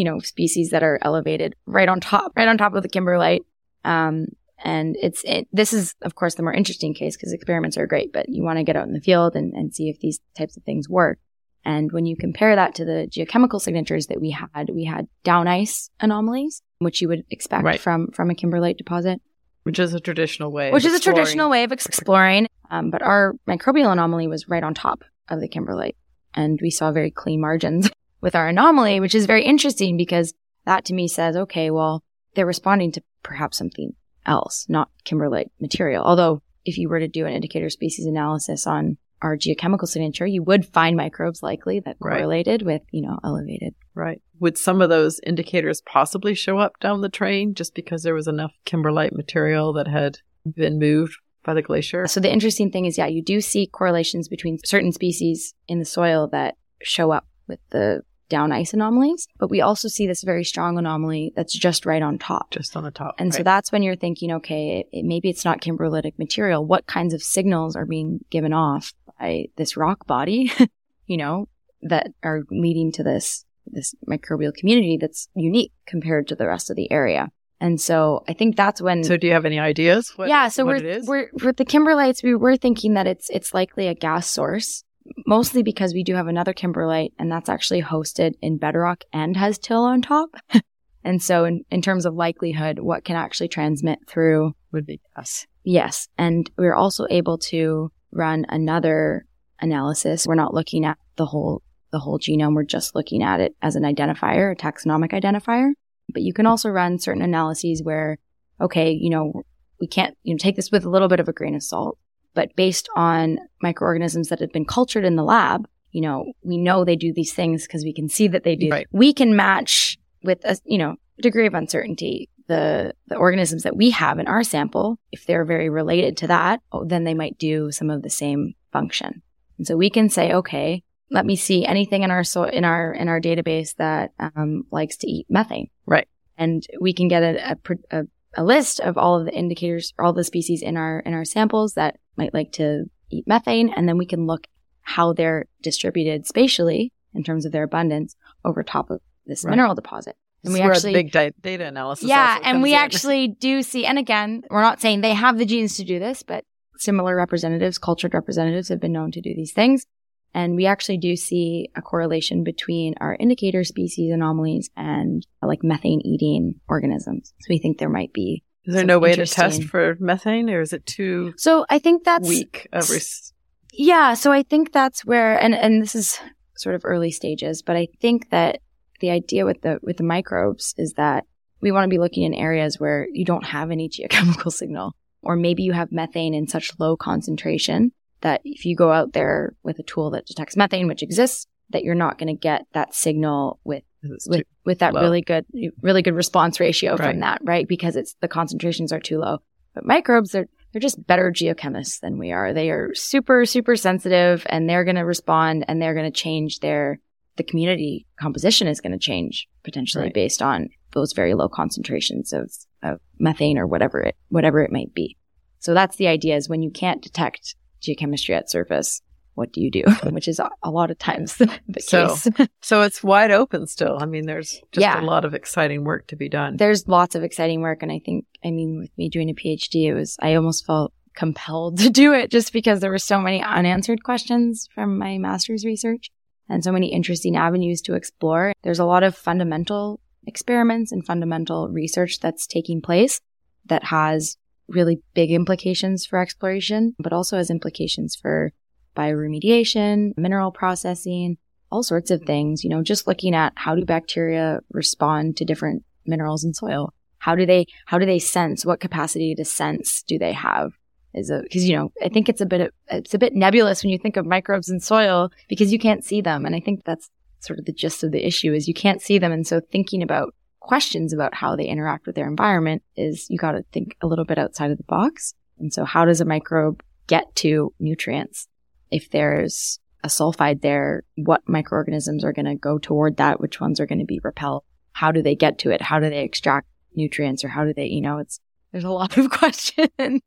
you 0.00 0.04
know, 0.04 0.18
species 0.18 0.70
that 0.70 0.82
are 0.82 0.98
elevated 1.02 1.54
right 1.66 1.86
on 1.86 2.00
top, 2.00 2.32
right 2.34 2.48
on 2.48 2.56
top 2.56 2.72
of 2.72 2.82
the 2.82 2.88
kimberlite. 2.88 3.44
Um, 3.84 4.28
and 4.64 4.96
it's, 4.98 5.22
it, 5.24 5.46
this 5.52 5.74
is, 5.74 5.94
of 6.00 6.14
course, 6.14 6.36
the 6.36 6.42
more 6.42 6.54
interesting 6.54 6.94
case 6.94 7.18
because 7.18 7.34
experiments 7.34 7.76
are 7.76 7.86
great, 7.86 8.14
but 8.14 8.30
you 8.30 8.42
want 8.42 8.58
to 8.58 8.64
get 8.64 8.76
out 8.76 8.86
in 8.86 8.94
the 8.94 9.00
field 9.02 9.36
and, 9.36 9.52
and 9.52 9.74
see 9.74 9.90
if 9.90 10.00
these 10.00 10.18
types 10.38 10.56
of 10.56 10.62
things 10.62 10.88
work. 10.88 11.18
And 11.66 11.92
when 11.92 12.06
you 12.06 12.16
compare 12.16 12.56
that 12.56 12.74
to 12.76 12.86
the 12.86 13.10
geochemical 13.14 13.60
signatures 13.60 14.06
that 14.06 14.22
we 14.22 14.30
had, 14.30 14.70
we 14.72 14.86
had 14.86 15.06
down 15.22 15.46
ice 15.46 15.90
anomalies, 16.00 16.62
which 16.78 17.02
you 17.02 17.08
would 17.08 17.24
expect 17.28 17.64
right. 17.64 17.78
from, 17.78 18.08
from 18.12 18.30
a 18.30 18.34
kimberlite 18.34 18.78
deposit. 18.78 19.20
Which 19.64 19.78
is 19.78 19.92
a 19.92 20.00
traditional 20.00 20.50
way. 20.50 20.70
Which 20.70 20.86
is 20.86 20.94
a 20.94 21.00
traditional 21.00 21.50
way 21.50 21.64
of 21.64 21.72
exploring. 21.72 22.46
Um, 22.70 22.88
but 22.88 23.02
our 23.02 23.34
microbial 23.46 23.92
anomaly 23.92 24.28
was 24.28 24.48
right 24.48 24.62
on 24.62 24.72
top 24.72 25.04
of 25.28 25.40
the 25.40 25.48
kimberlite. 25.48 25.96
And 26.32 26.58
we 26.62 26.70
saw 26.70 26.90
very 26.90 27.10
clean 27.10 27.42
margins 27.42 27.90
with 28.20 28.34
our 28.34 28.48
anomaly, 28.48 29.00
which 29.00 29.14
is 29.14 29.26
very 29.26 29.44
interesting 29.44 29.96
because 29.96 30.34
that 30.66 30.84
to 30.86 30.94
me 30.94 31.08
says, 31.08 31.36
okay, 31.36 31.70
well, 31.70 32.04
they're 32.34 32.46
responding 32.46 32.92
to 32.92 33.02
perhaps 33.22 33.58
something 33.58 33.92
else, 34.26 34.66
not 34.68 34.90
kimberlite 35.04 35.50
material. 35.60 36.04
Although 36.04 36.42
if 36.64 36.78
you 36.78 36.88
were 36.88 37.00
to 37.00 37.08
do 37.08 37.26
an 37.26 37.32
indicator 37.32 37.70
species 37.70 38.06
analysis 38.06 38.66
on 38.66 38.98
our 39.22 39.36
geochemical 39.36 39.86
signature, 39.86 40.26
you 40.26 40.42
would 40.42 40.64
find 40.64 40.96
microbes 40.96 41.42
likely 41.42 41.80
that 41.80 41.98
correlated 41.98 42.62
right. 42.62 42.74
with, 42.74 42.82
you 42.90 43.02
know, 43.02 43.18
elevated. 43.22 43.74
Right. 43.94 44.22
Would 44.38 44.56
some 44.56 44.80
of 44.80 44.88
those 44.88 45.20
indicators 45.26 45.82
possibly 45.82 46.34
show 46.34 46.58
up 46.58 46.78
down 46.80 47.02
the 47.02 47.08
train 47.08 47.54
just 47.54 47.74
because 47.74 48.02
there 48.02 48.14
was 48.14 48.28
enough 48.28 48.52
kimberlite 48.64 49.12
material 49.12 49.74
that 49.74 49.88
had 49.88 50.18
been 50.46 50.78
moved 50.78 51.16
by 51.44 51.52
the 51.52 51.62
glacier? 51.62 52.06
So 52.06 52.20
the 52.20 52.32
interesting 52.32 52.70
thing 52.70 52.86
is, 52.86 52.96
yeah, 52.96 53.06
you 53.06 53.22
do 53.22 53.40
see 53.42 53.66
correlations 53.66 54.28
between 54.28 54.58
certain 54.64 54.92
species 54.92 55.54
in 55.68 55.78
the 55.78 55.84
soil 55.84 56.28
that 56.28 56.56
show 56.82 57.10
up 57.10 57.26
with 57.46 57.60
the 57.70 58.02
down 58.30 58.52
ice 58.52 58.72
anomalies, 58.72 59.28
but 59.38 59.50
we 59.50 59.60
also 59.60 59.88
see 59.88 60.06
this 60.06 60.22
very 60.22 60.44
strong 60.44 60.78
anomaly 60.78 61.34
that's 61.36 61.52
just 61.52 61.84
right 61.84 62.00
on 62.00 62.16
top. 62.16 62.50
Just 62.50 62.76
on 62.76 62.84
the 62.84 62.90
top. 62.90 63.16
And 63.18 63.26
right. 63.26 63.36
so 63.36 63.42
that's 63.42 63.70
when 63.70 63.82
you're 63.82 63.96
thinking, 63.96 64.32
okay, 64.32 64.86
it, 64.90 65.04
maybe 65.04 65.28
it's 65.28 65.44
not 65.44 65.60
kimberlitic 65.60 66.18
material. 66.18 66.64
What 66.64 66.86
kinds 66.86 67.12
of 67.12 67.22
signals 67.22 67.76
are 67.76 67.84
being 67.84 68.24
given 68.30 68.54
off 68.54 68.94
by 69.18 69.46
this 69.56 69.76
rock 69.76 70.06
body, 70.06 70.50
you 71.06 71.18
know, 71.18 71.48
that 71.82 72.12
are 72.22 72.44
leading 72.50 72.92
to 72.92 73.02
this, 73.02 73.44
this 73.66 73.94
microbial 74.08 74.54
community 74.54 74.96
that's 74.98 75.28
unique 75.34 75.72
compared 75.86 76.28
to 76.28 76.34
the 76.34 76.46
rest 76.46 76.70
of 76.70 76.76
the 76.76 76.90
area. 76.90 77.28
And 77.60 77.78
so 77.78 78.24
I 78.26 78.32
think 78.32 78.56
that's 78.56 78.80
when. 78.80 79.04
So 79.04 79.18
do 79.18 79.26
you 79.26 79.34
have 79.34 79.44
any 79.44 79.58
ideas? 79.58 80.12
What, 80.16 80.28
yeah. 80.28 80.48
So 80.48 80.64
we're, 80.64 81.00
we're, 81.04 81.30
with 81.44 81.58
the 81.58 81.66
kimberlites, 81.66 82.22
we 82.22 82.34
were 82.34 82.56
thinking 82.56 82.94
that 82.94 83.06
it's, 83.06 83.28
it's 83.28 83.52
likely 83.52 83.86
a 83.86 83.94
gas 83.94 84.26
source, 84.26 84.82
mostly 85.26 85.62
because 85.62 85.94
we 85.94 86.04
do 86.04 86.14
have 86.14 86.26
another 86.26 86.52
kimberlite 86.52 87.12
and 87.18 87.30
that's 87.30 87.48
actually 87.48 87.82
hosted 87.82 88.34
in 88.42 88.58
bedrock 88.58 89.04
and 89.12 89.36
has 89.36 89.58
till 89.58 89.84
on 89.84 90.02
top. 90.02 90.30
and 91.04 91.22
so 91.22 91.44
in, 91.44 91.64
in 91.70 91.82
terms 91.82 92.06
of 92.06 92.14
likelihood, 92.14 92.78
what 92.78 93.04
can 93.04 93.16
actually 93.16 93.48
transmit 93.48 93.98
through 94.06 94.54
would 94.72 94.86
be 94.86 95.00
us. 95.16 95.46
Yes. 95.64 96.08
And 96.16 96.50
we're 96.56 96.74
also 96.74 97.06
able 97.10 97.38
to 97.38 97.90
run 98.12 98.46
another 98.48 99.26
analysis. 99.60 100.26
We're 100.26 100.34
not 100.34 100.54
looking 100.54 100.84
at 100.84 100.98
the 101.16 101.26
whole 101.26 101.62
the 101.92 101.98
whole 101.98 102.18
genome. 102.18 102.54
We're 102.54 102.64
just 102.64 102.94
looking 102.94 103.22
at 103.22 103.40
it 103.40 103.54
as 103.62 103.74
an 103.74 103.82
identifier, 103.82 104.52
a 104.52 104.56
taxonomic 104.56 105.10
identifier. 105.10 105.70
But 106.12 106.22
you 106.22 106.32
can 106.32 106.46
also 106.46 106.68
run 106.70 106.98
certain 106.98 107.22
analyses 107.22 107.82
where, 107.82 108.18
okay, 108.60 108.92
you 108.92 109.10
know, 109.10 109.42
we 109.80 109.86
can't, 109.86 110.16
you 110.22 110.34
know, 110.34 110.38
take 110.38 110.56
this 110.56 110.70
with 110.70 110.84
a 110.84 110.90
little 110.90 111.08
bit 111.08 111.20
of 111.20 111.28
a 111.28 111.32
grain 111.32 111.54
of 111.54 111.62
salt, 111.62 111.98
but 112.34 112.54
based 112.56 112.88
on 112.96 113.38
microorganisms 113.62 114.28
that 114.28 114.40
have 114.40 114.52
been 114.52 114.64
cultured 114.64 115.04
in 115.04 115.16
the 115.16 115.24
lab, 115.24 115.66
you 115.92 116.00
know, 116.00 116.32
we 116.42 116.56
know 116.56 116.84
they 116.84 116.96
do 116.96 117.12
these 117.12 117.32
things 117.32 117.66
because 117.66 117.84
we 117.84 117.92
can 117.92 118.08
see 118.08 118.28
that 118.28 118.44
they 118.44 118.56
do. 118.56 118.68
Right. 118.68 118.86
We 118.92 119.12
can 119.12 119.34
match 119.34 119.98
with 120.22 120.44
a, 120.44 120.56
you 120.64 120.78
know, 120.78 120.96
degree 121.20 121.46
of 121.46 121.54
uncertainty 121.54 122.28
the, 122.50 122.92
the 123.06 123.14
organisms 123.14 123.62
that 123.62 123.76
we 123.76 123.90
have 123.90 124.18
in 124.18 124.26
our 124.26 124.42
sample, 124.42 124.98
if 125.12 125.24
they're 125.24 125.44
very 125.44 125.70
related 125.70 126.16
to 126.16 126.26
that, 126.26 126.60
oh, 126.72 126.84
then 126.84 127.04
they 127.04 127.14
might 127.14 127.38
do 127.38 127.70
some 127.70 127.90
of 127.90 128.02
the 128.02 128.10
same 128.10 128.54
function. 128.72 129.22
And 129.56 129.66
so 129.66 129.76
we 129.76 129.88
can 129.88 130.08
say, 130.08 130.32
okay, 130.32 130.82
let 131.12 131.24
me 131.24 131.36
see 131.36 131.64
anything 131.64 132.02
in 132.02 132.10
our 132.10 132.24
so 132.24 132.44
in 132.44 132.64
our 132.64 132.92
in 132.92 133.08
our 133.08 133.20
database 133.20 133.76
that 133.76 134.10
um, 134.18 134.64
likes 134.72 134.96
to 134.98 135.08
eat 135.08 135.26
methane. 135.30 135.70
Right. 135.86 136.08
And 136.36 136.66
we 136.80 136.92
can 136.92 137.06
get 137.06 137.22
a, 137.22 137.52
a, 137.52 138.00
a 138.00 138.04
list 138.38 138.80
of 138.80 138.96
all 138.96 139.18
of 139.18 139.26
the 139.26 139.34
indicators, 139.34 139.92
all 139.98 140.12
the 140.12 140.24
species 140.24 140.62
in 140.62 140.76
our 140.76 141.00
in 141.00 141.14
our 141.14 141.24
samples 141.24 141.74
that 141.74 141.98
might 142.16 142.34
like 142.34 142.52
to 142.52 142.84
eat 143.10 143.26
methane, 143.26 143.70
and 143.70 143.88
then 143.88 143.98
we 143.98 144.06
can 144.06 144.26
look 144.26 144.46
how 144.82 145.12
they're 145.12 145.46
distributed 145.62 146.26
spatially 146.26 146.92
in 147.14 147.22
terms 147.22 147.44
of 147.44 147.52
their 147.52 147.64
abundance 147.64 148.16
over 148.44 148.62
top 148.62 148.90
of 148.90 149.00
this 149.26 149.44
right. 149.44 149.50
mineral 149.50 149.74
deposit. 149.74 150.16
And 150.44 150.54
we 150.54 150.60
actually 150.60 150.94
big 150.94 151.12
di- 151.12 151.32
data 151.40 151.66
analysis. 151.66 152.08
Yeah, 152.08 152.38
and 152.42 152.62
we 152.62 152.72
in. 152.72 152.78
actually 152.78 153.28
do 153.28 153.62
see. 153.62 153.84
And 153.84 153.98
again, 153.98 154.42
we're 154.48 154.62
not 154.62 154.80
saying 154.80 155.02
they 155.02 155.12
have 155.12 155.36
the 155.36 155.44
genes 155.44 155.76
to 155.76 155.84
do 155.84 155.98
this, 155.98 156.22
but 156.22 156.44
similar 156.78 157.14
representatives, 157.14 157.78
cultured 157.78 158.14
representatives, 158.14 158.68
have 158.68 158.80
been 158.80 158.92
known 158.92 159.10
to 159.12 159.20
do 159.20 159.34
these 159.34 159.52
things. 159.52 159.84
And 160.32 160.54
we 160.54 160.66
actually 160.66 160.98
do 160.98 161.16
see 161.16 161.70
a 161.74 161.82
correlation 161.82 162.44
between 162.44 162.94
our 163.00 163.16
indicator 163.18 163.64
species 163.64 164.12
anomalies 164.12 164.70
and 164.76 165.26
like 165.42 165.64
methane 165.64 166.00
eating 166.04 166.54
organisms. 166.68 167.32
So 167.40 167.46
we 167.50 167.58
think 167.58 167.78
there 167.78 167.88
might 167.88 168.12
be. 168.12 168.44
Is 168.64 168.74
there 168.74 168.84
no 168.84 168.98
way 168.98 169.16
to 169.16 169.26
test 169.26 169.64
for 169.64 169.96
methane 169.98 170.50
or 170.50 170.60
is 170.60 170.72
it 170.72 170.86
too 170.86 171.32
So 171.36 171.64
I 171.70 171.78
think 171.78 172.04
that's 172.04 172.28
weak 172.28 172.68
of 172.72 172.90
res- 172.90 173.32
Yeah, 173.72 174.14
so 174.14 174.30
I 174.32 174.42
think 174.42 174.72
that's 174.72 175.04
where 175.04 175.40
and 175.42 175.54
and 175.54 175.82
this 175.82 175.94
is 175.94 176.20
sort 176.56 176.74
of 176.74 176.82
early 176.84 177.10
stages, 177.10 177.62
but 177.62 177.76
I 177.76 177.88
think 178.00 178.30
that 178.30 178.60
the 179.00 179.10
idea 179.10 179.46
with 179.46 179.62
the 179.62 179.80
with 179.82 179.96
the 179.96 180.04
microbes 180.04 180.74
is 180.76 180.92
that 180.94 181.24
we 181.60 181.72
want 181.72 181.84
to 181.84 181.88
be 181.88 181.98
looking 181.98 182.22
in 182.22 182.34
areas 182.34 182.78
where 182.78 183.08
you 183.12 183.24
don't 183.24 183.46
have 183.46 183.70
any 183.70 183.88
geochemical 183.88 184.52
signal 184.60 184.94
or 185.22 185.36
maybe 185.36 185.62
you 185.62 185.72
have 185.72 185.92
methane 185.92 186.34
in 186.34 186.46
such 186.46 186.78
low 186.78 186.96
concentration 186.96 187.92
that 188.22 188.40
if 188.44 188.64
you 188.64 188.76
go 188.76 188.92
out 188.92 189.12
there 189.12 189.54
with 189.62 189.78
a 189.78 189.82
tool 189.82 190.10
that 190.10 190.26
detects 190.26 190.56
methane 190.56 190.88
which 190.88 191.02
exists 191.02 191.46
that 191.70 191.84
you're 191.84 191.94
not 191.94 192.18
going 192.18 192.34
to 192.34 192.38
get 192.38 192.66
that 192.72 192.94
signal 192.94 193.58
with 193.64 193.84
with, 194.26 194.44
with 194.64 194.78
that 194.78 194.94
low. 194.94 195.02
really 195.02 195.20
good 195.20 195.44
really 195.82 196.02
good 196.02 196.14
response 196.14 196.60
ratio 196.60 196.96
right. 196.96 197.10
from 197.10 197.20
that, 197.20 197.40
right? 197.44 197.66
Because 197.68 197.96
it's 197.96 198.14
the 198.20 198.28
concentrations 198.28 198.92
are 198.92 199.00
too 199.00 199.18
low. 199.18 199.38
But 199.74 199.84
microbes 199.84 200.34
are 200.34 200.46
they're 200.72 200.80
just 200.80 201.04
better 201.06 201.32
geochemists 201.32 202.00
than 202.00 202.18
we 202.18 202.32
are. 202.32 202.52
They 202.52 202.70
are 202.70 202.94
super 202.94 203.44
super 203.44 203.76
sensitive 203.76 204.46
and 204.48 204.68
they're 204.68 204.84
going 204.84 204.96
to 204.96 205.02
respond 205.02 205.64
and 205.68 205.80
they're 205.80 205.94
going 205.94 206.10
to 206.10 206.18
change 206.18 206.60
their 206.60 206.98
the 207.36 207.44
community 207.44 208.06
composition 208.18 208.66
is 208.66 208.80
going 208.80 208.92
to 208.92 208.98
change 208.98 209.48
potentially 209.62 210.04
right. 210.04 210.14
based 210.14 210.42
on 210.42 210.68
those 210.92 211.12
very 211.12 211.34
low 211.34 211.48
concentrations 211.48 212.32
of, 212.32 212.52
of 212.82 212.98
methane 213.18 213.58
or 213.58 213.66
whatever 213.66 214.00
it 214.00 214.16
whatever 214.28 214.60
it 214.60 214.72
might 214.72 214.92
be. 214.94 215.16
So 215.58 215.74
that's 215.74 215.96
the 215.96 216.08
idea 216.08 216.36
is 216.36 216.48
when 216.48 216.62
you 216.62 216.70
can't 216.70 217.02
detect 217.02 217.54
geochemistry 217.80 218.36
at 218.36 218.50
surface, 218.50 219.02
what 219.34 219.52
do 219.52 219.60
you 219.60 219.70
do? 219.70 219.84
Which 220.10 220.28
is 220.28 220.40
a 220.62 220.70
lot 220.70 220.90
of 220.90 220.98
times 220.98 221.36
the 221.38 221.48
so, 221.80 222.08
case. 222.08 222.28
so 222.62 222.82
it's 222.82 223.02
wide 223.02 223.30
open 223.30 223.66
still. 223.66 223.98
I 224.00 224.06
mean, 224.06 224.26
there's 224.26 224.60
just 224.72 224.82
yeah. 224.82 225.00
a 225.00 225.04
lot 225.04 225.24
of 225.24 225.34
exciting 225.34 225.84
work 225.84 226.08
to 226.08 226.16
be 226.16 226.28
done. 226.28 226.56
There's 226.56 226.86
lots 226.88 227.14
of 227.14 227.22
exciting 227.22 227.60
work. 227.60 227.82
And 227.82 227.90
I 227.90 228.00
think, 228.04 228.26
I 228.44 228.50
mean, 228.50 228.78
with 228.78 228.90
me 228.98 229.08
doing 229.08 229.30
a 229.30 229.34
PhD, 229.34 229.86
it 229.86 229.94
was, 229.94 230.16
I 230.20 230.34
almost 230.34 230.66
felt 230.66 230.92
compelled 231.14 231.78
to 231.78 231.90
do 231.90 232.12
it 232.12 232.30
just 232.30 232.52
because 232.52 232.80
there 232.80 232.90
were 232.90 232.98
so 232.98 233.20
many 233.20 233.42
unanswered 233.42 234.04
questions 234.04 234.68
from 234.74 234.98
my 234.98 235.18
master's 235.18 235.64
research 235.64 236.10
and 236.48 236.62
so 236.62 236.72
many 236.72 236.92
interesting 236.92 237.36
avenues 237.36 237.80
to 237.82 237.94
explore. 237.94 238.52
There's 238.62 238.78
a 238.78 238.84
lot 238.84 239.02
of 239.02 239.16
fundamental 239.16 240.00
experiments 240.26 240.92
and 240.92 241.04
fundamental 241.04 241.68
research 241.68 242.20
that's 242.20 242.46
taking 242.46 242.82
place 242.82 243.20
that 243.66 243.84
has 243.84 244.36
really 244.70 245.02
big 245.14 245.30
implications 245.30 246.06
for 246.06 246.18
exploration, 246.18 246.94
but 246.98 247.12
also 247.12 247.36
has 247.36 247.50
implications 247.50 248.16
for 248.16 248.52
bioremediation, 248.96 250.12
mineral 250.16 250.50
processing, 250.50 251.36
all 251.70 251.82
sorts 251.82 252.10
of 252.10 252.22
things. 252.22 252.64
You 252.64 252.70
know, 252.70 252.82
just 252.82 253.06
looking 253.06 253.34
at 253.34 253.52
how 253.56 253.74
do 253.74 253.84
bacteria 253.84 254.60
respond 254.72 255.36
to 255.36 255.44
different 255.44 255.84
minerals 256.06 256.44
in 256.44 256.54
soil? 256.54 256.92
How 257.18 257.34
do 257.34 257.44
they, 257.44 257.66
how 257.86 257.98
do 257.98 258.06
they 258.06 258.18
sense? 258.18 258.64
What 258.64 258.80
capacity 258.80 259.34
to 259.34 259.44
sense 259.44 260.02
do 260.02 260.18
they 260.18 260.32
have? 260.32 260.72
Is 261.12 261.28
a, 261.28 261.42
cause 261.52 261.64
you 261.64 261.76
know, 261.76 261.92
I 262.02 262.08
think 262.08 262.28
it's 262.28 262.40
a 262.40 262.46
bit, 262.46 262.72
it's 262.88 263.14
a 263.14 263.18
bit 263.18 263.34
nebulous 263.34 263.82
when 263.82 263.90
you 263.90 263.98
think 263.98 264.16
of 264.16 264.26
microbes 264.26 264.68
in 264.68 264.78
soil 264.78 265.30
because 265.48 265.72
you 265.72 265.78
can't 265.78 266.04
see 266.04 266.20
them. 266.20 266.46
And 266.46 266.54
I 266.54 266.60
think 266.60 266.84
that's 266.84 267.10
sort 267.40 267.58
of 267.58 267.64
the 267.64 267.72
gist 267.72 268.04
of 268.04 268.12
the 268.12 268.24
issue 268.24 268.52
is 268.52 268.68
you 268.68 268.74
can't 268.74 269.02
see 269.02 269.18
them. 269.18 269.32
And 269.32 269.46
so 269.46 269.60
thinking 269.60 270.02
about 270.02 270.34
questions 270.60 271.12
about 271.12 271.34
how 271.34 271.56
they 271.56 271.64
interact 271.64 272.06
with 272.06 272.14
their 272.14 272.28
environment 272.28 272.82
is 272.96 273.28
you 273.28 273.38
got 273.38 273.52
to 273.52 273.64
think 273.72 273.96
a 274.00 274.06
little 274.06 274.24
bit 274.24 274.38
outside 274.38 274.70
of 274.70 274.76
the 274.76 274.84
box. 274.84 275.34
And 275.58 275.72
so 275.72 275.84
how 275.84 276.04
does 276.04 276.20
a 276.20 276.24
microbe 276.24 276.82
get 277.06 277.34
to 277.36 277.74
nutrients? 277.80 278.46
If 278.90 279.10
there's 279.10 279.80
a 280.04 280.08
sulfide 280.08 280.62
there, 280.62 281.04
what 281.16 281.48
microorganisms 281.48 282.24
are 282.24 282.32
going 282.32 282.46
to 282.46 282.54
go 282.54 282.78
toward 282.78 283.16
that? 283.16 283.40
Which 283.40 283.60
ones 283.60 283.80
are 283.80 283.86
going 283.86 283.98
to 283.98 284.04
be 284.04 284.20
repelled? 284.22 284.64
How 284.92 285.12
do 285.12 285.22
they 285.22 285.34
get 285.34 285.58
to 285.60 285.70
it? 285.70 285.82
How 285.82 285.98
do 285.98 286.08
they 286.08 286.24
extract 286.24 286.68
nutrients 286.94 287.44
or 287.44 287.48
how 287.48 287.64
do 287.64 287.72
they, 287.74 287.86
you 287.86 288.00
know, 288.00 288.18
it's, 288.18 288.40
there's 288.72 288.84
a 288.84 288.90
lot 288.90 289.16
of 289.16 289.30
questions. 289.30 290.22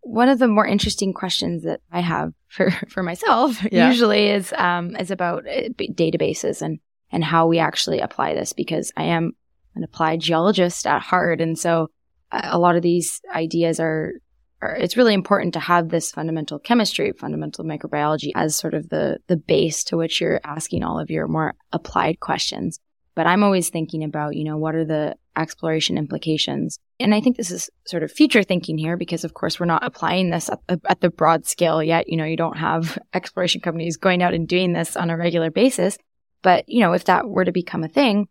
One 0.00 0.28
of 0.28 0.38
the 0.38 0.48
more 0.48 0.66
interesting 0.66 1.12
questions 1.12 1.64
that 1.64 1.80
I 1.90 2.00
have 2.00 2.32
for, 2.48 2.70
for 2.88 3.02
myself 3.02 3.62
yeah. 3.70 3.88
usually 3.88 4.28
is, 4.28 4.52
um, 4.52 4.94
is 4.96 5.10
about 5.10 5.46
uh, 5.46 5.68
databases 5.78 6.62
and, 6.62 6.78
and 7.10 7.24
how 7.24 7.46
we 7.46 7.58
actually 7.58 8.00
apply 8.00 8.34
this 8.34 8.52
because 8.52 8.92
I 8.96 9.04
am 9.04 9.32
an 9.76 9.84
applied 9.84 10.20
geologist 10.20 10.86
at 10.86 11.02
heart. 11.02 11.40
And 11.40 11.58
so 11.58 11.88
uh, 12.32 12.48
a 12.50 12.58
lot 12.58 12.76
of 12.76 12.82
these 12.82 13.20
ideas 13.34 13.78
are, 13.78 14.14
are, 14.62 14.74
it's 14.76 14.96
really 14.96 15.14
important 15.14 15.54
to 15.54 15.60
have 15.60 15.90
this 15.90 16.10
fundamental 16.10 16.58
chemistry, 16.58 17.12
fundamental 17.12 17.64
microbiology 17.64 18.32
as 18.34 18.56
sort 18.56 18.74
of 18.74 18.88
the, 18.88 19.18
the 19.28 19.36
base 19.36 19.84
to 19.84 19.96
which 19.96 20.20
you're 20.20 20.40
asking 20.44 20.82
all 20.82 20.98
of 20.98 21.10
your 21.10 21.28
more 21.28 21.54
applied 21.72 22.20
questions. 22.20 22.80
But 23.14 23.26
I'm 23.26 23.42
always 23.42 23.70
thinking 23.70 24.04
about, 24.04 24.36
you 24.36 24.44
know, 24.44 24.58
what 24.58 24.74
are 24.74 24.84
the 24.84 25.16
exploration 25.36 25.96
implications? 25.96 26.78
And 27.00 27.14
I 27.14 27.20
think 27.20 27.36
this 27.36 27.50
is 27.50 27.70
sort 27.86 28.02
of 28.02 28.12
future 28.12 28.42
thinking 28.42 28.76
here 28.76 28.96
because 28.98 29.24
of 29.24 29.32
course 29.32 29.58
we're 29.58 29.66
not 29.66 29.84
applying 29.84 30.28
this 30.30 30.50
at, 30.50 30.80
at 30.86 31.00
the 31.00 31.08
broad 31.08 31.46
scale 31.46 31.82
yet. 31.82 32.08
You 32.08 32.18
know, 32.18 32.24
you 32.24 32.36
don't 32.36 32.58
have 32.58 32.98
exploration 33.14 33.62
companies 33.62 33.96
going 33.96 34.22
out 34.22 34.34
and 34.34 34.46
doing 34.46 34.72
this 34.72 34.96
on 34.96 35.08
a 35.08 35.16
regular 35.16 35.50
basis. 35.50 35.96
But, 36.42 36.68
you 36.68 36.80
know, 36.80 36.92
if 36.92 37.06
that 37.06 37.28
were 37.28 37.44
to 37.44 37.52
become 37.52 37.84
a 37.84 37.88
thing, 37.88 38.28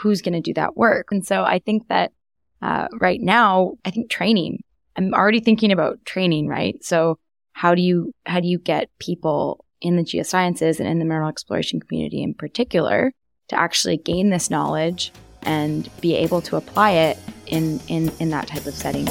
who's 0.00 0.22
going 0.22 0.34
to 0.34 0.40
do 0.40 0.54
that 0.54 0.76
work? 0.76 1.08
And 1.10 1.26
so 1.26 1.42
I 1.42 1.58
think 1.58 1.88
that 1.88 2.12
uh, 2.62 2.88
right 3.00 3.20
now, 3.20 3.74
I 3.84 3.90
think 3.90 4.10
training. 4.10 4.62
I'm 4.96 5.14
already 5.14 5.40
thinking 5.40 5.70
about 5.70 6.04
training, 6.04 6.48
right? 6.48 6.82
So 6.84 7.18
how 7.52 7.74
do 7.74 7.82
you 7.82 8.12
how 8.26 8.40
do 8.40 8.48
you 8.48 8.58
get 8.58 8.88
people 8.98 9.64
in 9.80 9.96
the 9.96 10.02
geosciences 10.02 10.80
and 10.80 10.88
in 10.88 10.98
the 10.98 11.04
mineral 11.04 11.28
exploration 11.28 11.80
community 11.80 12.22
in 12.22 12.34
particular 12.34 13.12
to 13.48 13.58
actually 13.58 13.96
gain 13.96 14.30
this 14.30 14.50
knowledge 14.50 15.12
and 15.42 15.88
be 16.00 16.14
able 16.16 16.40
to 16.42 16.56
apply 16.56 16.90
it 16.92 17.18
in 17.46 17.80
in, 17.88 18.10
in 18.18 18.30
that 18.30 18.48
type 18.48 18.66
of 18.66 18.74
setting? 18.74 19.08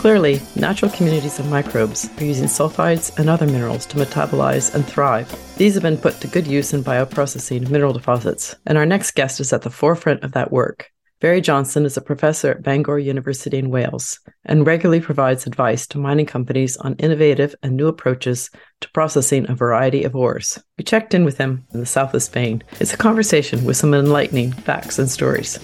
Clearly, 0.00 0.40
natural 0.56 0.90
communities 0.92 1.38
of 1.38 1.50
microbes 1.50 2.08
are 2.16 2.24
using 2.24 2.46
sulfides 2.46 3.14
and 3.18 3.28
other 3.28 3.44
minerals 3.44 3.84
to 3.84 3.98
metabolize 3.98 4.74
and 4.74 4.82
thrive. 4.86 5.30
These 5.58 5.74
have 5.74 5.82
been 5.82 5.98
put 5.98 6.22
to 6.22 6.26
good 6.26 6.46
use 6.46 6.72
in 6.72 6.82
bioprocessing 6.82 7.68
mineral 7.68 7.92
deposits, 7.92 8.56
and 8.64 8.78
our 8.78 8.86
next 8.86 9.10
guest 9.10 9.40
is 9.40 9.52
at 9.52 9.60
the 9.60 9.68
forefront 9.68 10.22
of 10.22 10.32
that 10.32 10.50
work. 10.50 10.90
Barrie 11.20 11.42
Johnson 11.42 11.84
is 11.84 11.98
a 11.98 12.00
professor 12.00 12.52
at 12.52 12.62
Bangor 12.62 12.98
University 12.98 13.58
in 13.58 13.68
Wales 13.68 14.18
and 14.46 14.66
regularly 14.66 15.02
provides 15.02 15.46
advice 15.46 15.86
to 15.88 15.98
mining 15.98 16.24
companies 16.24 16.78
on 16.78 16.94
innovative 16.94 17.54
and 17.62 17.76
new 17.76 17.86
approaches 17.86 18.48
to 18.80 18.90
processing 18.92 19.44
a 19.50 19.54
variety 19.54 20.04
of 20.04 20.16
ores. 20.16 20.58
We 20.78 20.84
checked 20.84 21.12
in 21.12 21.26
with 21.26 21.36
him 21.36 21.66
in 21.74 21.80
the 21.80 21.84
south 21.84 22.14
of 22.14 22.22
Spain. 22.22 22.62
It's 22.80 22.94
a 22.94 22.96
conversation 22.96 23.66
with 23.66 23.76
some 23.76 23.92
enlightening 23.92 24.52
facts 24.52 24.98
and 24.98 25.10
stories. 25.10 25.58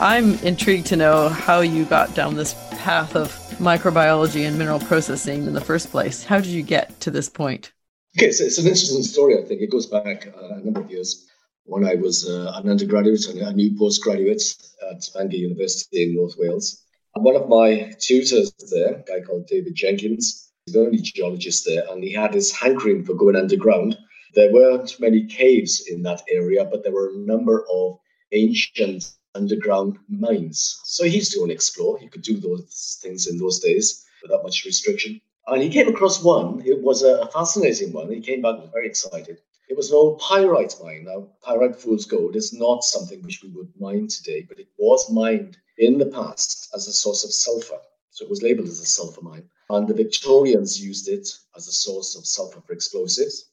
I'm 0.00 0.36
intrigued 0.36 0.86
to 0.86 0.96
know 0.96 1.28
how 1.28 1.60
you 1.60 1.84
got 1.84 2.14
down 2.14 2.34
this 2.34 2.54
path 2.70 3.14
of 3.14 3.30
microbiology 3.58 4.48
and 4.48 4.56
mineral 4.56 4.80
processing 4.80 5.46
in 5.46 5.52
the 5.52 5.60
first 5.60 5.90
place. 5.90 6.24
How 6.24 6.40
did 6.40 6.46
you 6.46 6.62
get 6.62 6.98
to 7.00 7.10
this 7.10 7.28
point? 7.28 7.74
Okay, 8.16 8.32
so 8.32 8.44
it's 8.44 8.56
an 8.56 8.64
interesting 8.64 9.02
story, 9.02 9.38
I 9.38 9.44
think. 9.44 9.60
It 9.60 9.70
goes 9.70 9.84
back 9.84 10.26
uh, 10.28 10.54
a 10.54 10.60
number 10.60 10.80
of 10.80 10.90
years 10.90 11.28
when 11.64 11.84
I 11.84 11.96
was 11.96 12.26
uh, 12.26 12.50
an 12.54 12.70
undergraduate 12.70 13.28
and 13.28 13.40
a 13.40 13.52
new 13.52 13.76
postgraduate 13.76 14.42
at 14.90 15.06
Bangor 15.14 15.36
University 15.36 16.04
in 16.04 16.16
North 16.16 16.36
Wales. 16.38 16.82
And 17.14 17.22
one 17.22 17.36
of 17.36 17.50
my 17.50 17.92
tutors 18.00 18.54
there, 18.70 18.94
a 18.94 19.04
guy 19.06 19.20
called 19.20 19.48
David 19.48 19.74
Jenkins, 19.74 20.50
he's 20.64 20.76
the 20.76 20.80
only 20.80 20.96
geologist 20.96 21.66
there, 21.66 21.84
and 21.90 22.02
he 22.02 22.10
had 22.10 22.32
his 22.32 22.50
hankering 22.52 23.04
for 23.04 23.12
going 23.12 23.36
underground. 23.36 23.98
There 24.34 24.50
weren't 24.50 24.98
many 24.98 25.26
caves 25.26 25.88
in 25.88 26.02
that 26.04 26.22
area, 26.30 26.64
but 26.64 26.84
there 26.84 26.92
were 26.92 27.10
a 27.10 27.18
number 27.18 27.66
of 27.70 27.98
ancient 28.32 29.12
underground 29.34 29.98
mines. 30.08 30.80
So 30.84 31.04
he 31.04 31.16
used 31.16 31.32
to 31.32 31.38
go 31.38 31.44
and 31.44 31.52
explore. 31.52 31.98
He 31.98 32.08
could 32.08 32.22
do 32.22 32.38
those 32.38 32.98
things 33.02 33.26
in 33.26 33.38
those 33.38 33.60
days 33.60 34.04
without 34.22 34.42
much 34.42 34.64
restriction. 34.64 35.20
And 35.46 35.62
he 35.62 35.70
came 35.70 35.88
across 35.88 36.22
one. 36.22 36.62
It 36.64 36.80
was 36.80 37.02
a 37.02 37.26
fascinating 37.28 37.92
one. 37.92 38.10
He 38.10 38.20
came 38.20 38.42
back 38.42 38.56
very 38.72 38.86
excited. 38.86 39.38
It 39.68 39.76
was 39.76 39.90
an 39.90 39.96
old 39.96 40.18
pyrite 40.18 40.74
mine. 40.82 41.04
Now, 41.04 41.28
pyrite 41.42 41.76
fool's 41.76 42.04
gold 42.04 42.36
is 42.36 42.52
not 42.52 42.82
something 42.82 43.22
which 43.22 43.42
we 43.42 43.50
would 43.50 43.72
mine 43.78 44.08
today, 44.08 44.44
but 44.48 44.58
it 44.58 44.68
was 44.78 45.10
mined 45.10 45.56
in 45.78 45.98
the 45.98 46.06
past 46.06 46.68
as 46.74 46.88
a 46.88 46.92
source 46.92 47.24
of 47.24 47.32
sulfur. 47.32 47.78
So 48.10 48.24
it 48.24 48.30
was 48.30 48.42
labeled 48.42 48.68
as 48.68 48.80
a 48.80 48.86
sulfur 48.86 49.22
mine. 49.22 49.48
And 49.70 49.86
the 49.86 49.94
Victorians 49.94 50.84
used 50.84 51.08
it 51.08 51.28
as 51.56 51.68
a 51.68 51.72
source 51.72 52.16
of 52.16 52.26
sulfur 52.26 52.60
for 52.60 52.72
explosives. 52.72 53.49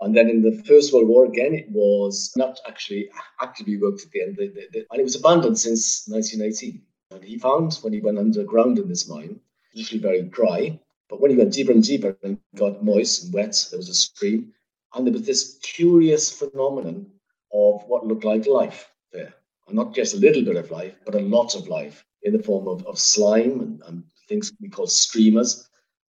And 0.00 0.16
then 0.16 0.30
in 0.30 0.42
the 0.42 0.62
First 0.64 0.92
World 0.92 1.08
War, 1.08 1.26
again, 1.26 1.54
it 1.54 1.70
was 1.70 2.32
not 2.34 2.58
actually 2.66 3.10
actively 3.40 3.76
worked 3.76 4.02
at 4.02 4.10
the 4.10 4.22
end, 4.22 4.38
and 4.38 5.00
it 5.00 5.02
was 5.02 5.16
abandoned 5.16 5.58
since 5.58 6.08
1918. 6.08 6.82
And 7.10 7.22
he 7.22 7.38
found 7.38 7.74
when 7.82 7.92
he 7.92 8.00
went 8.00 8.18
underground 8.18 8.78
in 8.78 8.88
this 8.88 9.08
mine, 9.08 9.40
usually 9.72 10.00
very 10.00 10.22
dry, 10.22 10.80
but 11.08 11.20
when 11.20 11.30
he 11.30 11.36
went 11.36 11.52
deeper 11.52 11.72
and 11.72 11.82
deeper 11.82 12.16
and 12.22 12.38
got 12.54 12.84
moist 12.84 13.24
and 13.24 13.34
wet, 13.34 13.66
there 13.70 13.78
was 13.78 13.88
a 13.88 13.94
stream, 13.94 14.54
and 14.94 15.06
there 15.06 15.12
was 15.12 15.26
this 15.26 15.58
curious 15.62 16.32
phenomenon 16.32 17.10
of 17.52 17.84
what 17.86 18.06
looked 18.06 18.24
like 18.24 18.46
life 18.46 18.90
there. 19.12 19.34
And 19.66 19.76
not 19.76 19.94
just 19.94 20.14
a 20.14 20.18
little 20.18 20.42
bit 20.42 20.56
of 20.56 20.70
life, 20.70 20.94
but 21.04 21.14
a 21.14 21.20
lot 21.20 21.54
of 21.54 21.68
life 21.68 22.04
in 22.22 22.32
the 22.32 22.42
form 22.42 22.68
of, 22.68 22.86
of 22.86 22.98
slime 22.98 23.60
and, 23.60 23.82
and 23.86 24.04
things 24.28 24.52
we 24.60 24.68
call 24.68 24.86
streamers, 24.86 25.68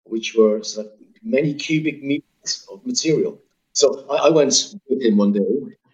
which 0.05 0.35
were 0.35 0.63
sort 0.63 0.87
of 0.87 0.93
many 1.23 1.55
cubic 1.55 2.03
meters 2.03 2.67
of 2.71 2.85
material. 2.87 3.41
So 3.75 4.07
I, 4.09 4.29
I 4.29 4.31
went 4.31 4.75
with 4.89 5.03
him 5.03 5.17
one 5.17 5.33
day. 5.33 5.41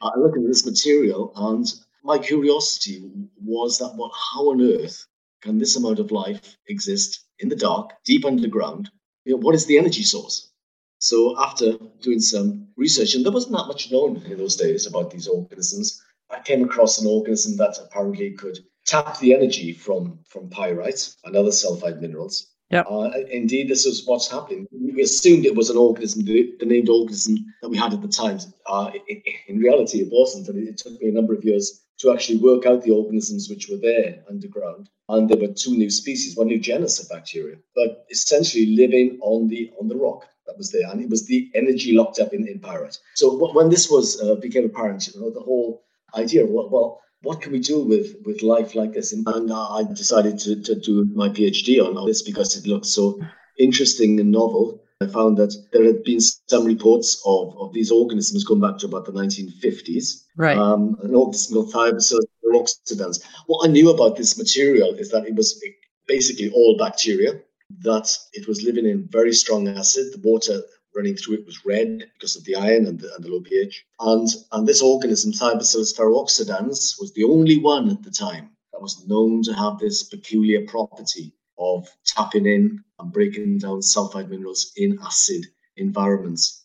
I 0.03 0.11
looked 0.19 0.37
at 0.37 0.47
this 0.47 0.67
material, 0.67 1.33
and 1.35 1.67
my 2.05 2.19
curiosity 2.19 3.11
was 3.43 3.79
that 3.79 3.95
what, 3.97 4.13
how 4.33 4.51
on 4.51 4.61
earth 4.63 5.07
can 5.43 5.59
this 5.59 5.77
amount 5.77 5.99
of 5.99 6.11
life 6.11 6.57
exist 6.69 7.25
in 7.39 7.49
the 7.49 7.57
dark, 7.57 7.93
deep 8.05 8.25
underground? 8.25 8.91
You 9.25 9.33
know, 9.33 9.39
what 9.39 9.55
is 9.55 9.67
the 9.67 9.79
energy 9.79 10.03
source? 10.03 10.51
So 10.99 11.41
after 11.41 11.79
doing 12.03 12.21
some 12.21 12.69
research, 12.77 13.15
and 13.15 13.25
there 13.25 13.33
wasn't 13.33 13.57
that 13.57 13.67
much 13.67 13.91
known 13.91 14.23
in 14.27 14.37
those 14.37 14.57
days 14.57 14.87
about 14.87 15.11
these 15.11 15.27
organisms, 15.27 16.03
I 16.31 16.41
came 16.41 16.63
across 16.63 17.01
an 17.01 17.07
organism 17.07 17.57
that 17.57 17.79
apparently 17.83 18.33
could 18.33 18.59
tap 18.87 19.19
the 19.19 19.35
energy 19.35 19.73
from, 19.73 20.19
from 20.29 20.51
pyrite 20.51 21.15
and 21.25 21.35
other 21.35 21.51
sulfide 21.51 22.01
minerals 22.01 22.53
Yep. 22.71 22.87
Uh, 22.89 23.11
indeed, 23.31 23.69
this 23.69 23.85
is 23.85 24.07
what's 24.07 24.31
happening. 24.31 24.69
We 24.71 25.03
assumed 25.03 25.45
it 25.45 25.57
was 25.57 25.71
an 25.71 25.77
organism, 25.77 26.25
the, 26.25 26.55
the 26.61 26.67
named 26.67 26.89
organism 26.89 27.37
that 27.63 27.69
we 27.69 27.77
had 27.77 27.93
at 27.93 28.01
the 28.01 28.09
time. 28.09 28.39
Uh, 28.67 28.93
in, 29.09 29.23
in, 29.49 29.59
reality, 29.59 29.99
it 29.99 30.09
wasn't. 30.13 30.49
And 30.49 30.69
it 30.69 30.79
took 30.79 31.01
me 31.01 31.09
a 31.09 31.13
number 31.13 31.35
of 31.35 31.45
years 31.45 31.83
to 31.99 32.13
actually 32.13 32.39
work 32.39 32.67
out 32.67 32.83
the 32.83 32.93
organisms 32.93 33.49
which 33.51 33.69
were 33.69 33.77
there 33.77 34.23
underground. 34.29 34.89
And 35.09 35.29
there 35.29 35.37
were 35.37 35.53
two 35.53 35.77
new 35.77 35.91
species, 35.91 36.37
one 36.37 36.47
new 36.47 36.61
genus 36.61 37.03
of 37.03 37.09
bacteria, 37.09 37.57
but 37.75 38.07
essentially 38.11 38.67
living 38.67 39.19
on 39.21 39.49
the 39.49 39.73
on 39.81 39.89
the 39.89 39.97
rock 39.97 40.27
that 40.47 40.57
was 40.57 40.71
there. 40.71 40.89
And 40.89 41.03
it 41.03 41.11
was 41.11 41.27
the 41.27 41.51
energy 41.57 41.93
locked 41.93 42.21
up 42.21 42.33
in, 42.33 42.47
in 42.47 42.61
pyrite. 42.61 42.99
So 43.17 43.53
when 43.53 43.69
this 43.69 43.91
was 43.91 44.21
uh, 44.23 44.37
became 44.37 44.67
apparent, 44.67 45.09
you 45.09 45.21
know, 45.21 45.31
the 45.31 45.41
whole 45.41 45.83
idea, 46.15 46.47
well, 46.47 46.69
well 46.71 47.01
what 47.23 47.43
can 47.43 47.53
we 47.53 47.61
do 47.61 47.83
with 47.83 48.17
with 48.25 48.43
life 48.43 48.75
like 48.75 48.93
this? 48.93 49.13
And 49.13 49.53
I 49.53 49.83
decided 49.93 50.39
to, 50.41 50.61
to 50.63 50.75
do 50.75 51.05
my 51.15 51.29
PhD 51.29 51.85
on, 51.85 51.97
all 51.97 52.07
this 52.07 52.23
because 52.23 52.57
it 52.57 52.67
looked 52.67 52.87
so 52.87 53.21
interesting 53.59 54.21
and 54.21 54.31
novel. 54.31 54.83
I 55.03 55.07
found 55.07 55.39
that 55.39 55.55
there 55.73 55.85
had 55.85 56.05
been 56.05 56.21
some 56.21 56.67
reports 56.67 57.23
of, 57.25 57.57
of 57.59 57.73
these 57.73 57.91
organisms 57.91 58.45
going 58.45 58.61
back 58.61 58.77
to 58.79 58.87
about 58.87 59.07
the 59.07 59.13
1950s. 59.13 60.25
Right. 60.37 60.59
Um, 60.59 60.97
an 61.03 61.15
organism 61.15 61.55
called 61.55 61.73
Thiobacillus 61.73 62.25
oxidans. 62.53 63.23
What 63.47 63.69
I 63.69 63.73
knew 63.73 63.91
about 63.91 64.17
this 64.17 64.37
material 64.37 64.95
is 64.95 65.11
that 65.11 65.27
it 65.27 65.35
was 65.35 65.63
basically 66.07 66.51
all 66.51 66.77
bacteria, 66.77 67.41
that 67.83 68.15
it 68.33 68.49
was 68.49 68.63
living 68.63 68.87
in 68.87 69.09
very 69.11 69.33
strong 69.33 69.69
acid. 69.69 70.13
The 70.13 70.21
water 70.23 70.61
running 70.95 71.17
through 71.17 71.37
it 71.37 71.47
was 71.47 71.65
red 71.65 72.05
because 72.15 72.37
of 72.37 72.45
the 72.45 72.57
iron 72.57 72.87
and 72.87 72.99
the, 72.99 73.15
and 73.15 73.25
the 73.25 73.31
low 73.31 73.41
pH. 73.41 73.85
And, 74.01 74.29
and 74.53 74.67
this 74.67 74.83
organism, 74.83 75.33
Thiobacillus 75.33 75.97
ferrooxidans, 75.97 77.01
was 77.01 77.13
the 77.15 77.25
only 77.25 77.59
one 77.59 77.91
at 77.91 78.03
the 78.03 78.11
time 78.11 78.51
that 78.73 78.83
was 78.83 79.07
known 79.07 79.43
to 79.45 79.53
have 79.55 79.79
this 79.79 80.03
peculiar 80.05 80.67
property 80.67 81.33
of 81.59 81.89
tapping 82.05 82.47
in 82.47 82.83
and 82.99 83.13
breaking 83.13 83.59
down 83.59 83.81
sulfide 83.81 84.29
minerals 84.29 84.73
in 84.77 84.99
acid 85.03 85.47
environments. 85.77 86.65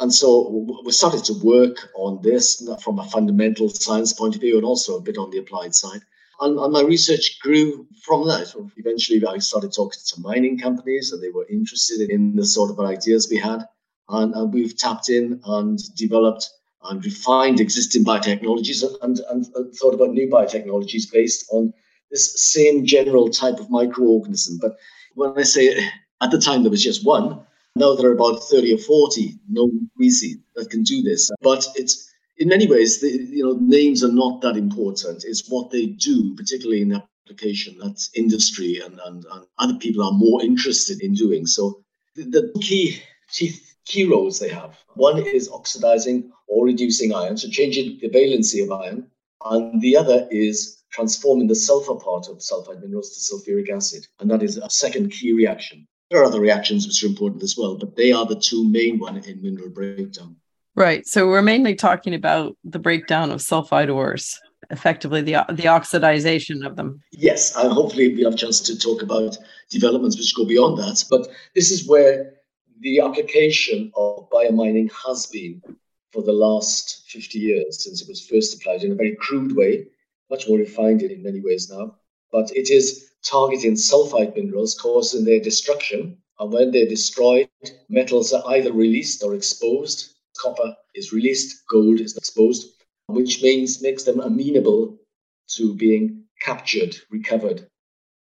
And 0.00 0.12
so 0.12 0.66
we 0.84 0.92
started 0.92 1.24
to 1.24 1.34
work 1.44 1.90
on 1.94 2.22
this 2.22 2.66
from 2.82 2.98
a 2.98 3.04
fundamental 3.10 3.68
science 3.68 4.12
point 4.14 4.34
of 4.34 4.40
view 4.40 4.56
and 4.56 4.64
also 4.64 4.96
a 4.96 5.02
bit 5.02 5.18
on 5.18 5.30
the 5.30 5.38
applied 5.38 5.74
side. 5.74 6.00
And, 6.42 6.58
and, 6.58 6.72
my 6.72 6.82
research 6.82 7.38
grew 7.40 7.86
from 8.04 8.26
that. 8.26 8.52
Eventually, 8.76 9.24
I 9.24 9.38
started 9.38 9.72
talking 9.72 10.00
to 10.04 10.20
mining 10.20 10.58
companies, 10.58 11.12
and 11.12 11.22
they 11.22 11.30
were 11.30 11.46
interested 11.48 12.10
in 12.10 12.34
the 12.34 12.44
sort 12.44 12.70
of 12.70 12.80
ideas 12.80 13.28
we 13.30 13.38
had. 13.38 13.64
And, 14.08 14.34
and 14.34 14.52
we've 14.52 14.76
tapped 14.76 15.08
in 15.08 15.40
and 15.44 15.78
developed 15.96 16.50
and 16.84 17.04
refined 17.04 17.60
existing 17.60 18.04
biotechnologies 18.04 18.82
and, 19.02 19.20
and, 19.30 19.46
and, 19.54 19.74
thought 19.74 19.94
about 19.94 20.10
new 20.10 20.28
biotechnologies 20.28 21.12
based 21.12 21.46
on 21.52 21.72
this 22.10 22.52
same 22.52 22.84
general 22.84 23.30
type 23.30 23.60
of 23.60 23.68
microorganism. 23.68 24.60
But 24.60 24.76
when 25.14 25.38
I 25.38 25.42
say 25.42 25.78
at 26.20 26.32
the 26.32 26.40
time 26.40 26.62
there 26.62 26.70
was 26.70 26.82
just 26.82 27.06
one, 27.06 27.40
now 27.76 27.94
there 27.94 28.10
are 28.10 28.14
about 28.14 28.42
30 28.50 28.74
or 28.74 28.78
40 28.78 29.38
known 29.48 29.88
species 29.94 30.38
that 30.56 30.70
can 30.70 30.82
do 30.82 31.02
this. 31.02 31.30
But 31.40 31.66
it's 31.76 32.11
in 32.38 32.48
many 32.48 32.66
ways, 32.66 33.00
the, 33.00 33.08
you 33.08 33.44
know, 33.44 33.58
names 33.60 34.02
are 34.02 34.12
not 34.12 34.40
that 34.42 34.56
important. 34.56 35.24
It's 35.24 35.48
what 35.48 35.70
they 35.70 35.86
do, 35.86 36.34
particularly 36.34 36.82
in 36.82 37.02
application 37.26 37.78
that 37.78 38.02
industry 38.14 38.80
and, 38.84 38.98
and, 39.04 39.24
and 39.32 39.46
other 39.58 39.74
people 39.74 40.04
are 40.04 40.12
more 40.12 40.42
interested 40.42 41.02
in 41.02 41.14
doing. 41.14 41.46
So 41.46 41.82
the, 42.14 42.24
the 42.24 42.60
key, 42.60 43.00
key 43.30 43.54
key 43.84 44.04
roles 44.04 44.38
they 44.38 44.48
have. 44.48 44.78
One 44.94 45.18
is 45.18 45.50
oxidizing 45.50 46.30
or 46.46 46.66
reducing 46.66 47.14
iron, 47.14 47.36
so 47.36 47.48
changing 47.48 47.98
the 48.00 48.08
valency 48.08 48.62
of 48.62 48.70
iron, 48.70 49.10
and 49.44 49.80
the 49.80 49.96
other 49.96 50.28
is 50.30 50.82
transforming 50.90 51.48
the 51.48 51.54
sulfur 51.54 51.94
part 51.94 52.28
of 52.28 52.38
sulfide 52.38 52.80
minerals 52.80 53.10
to 53.10 53.34
sulfuric 53.34 53.70
acid, 53.70 54.06
and 54.20 54.30
that 54.30 54.42
is 54.42 54.56
a 54.56 54.70
second 54.70 55.10
key 55.10 55.32
reaction. 55.32 55.86
There 56.10 56.20
are 56.20 56.26
other 56.26 56.40
reactions 56.40 56.86
which 56.86 57.02
are 57.02 57.06
important 57.06 57.42
as 57.42 57.56
well, 57.56 57.76
but 57.76 57.96
they 57.96 58.12
are 58.12 58.26
the 58.26 58.36
two 58.36 58.68
main 58.68 58.98
ones 58.98 59.26
in 59.26 59.42
mineral 59.42 59.70
breakdown. 59.70 60.36
Right. 60.74 61.06
So 61.06 61.28
we're 61.28 61.42
mainly 61.42 61.74
talking 61.74 62.14
about 62.14 62.56
the 62.64 62.78
breakdown 62.78 63.30
of 63.30 63.40
sulfide 63.40 63.94
ores, 63.94 64.40
effectively 64.70 65.20
the 65.20 65.44
the 65.50 65.64
oxidization 65.64 66.66
of 66.66 66.76
them. 66.76 67.02
Yes, 67.12 67.54
and 67.56 67.70
hopefully 67.70 68.14
we 68.14 68.24
have 68.24 68.34
a 68.34 68.36
chance 68.36 68.60
to 68.60 68.78
talk 68.78 69.02
about 69.02 69.36
developments 69.70 70.16
which 70.16 70.34
go 70.34 70.46
beyond 70.46 70.78
that. 70.78 71.04
But 71.10 71.28
this 71.54 71.70
is 71.70 71.86
where 71.86 72.34
the 72.80 73.00
application 73.00 73.92
of 73.96 74.30
biomining 74.30 74.90
has 75.06 75.26
been 75.26 75.60
for 76.10 76.22
the 76.22 76.32
last 76.32 77.04
50 77.08 77.38
years 77.38 77.84
since 77.84 78.02
it 78.02 78.08
was 78.08 78.26
first 78.26 78.54
applied 78.54 78.82
in 78.82 78.92
a 78.92 78.96
very 78.96 79.14
crude 79.16 79.54
way, 79.54 79.86
much 80.30 80.48
more 80.48 80.58
refined 80.58 81.02
in 81.02 81.22
many 81.22 81.40
ways 81.40 81.70
now. 81.70 81.96
But 82.30 82.50
it 82.56 82.70
is 82.70 83.10
targeting 83.22 83.74
sulfide 83.74 84.34
minerals, 84.34 84.74
causing 84.74 85.24
their 85.24 85.40
destruction. 85.40 86.16
And 86.40 86.50
when 86.50 86.70
they're 86.70 86.88
destroyed, 86.88 87.50
metals 87.88 88.32
are 88.32 88.42
either 88.48 88.72
released 88.72 89.22
or 89.22 89.34
exposed 89.34 90.11
copper 90.42 90.74
is 90.94 91.12
released, 91.12 91.62
gold 91.68 92.00
is 92.00 92.16
exposed, 92.16 92.68
which 93.06 93.42
means 93.42 93.82
makes 93.82 94.04
them 94.04 94.20
amenable 94.20 94.98
to 95.48 95.74
being 95.74 96.24
captured, 96.40 96.96
recovered. 97.10 97.66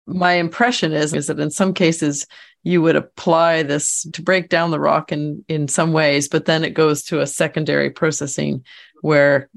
My 0.05 0.33
impression 0.33 0.91
is, 0.91 1.13
is 1.13 1.27
that 1.27 1.39
in 1.39 1.51
some 1.51 1.73
cases 1.73 2.25
you 2.63 2.81
would 2.81 2.95
apply 2.95 3.63
this 3.63 4.07
to 4.13 4.21
break 4.21 4.49
down 4.49 4.71
the 4.71 4.79
rock 4.79 5.11
in, 5.11 5.45
in 5.47 5.67
some 5.67 5.93
ways, 5.93 6.27
but 6.27 6.45
then 6.45 6.63
it 6.63 6.73
goes 6.73 7.03
to 7.03 7.21
a 7.21 7.27
secondary 7.27 7.89
processing 7.89 8.65
where 9.01 9.49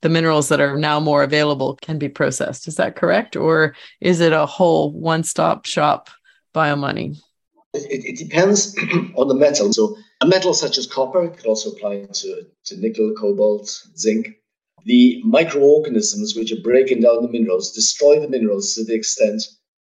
the 0.00 0.08
minerals 0.08 0.48
that 0.48 0.60
are 0.60 0.78
now 0.78 0.98
more 0.98 1.22
available 1.22 1.78
can 1.82 1.98
be 1.98 2.08
processed. 2.08 2.66
Is 2.66 2.76
that 2.76 2.96
correct? 2.96 3.36
Or 3.36 3.74
is 4.00 4.20
it 4.20 4.32
a 4.32 4.46
whole 4.46 4.92
one 4.92 5.22
stop 5.22 5.66
shop 5.66 6.08
biomining? 6.54 7.18
It, 7.74 8.04
it, 8.04 8.18
depends 8.18 8.74
on 9.16 9.28
the 9.28 9.34
metal. 9.34 9.72
So 9.72 9.96
a 10.20 10.26
metal 10.26 10.52
such 10.52 10.78
as 10.78 10.86
copper 10.86 11.28
could 11.28 11.46
also 11.46 11.70
apply 11.70 12.06
to, 12.12 12.46
to 12.64 12.76
nickel, 12.76 13.14
cobalt, 13.16 13.68
zinc. 13.96 14.34
The 14.84 15.22
microorganisms 15.24 16.34
which 16.34 16.52
are 16.52 16.60
breaking 16.62 17.02
down 17.02 17.22
the 17.22 17.28
minerals 17.28 17.72
destroy 17.72 18.18
the 18.18 18.28
minerals 18.28 18.74
to 18.74 18.84
the 18.84 18.94
extent 18.94 19.42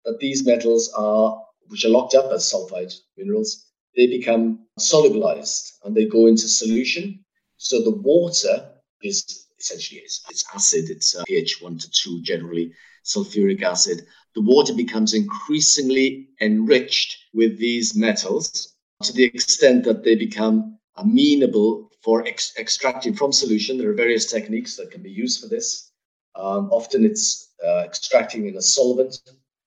that 0.04 0.18
these 0.18 0.44
metals 0.44 0.92
are, 0.96 1.40
which 1.68 1.84
are 1.84 1.90
locked 1.90 2.14
up 2.14 2.32
as 2.32 2.50
sulfide 2.50 2.92
minerals, 3.16 3.66
they 3.94 4.06
become 4.06 4.66
solubilized 4.78 5.72
and 5.84 5.96
they 5.96 6.06
go 6.06 6.26
into 6.26 6.48
solution. 6.48 7.24
So 7.56 7.82
the 7.82 7.90
water 7.90 8.68
is 9.02 9.46
essentially 9.58 10.00
it's, 10.00 10.24
it's 10.28 10.44
acid, 10.54 10.90
it's 10.90 11.14
uh, 11.14 11.24
pH 11.26 11.62
1 11.62 11.78
to 11.78 11.90
2 11.90 12.22
generally, 12.22 12.72
sulfuric 13.04 13.62
acid. 13.62 14.06
The 14.34 14.42
water 14.42 14.74
becomes 14.74 15.14
increasingly 15.14 16.28
enriched 16.40 17.16
with 17.32 17.58
these 17.58 17.94
metals 17.94 18.75
to 19.02 19.12
the 19.12 19.24
extent 19.24 19.84
that 19.84 20.04
they 20.04 20.14
become 20.14 20.78
amenable 20.96 21.90
for 22.02 22.26
ex- 22.26 22.54
extracting 22.58 23.14
from 23.14 23.32
solution. 23.32 23.76
There 23.76 23.90
are 23.90 23.94
various 23.94 24.30
techniques 24.30 24.76
that 24.76 24.90
can 24.90 25.02
be 25.02 25.10
used 25.10 25.42
for 25.42 25.48
this. 25.48 25.90
Um, 26.34 26.70
often 26.70 27.04
it's 27.04 27.52
uh, 27.64 27.82
extracting 27.84 28.46
in 28.46 28.56
a 28.56 28.62
solvent 28.62 29.18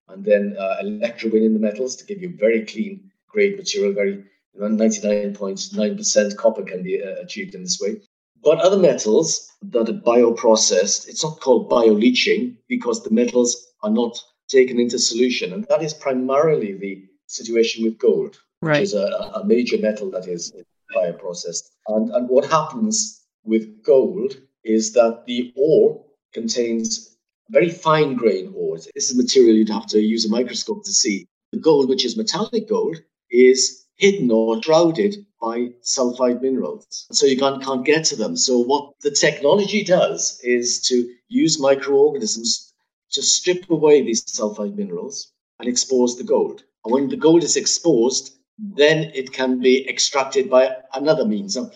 and 0.07 0.25
then 0.25 0.55
uh, 0.57 0.77
electrowinning 0.83 1.53
the 1.53 1.59
metals 1.59 1.95
to 1.97 2.05
give 2.05 2.21
you 2.21 2.35
very 2.37 2.65
clean 2.65 3.11
grade 3.27 3.57
material. 3.57 3.93
Very 3.93 4.23
99.9% 4.57 6.37
copper 6.37 6.63
can 6.63 6.83
be 6.83 7.01
uh, 7.01 7.21
achieved 7.21 7.55
in 7.55 7.63
this 7.63 7.79
way. 7.79 8.01
But 8.43 8.59
other 8.59 8.77
metals 8.77 9.51
that 9.61 9.89
are 9.89 9.93
bioprocessed, 9.93 11.07
it's 11.07 11.23
not 11.23 11.39
called 11.39 11.69
bioleaching 11.69 12.55
because 12.67 13.03
the 13.03 13.11
metals 13.11 13.73
are 13.83 13.91
not 13.91 14.17
taken 14.47 14.79
into 14.79 14.97
solution. 14.97 15.53
And 15.53 15.65
that 15.65 15.83
is 15.83 15.93
primarily 15.93 16.73
the 16.73 17.05
situation 17.27 17.83
with 17.83 17.99
gold 17.99 18.39
right. 18.61 18.79
which 18.79 18.89
is 18.89 18.93
a, 18.93 19.31
a, 19.35 19.45
major 19.45 19.77
metal 19.77 20.09
that 20.11 20.27
is 20.27 20.53
bioprocessed. 20.95 21.69
And, 21.87 22.09
and 22.11 22.29
what 22.29 22.45
happens 22.45 23.25
with 23.43 23.83
gold 23.83 24.35
is 24.63 24.93
that 24.93 25.23
the 25.25 25.53
ore 25.55 26.03
contains 26.33 27.17
very 27.49 27.69
fine 27.69 28.15
grain 28.15 28.53
ores. 28.55 28.87
This 28.93 29.09
is 29.09 29.17
material 29.17 29.55
you'd 29.55 29.69
have 29.69 29.87
to 29.87 29.99
use 29.99 30.25
a 30.25 30.29
microscope 30.29 30.83
to 30.85 30.91
see. 30.91 31.27
The 31.51 31.59
gold, 31.59 31.89
which 31.89 32.05
is 32.05 32.15
metallic 32.15 32.69
gold, 32.69 32.97
is 33.31 33.85
hidden 33.95 34.31
or 34.31 34.61
shrouded 34.61 35.25
by 35.41 35.69
sulfide 35.81 36.41
minerals. 36.41 37.07
So 37.11 37.25
you 37.25 37.37
can't, 37.37 37.63
can't 37.63 37.85
get 37.85 38.05
to 38.05 38.15
them. 38.15 38.37
So 38.37 38.59
what 38.59 38.93
the 39.01 39.11
technology 39.11 39.83
does 39.83 40.39
is 40.43 40.81
to 40.87 41.09
use 41.27 41.59
microorganisms 41.59 42.73
to 43.11 43.21
strip 43.21 43.69
away 43.69 44.03
these 44.03 44.23
sulfide 44.25 44.75
minerals 44.75 45.31
and 45.59 45.67
expose 45.67 46.17
the 46.17 46.23
gold. 46.23 46.63
And 46.85 46.93
when 46.93 47.09
the 47.09 47.17
gold 47.17 47.43
is 47.43 47.57
exposed, 47.57 48.38
then 48.59 49.11
it 49.13 49.31
can 49.31 49.59
be 49.59 49.87
extracted 49.89 50.49
by 50.49 50.75
another 50.93 51.25
means. 51.25 51.53
So 51.53 51.71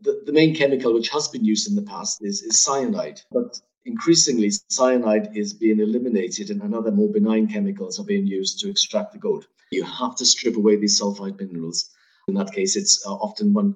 the, 0.00 0.22
the 0.26 0.32
main 0.32 0.54
chemical 0.54 0.94
which 0.94 1.08
has 1.10 1.28
been 1.28 1.44
used 1.44 1.68
in 1.68 1.74
the 1.74 1.82
past 1.82 2.22
is, 2.22 2.42
is 2.42 2.60
cyanide, 2.60 3.20
but 3.32 3.60
increasingly 3.84 4.50
cyanide 4.68 5.36
is 5.36 5.52
being 5.52 5.80
eliminated 5.80 6.50
and 6.50 6.74
other 6.74 6.92
more 6.92 7.10
benign 7.10 7.48
chemicals 7.48 7.98
are 7.98 8.04
being 8.04 8.26
used 8.26 8.60
to 8.60 8.70
extract 8.70 9.12
the 9.12 9.18
gold. 9.18 9.46
You 9.72 9.82
have 9.84 10.16
to 10.16 10.24
strip 10.24 10.56
away 10.56 10.76
these 10.76 11.00
sulfide 11.00 11.40
minerals. 11.40 11.90
In 12.28 12.34
that 12.34 12.52
case, 12.52 12.76
it's 12.76 13.04
uh, 13.06 13.14
often 13.14 13.52
one 13.52 13.74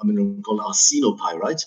a 0.00 0.06
mineral 0.06 0.40
called 0.42 0.60
arsenopyrite. 0.60 1.64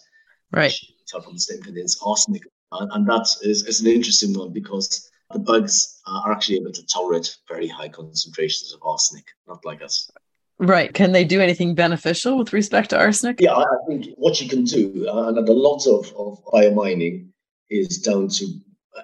Right. 0.51 0.73
Tell 1.07 1.21
from 1.21 1.33
the 1.33 1.39
same 1.39 1.61
contains 1.61 1.97
arsenic. 2.05 2.43
And, 2.71 2.91
and 2.91 3.07
that 3.07 3.27
is, 3.41 3.65
is 3.65 3.81
an 3.81 3.87
interesting 3.87 4.37
one 4.37 4.51
because 4.51 5.09
the 5.31 5.39
bugs 5.39 6.01
are 6.05 6.31
actually 6.31 6.57
able 6.57 6.71
to 6.73 6.85
tolerate 6.85 7.35
very 7.47 7.67
high 7.67 7.89
concentrations 7.89 8.73
of 8.73 8.81
arsenic, 8.83 9.25
not 9.47 9.63
like 9.65 9.81
us. 9.81 10.09
Right. 10.57 10.93
Can 10.93 11.11
they 11.11 11.25
do 11.25 11.41
anything 11.41 11.75
beneficial 11.75 12.37
with 12.37 12.53
respect 12.53 12.91
to 12.91 12.97
arsenic? 12.97 13.41
Yeah, 13.41 13.55
I 13.55 13.65
think 13.87 14.07
what 14.15 14.41
you 14.41 14.47
can 14.47 14.63
do, 14.63 15.05
uh, 15.07 15.27
and 15.27 15.37
a 15.37 15.51
lot 15.51 15.85
of, 15.85 16.13
of 16.17 16.43
biomining 16.45 17.27
is 17.69 17.97
down 17.97 18.29
to 18.29 18.45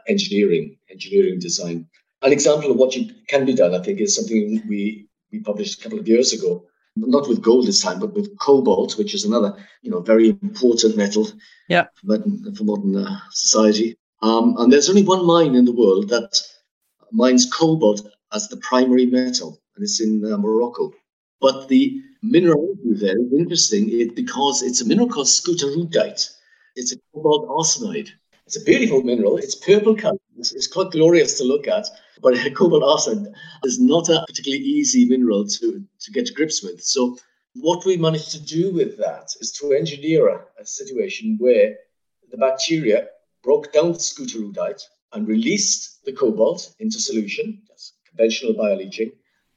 engineering, 0.07 0.77
engineering 0.89 1.39
design. 1.39 1.87
An 2.21 2.31
example 2.31 2.71
of 2.71 2.77
what 2.77 2.95
you, 2.95 3.13
can 3.27 3.45
be 3.45 3.53
done, 3.53 3.73
I 3.73 3.79
think, 3.79 3.99
is 3.99 4.15
something 4.15 4.61
we, 4.67 5.07
we 5.31 5.39
published 5.39 5.79
a 5.79 5.83
couple 5.83 5.99
of 5.99 6.07
years 6.07 6.33
ago, 6.33 6.63
not 6.95 7.27
with 7.27 7.41
gold 7.41 7.67
this 7.67 7.81
time, 7.81 7.99
but 7.99 8.13
with 8.13 8.37
cobalt, 8.39 8.97
which 8.97 9.13
is 9.13 9.25
another, 9.25 9.55
you 9.81 9.91
know, 9.91 10.01
very 10.01 10.29
important 10.29 10.95
metal 10.95 11.27
yeah. 11.67 11.85
for 11.95 12.17
modern, 12.17 12.55
for 12.55 12.63
modern 12.63 12.95
uh, 12.95 13.19
society. 13.31 13.97
Um, 14.21 14.55
and 14.59 14.71
there's 14.71 14.89
only 14.89 15.03
one 15.03 15.25
mine 15.25 15.55
in 15.55 15.65
the 15.65 15.71
world 15.71 16.09
that 16.09 16.39
mines 17.11 17.49
cobalt 17.51 18.07
as 18.33 18.47
the 18.47 18.57
primary 18.57 19.05
metal, 19.05 19.59
and 19.75 19.83
it's 19.83 19.99
in 19.99 20.23
uh, 20.31 20.37
Morocco. 20.37 20.93
But 21.41 21.67
the 21.67 22.01
mineralogy 22.21 22.93
there 22.93 23.19
is 23.19 23.33
interesting 23.33 23.89
it, 23.99 24.15
because 24.15 24.61
it's 24.61 24.81
a 24.81 24.85
mineral 24.85 25.09
called 25.09 25.27
skutterudite. 25.27 26.29
It's 26.75 26.93
a 26.93 26.97
cobalt 27.13 27.49
arsenide. 27.49 28.09
It's 28.45 28.57
a 28.57 28.63
beautiful 28.63 29.01
mineral. 29.01 29.37
It's 29.37 29.55
purple 29.55 29.95
color. 29.95 30.17
It's, 30.37 30.51
it's 30.53 30.67
quite 30.67 30.91
glorious 30.91 31.37
to 31.39 31.43
look 31.43 31.67
at. 31.67 31.87
But 32.21 32.35
cobalt 32.55 32.83
arsenide 32.83 33.33
is 33.63 33.79
not 33.79 34.09
a 34.09 34.23
particularly 34.27 34.63
easy 34.63 35.05
mineral 35.05 35.47
to, 35.47 35.83
to 35.99 36.11
get 36.11 36.27
to 36.27 36.33
grips 36.33 36.63
with. 36.63 36.81
So 36.81 37.17
what 37.55 37.85
we 37.85 37.97
managed 37.97 38.31
to 38.31 38.41
do 38.41 38.71
with 38.71 38.97
that 38.97 39.33
is 39.41 39.51
to 39.53 39.73
engineer 39.73 40.27
a, 40.29 40.45
a 40.59 40.65
situation 40.65 41.37
where 41.39 41.75
the 42.29 42.37
bacteria 42.37 43.07
broke 43.43 43.73
down 43.73 43.93
the 43.93 43.97
skutterudite 43.97 44.81
and 45.13 45.27
released 45.27 46.05
the 46.05 46.13
cobalt 46.13 46.73
into 46.79 46.99
solution. 46.99 47.61
That's 47.67 47.93
conventional 48.07 48.53
bioleaching. 48.53 49.11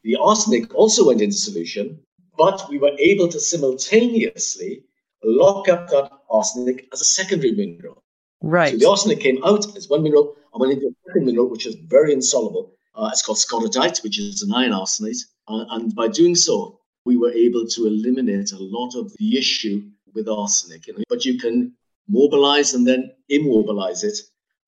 The 0.05 0.17
arsenic 0.17 0.75
also 0.75 1.07
went 1.07 1.23
into 1.23 1.37
solution, 1.37 1.99
but 2.37 2.69
we 2.69 2.79
were 2.79 2.93
able 2.99 3.27
to 3.29 3.41
simultaneously 3.41 4.85
lock 5.25 5.69
up 5.69 5.89
that 5.89 6.13
arsenic 6.31 6.87
as 6.93 7.01
a 7.01 7.07
secondary 7.07 7.53
mineral. 7.53 8.03
Right. 8.43 8.73
So 8.73 8.79
the 8.79 8.91
arsenic 8.91 9.21
came 9.21 9.43
out 9.45 9.75
as 9.77 9.89
one 9.89 10.03
mineral 10.03 10.37
and 10.53 10.61
went 10.61 10.75
into 10.75 10.89
a 10.89 10.95
second 11.07 11.25
mineral, 11.25 11.49
which 11.49 11.67
is 11.67 11.77
very 11.87 12.13
insoluble. 12.13 12.73
Uh, 12.95 13.09
it's 13.11 13.23
called 13.23 13.39
scorodite, 13.39 14.03
which 14.03 14.19
is 14.19 14.43
an 14.43 14.53
iron 14.53 14.73
arsenate. 14.73 15.17
Uh, 15.49 15.65
and 15.71 15.95
by 15.95 16.09
doing 16.09 16.35
so, 16.35 16.79
we 17.07 17.17
were 17.17 17.33
able 17.33 17.67
to 17.67 17.87
eliminate 17.87 18.53
a 18.53 18.59
lot 18.59 18.95
of 18.95 19.13
the 19.19 19.39
issue 19.39 19.83
with 20.15 20.29
arsenic. 20.29 20.89
But 21.09 21.25
you 21.25 21.39
can 21.39 21.73
mobilize 22.09 22.75
and 22.75 22.87
then 22.87 23.11
immobilize 23.31 24.05
it. 24.05 24.19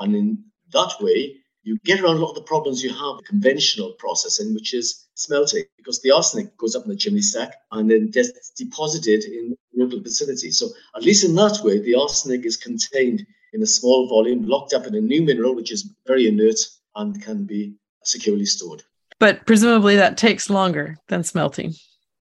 And 0.01 0.17
in 0.17 0.45
that 0.73 0.95
way, 1.01 1.37
you 1.63 1.79
get 1.85 2.01
around 2.01 2.17
a 2.17 2.21
lot 2.21 2.31
of 2.31 2.37
the 2.37 2.43
problems 2.43 2.83
you 2.83 2.91
have 2.91 3.17
with 3.17 3.27
conventional 3.27 3.93
processing, 3.99 4.55
which 4.55 4.73
is 4.73 5.06
smelting, 5.17 5.65
because 5.77 6.01
the 6.03 6.11
arsenic 6.11 6.57
goes 6.57 6.77
up 6.77 6.85
in 6.85 6.91
the 6.91 6.97
chimney 6.97 7.21
stack 7.21 7.55
and 7.73 7.91
then 7.91 8.11
gets 8.11 8.51
deposited 8.51 9.25
in 9.25 9.57
local 9.75 10.01
vicinity. 10.01 10.51
So 10.51 10.69
at 10.95 11.03
least 11.03 11.25
in 11.25 11.35
that 11.35 11.61
way, 11.65 11.81
the 11.81 11.95
arsenic 11.95 12.45
is 12.45 12.57
contained 12.57 13.27
in 13.53 13.63
a 13.63 13.67
small 13.67 14.09
volume, 14.09 14.47
locked 14.47 14.75
up 14.75 14.87
in 14.87 14.95
a 14.95 15.01
new 15.01 15.23
mineral, 15.23 15.55
which 15.55 15.73
is 15.73 15.91
very 16.07 16.29
inert 16.29 16.59
and 16.95 17.21
can 17.23 17.45
be 17.45 17.75
securely 18.05 18.47
stored. 18.47 18.83
But 19.19 19.47
presumably 19.47 19.97
that 19.97 20.19
takes 20.19 20.51
longer 20.51 20.99
than 21.09 21.25
smelting. 21.25 21.75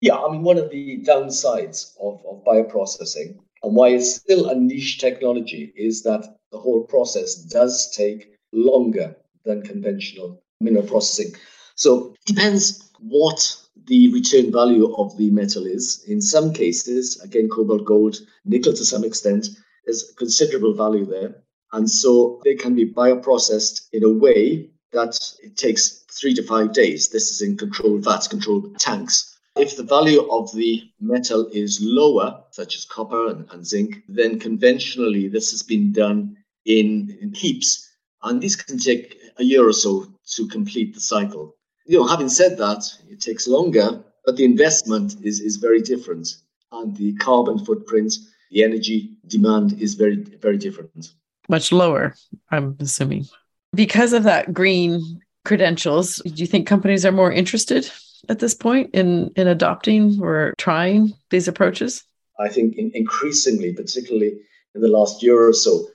Yeah, 0.02 0.18
I 0.18 0.32
mean, 0.32 0.44
one 0.44 0.58
of 0.58 0.70
the 0.70 1.04
downsides 1.04 1.96
of, 2.00 2.22
of 2.30 2.44
bioprocessing 2.46 3.38
and 3.64 3.76
why 3.76 3.90
it's 3.90 4.16
still 4.16 4.50
a 4.50 4.56
niche 4.56 5.00
technology 5.00 5.74
is 5.76 6.04
that 6.04 6.38
the 6.52 6.60
whole 6.60 6.84
process 6.84 7.36
does 7.36 7.92
take 7.96 8.36
longer 8.54 9.16
than 9.44 9.64
conventional 9.64 10.44
mineral 10.62 10.86
processing. 10.86 11.34
So 11.76 12.14
it 12.14 12.26
depends 12.26 12.90
what 13.00 13.58
the 13.86 14.12
return 14.14 14.52
value 14.52 14.94
of 14.96 15.16
the 15.18 15.30
metal 15.30 15.66
is. 15.66 16.04
In 16.08 16.22
some 16.22 16.54
cases, 16.54 17.20
again, 17.22 17.50
cobalt, 17.50 17.86
gold, 17.86 18.18
nickel 18.46 18.74
to 18.74 18.86
some 18.86 19.04
extent, 19.04 19.48
there's 19.86 20.14
considerable 20.18 20.74
value 20.74 21.06
there. 21.06 21.44
And 21.74 21.90
so 21.90 22.42
they 22.44 22.56
can 22.56 22.76
be 22.76 22.92
bioprocessed 22.92 23.90
in 23.92 24.04
a 24.04 24.10
way 24.10 24.70
that 24.94 25.20
it 25.44 25.58
takes 25.58 26.06
three 26.10 26.34
to 26.36 26.44
five 26.44 26.74
days. 26.74 27.10
This 27.10 27.30
is 27.30 27.42
in 27.42 27.58
controlled 27.58 28.04
vats, 28.04 28.28
controlled 28.28 28.80
tanks. 28.80 29.38
If 29.58 29.76
the 29.78 29.84
value 29.84 30.22
of 30.32 30.54
the 30.54 30.84
metal 31.00 31.50
is 31.52 31.80
lower, 31.82 32.44
such 32.52 32.76
as 32.76 32.86
copper 32.86 33.28
and, 33.28 33.48
and 33.52 33.66
zinc, 33.66 34.04
then 34.08 34.40
conventionally 34.40 35.28
this 35.28 35.52
has 35.52 35.64
been 35.64 35.92
done 35.92 36.38
in, 36.66 37.18
in 37.22 37.34
heaps. 37.34 37.90
And 38.24 38.42
these 38.42 38.56
can 38.56 38.80
take 38.80 39.18
a 39.38 39.44
year 39.44 39.68
or 39.68 39.74
so 39.74 40.08
to 40.36 40.48
complete 40.48 40.94
the 40.94 41.02
cycle. 41.02 41.56
You 41.86 42.00
know, 42.00 42.08
having 42.08 42.30
said 42.30 42.58
that, 42.58 42.84
it 43.10 43.22
takes 43.22 43.48
longer, 43.48 44.04
but 44.26 44.38
the 44.38 44.44
investment 44.44 45.18
is, 45.24 45.40
is 45.40 45.58
very 45.58 45.82
different. 45.82 46.28
And 46.72 46.96
the 46.98 47.14
carbon 47.18 47.64
footprint, 47.64 48.14
the 48.52 48.64
energy 48.64 49.18
demand 49.28 49.80
is 49.80 49.94
very, 49.94 50.16
very 50.16 50.58
different. 50.58 51.14
Much 51.48 51.72
lower, 51.72 52.16
I'm 52.50 52.76
assuming. 52.80 53.26
Because 53.74 54.14
of 54.14 54.24
that 54.24 54.54
green 54.54 55.22
credentials, 55.44 56.16
do 56.26 56.34
you 56.34 56.48
think 56.48 56.68
companies 56.68 57.06
are 57.06 57.12
more 57.12 57.32
interested 57.32 57.90
at 58.30 58.40
this 58.40 58.56
point 58.56 58.90
in, 58.96 59.32
in 59.36 59.48
adopting 59.48 60.20
or 60.22 60.54
trying 60.58 61.14
these 61.30 61.48
approaches? 61.48 62.04
I 62.40 62.50
think 62.50 62.78
in, 62.78 62.92
increasingly, 62.96 63.74
particularly 63.74 64.40
in 64.74 64.82
the 64.82 64.88
last 64.88 65.22
year 65.22 65.48
or 65.48 65.54
so, 65.54 65.88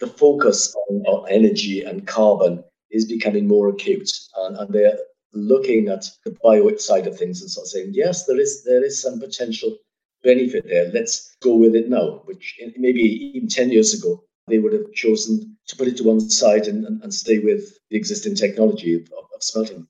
the 0.00 0.06
focus 0.06 0.74
on, 0.88 1.02
on 1.02 1.30
energy 1.30 1.82
and 1.82 2.06
carbon 2.06 2.64
is 2.90 3.04
becoming 3.04 3.46
more 3.46 3.68
acute. 3.68 4.10
And, 4.36 4.56
and 4.56 4.72
they're 4.72 4.98
looking 5.34 5.88
at 5.88 6.04
the 6.24 6.36
bio 6.42 6.76
side 6.76 7.06
of 7.06 7.18
things 7.18 7.40
and 7.40 7.50
sort 7.50 7.64
of 7.64 7.70
saying, 7.70 7.90
yes, 7.92 8.26
there 8.26 8.38
is 8.38 8.64
there 8.64 8.84
is 8.84 9.00
some 9.00 9.20
potential 9.20 9.76
benefit 10.22 10.66
there. 10.66 10.90
Let's 10.92 11.36
go 11.42 11.54
with 11.54 11.74
it 11.74 11.88
now, 11.88 12.22
which 12.24 12.58
maybe 12.76 13.00
even 13.00 13.48
10 13.48 13.70
years 13.70 13.94
ago, 13.94 14.24
they 14.48 14.58
would 14.58 14.72
have 14.72 14.92
chosen 14.94 15.56
to 15.68 15.76
put 15.76 15.88
it 15.88 15.96
to 15.98 16.04
one 16.04 16.20
side 16.20 16.66
and, 16.66 16.84
and, 16.84 17.02
and 17.02 17.12
stay 17.12 17.38
with 17.38 17.78
the 17.90 17.96
existing 17.96 18.34
technology 18.34 18.94
of, 18.94 19.02
of 19.02 19.42
smelting. 19.42 19.86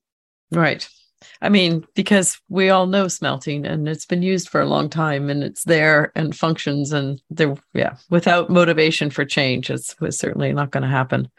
Right. 0.51 0.89
I 1.41 1.49
mean, 1.49 1.87
because 1.95 2.41
we 2.49 2.71
all 2.71 2.87
know 2.87 3.09
smelting 3.09 3.65
and 3.65 3.89
it's 3.89 4.07
been 4.07 4.23
used 4.23 4.49
for 4.49 4.61
a 4.61 4.67
long 4.67 4.91
time 4.91 5.31
and 5.31 5.43
it's 5.43 5.65
there 5.65 6.13
and 6.15 6.37
functions 6.37 6.93
and 6.93 7.21
there, 7.31 7.55
yeah, 7.73 7.97
without 8.11 8.51
motivation 8.51 9.11
for 9.11 9.25
change, 9.25 9.71
it's, 9.71 9.95
it's 10.01 10.19
certainly 10.19 10.53
not 10.53 10.71
going 10.71 10.83
to 10.83 10.89
happen. 10.89 11.31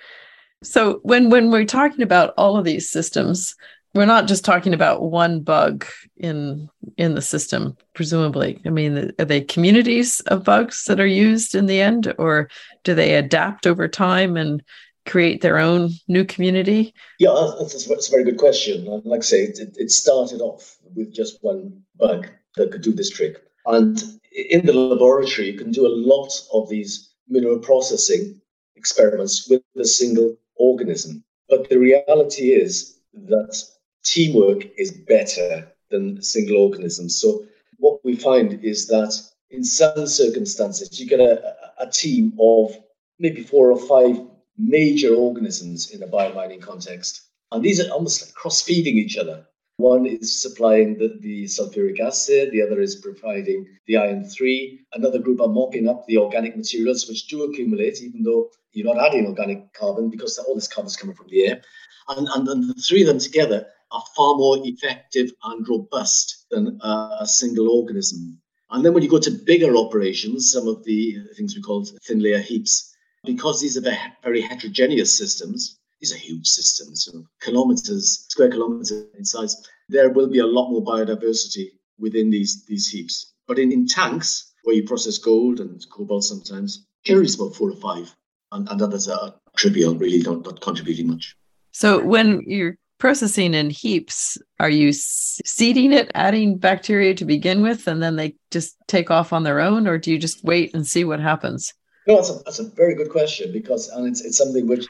So 0.64 1.00
when 1.04 1.30
when 1.30 1.52
we're 1.52 1.66
talking 1.66 2.02
about 2.02 2.34
all 2.38 2.58
of 2.58 2.66
these 2.66 2.90
systems, 2.90 3.56
we're 3.96 4.06
not 4.06 4.28
just 4.28 4.44
talking 4.44 4.74
about 4.74 5.02
one 5.02 5.40
bug 5.40 5.86
in 6.18 6.70
in 6.98 7.16
the 7.16 7.22
system 7.22 7.76
presumably. 7.94 8.62
I 8.66 8.70
mean 8.70 9.12
are 9.18 9.26
they 9.26 9.42
communities 9.42 10.20
of 10.22 10.44
bugs 10.44 10.84
that 10.86 11.00
are 11.00 11.08
used 11.08 11.56
in 11.56 11.66
the 11.66 11.82
end 11.82 12.14
or 12.20 12.50
do 12.84 12.94
they 12.94 13.16
adapt 13.16 13.66
over 13.66 13.88
time 13.88 14.38
and 14.38 14.62
create 15.06 15.42
their 15.42 15.58
own 15.58 15.92
new 16.08 16.26
community? 16.26 16.94
Yeah 17.20 17.54
that's, 17.58 17.86
that's 17.86 18.08
a 18.10 18.12
very 18.12 18.26
good 18.26 18.38
question. 18.38 18.86
Like 19.06 19.22
i 19.22 19.24
say 19.24 19.44
it, 19.44 19.76
it 19.78 19.92
started 19.92 20.42
off 20.42 20.78
with 20.94 21.14
just 21.14 21.40
one 21.42 21.82
bug 21.96 22.28
that 22.58 22.72
could 22.72 22.82
do 22.82 22.94
this 22.94 23.10
trick. 23.10 23.42
And 23.66 24.02
in 24.32 24.66
the 24.66 24.74
laboratory 24.74 25.50
you 25.52 25.58
can 25.58 25.72
do 25.72 25.88
a 25.88 25.98
lot 26.14 26.32
of 26.54 26.70
these 26.70 27.14
mineral 27.30 27.60
processing 27.60 28.42
experiments 28.76 29.50
with 29.50 29.64
a 29.80 29.86
single 29.86 30.36
organism. 30.58 31.24
But 31.50 31.70
the 31.70 31.80
reality 31.80 32.52
is 32.52 33.00
that 33.14 33.64
teamwork 34.06 34.64
is 34.78 34.92
better 34.92 35.68
than 35.90 36.22
single 36.22 36.58
organisms. 36.58 37.20
So 37.20 37.46
what 37.78 38.00
we 38.06 38.16
find 38.16 38.64
is 38.64 38.88
that 38.88 39.14
in 39.50 39.64
some 39.64 40.08
circumstances, 40.08 41.00
you 41.00 41.08
get 41.08 41.20
a, 41.20 41.56
a 41.80 41.90
team 41.90 42.34
of 42.40 42.76
maybe 43.20 43.44
four 43.44 43.72
or 43.72 43.80
five 43.88 44.20
major 44.58 45.14
organisms 45.14 45.92
in 45.92 46.04
a 46.04 46.08
biomining 46.08 46.62
context. 46.62 47.22
And 47.52 47.64
these 47.64 47.80
are 47.80 47.92
almost 47.92 48.22
like 48.22 48.34
cross 48.34 48.62
feeding 48.62 48.98
each 48.98 49.18
other. 49.18 49.46
One 49.78 50.06
is 50.06 50.42
supplying 50.42 50.98
the, 50.98 51.18
the 51.20 51.46
sulfuric 51.46 52.00
acid, 52.00 52.52
the 52.52 52.62
other 52.62 52.80
is 52.80 52.96
providing 52.96 53.68
the 53.88 53.98
iron 53.98 54.24
3. 54.24 54.86
Another 54.94 55.20
group 55.20 55.42
are 55.42 55.50
mopping 55.50 55.90
up 55.90 56.08
the 56.08 56.18
organic 56.18 56.56
materials, 56.56 57.10
which 57.10 57.28
do 57.28 57.44
accumulate, 57.44 58.02
even 58.02 58.24
though 58.24 58.50
you're 58.72 58.94
not 58.94 59.06
adding 59.06 59.28
organic 59.28 59.74
carbon 59.74 60.10
because 60.10 60.38
all 60.38 60.56
this 60.56 60.70
carbon 60.70 60.88
is 60.88 60.96
coming 60.96 61.16
from 61.16 61.28
the 61.28 61.48
air. 61.48 61.62
And, 62.08 62.28
and, 62.36 62.48
and 62.48 62.70
the 62.70 62.74
three 62.76 63.02
of 63.02 63.08
them 63.08 63.20
together 63.20 63.68
are 63.92 64.04
far 64.16 64.36
more 64.36 64.58
effective 64.64 65.32
and 65.44 65.68
robust 65.68 66.46
than 66.52 66.80
uh, 66.82 67.18
a 67.20 67.28
single 67.28 67.70
organism. 67.70 68.40
And 68.72 68.84
then 68.84 68.94
when 68.94 69.04
you 69.04 69.10
go 69.10 69.20
to 69.20 69.32
bigger 69.32 69.76
operations, 69.78 70.52
some 70.52 70.68
of 70.68 70.84
the 70.84 71.18
things 71.38 71.56
we 71.56 71.62
call 71.62 71.86
thin 72.04 72.20
layer 72.20 72.40
heaps, 72.40 72.94
because 73.24 73.62
these 73.62 73.78
are 73.78 73.98
very 74.24 74.42
heterogeneous 74.42 75.18
systems, 75.18 75.80
these 76.02 76.14
are 76.14 76.18
huge 76.18 76.48
systems, 76.48 77.08
you 77.08 77.20
know, 77.20 77.26
kilometers, 77.42 78.26
square 78.30 78.50
kilometers 78.50 78.92
in 79.18 79.24
size, 79.24 79.56
there 79.88 80.10
will 80.10 80.28
be 80.28 80.40
a 80.40 80.46
lot 80.46 80.72
more 80.72 80.84
biodiversity 80.84 81.70
within 82.00 82.30
these, 82.30 82.66
these 82.66 82.90
heaps. 82.90 83.34
But 83.48 83.60
in, 83.60 83.72
in 83.72 83.88
tanks, 83.88 84.54
where 84.64 84.76
you 84.76 84.84
process 84.84 85.20
gold 85.20 85.60
and 85.60 85.84
cobalt 85.92 86.24
sometimes, 86.24 86.86
generally 87.04 87.26
it's 87.26 87.36
about 87.36 87.56
four 87.56 87.70
or 87.70 87.76
five, 87.76 88.14
and, 88.52 88.68
and 88.68 88.82
others 88.82 89.08
are 89.08 89.36
trivial, 89.56 89.96
really 89.96 90.22
not, 90.22 90.44
not 90.44 90.60
contributing 90.60 91.08
much. 91.08 91.36
So 91.72 92.04
when 92.04 92.42
you're 92.48 92.78
processing 92.98 93.54
in 93.54 93.70
heaps, 93.70 94.38
are 94.60 94.70
you 94.70 94.92
seeding 94.94 95.92
it, 95.92 96.12
adding 96.16 96.58
bacteria 96.58 97.14
to 97.16 97.26
begin 97.26 97.62
with, 97.62 97.88
and 97.88 98.02
then 98.02 98.16
they 98.16 98.36
just 98.52 98.76
take 98.88 99.12
off 99.12 99.34
on 99.34 99.44
their 99.44 99.60
own, 99.60 99.88
or 99.88 99.98
do 99.98 100.12
you 100.12 100.18
just 100.18 100.44
wait 100.44 100.74
and 100.74 100.88
see 100.88 101.04
what 101.04 101.20
happens? 101.20 101.74
No, 102.08 102.16
that's 102.18 102.30
a, 102.30 102.44
that's 102.46 102.60
a 102.60 102.70
very 102.70 102.96
good 102.96 103.10
question 103.10 103.52
because 103.52 103.90
and 103.90 104.08
it's, 104.08 104.22
it's 104.22 104.38
something 104.38 104.68
which 104.68 104.88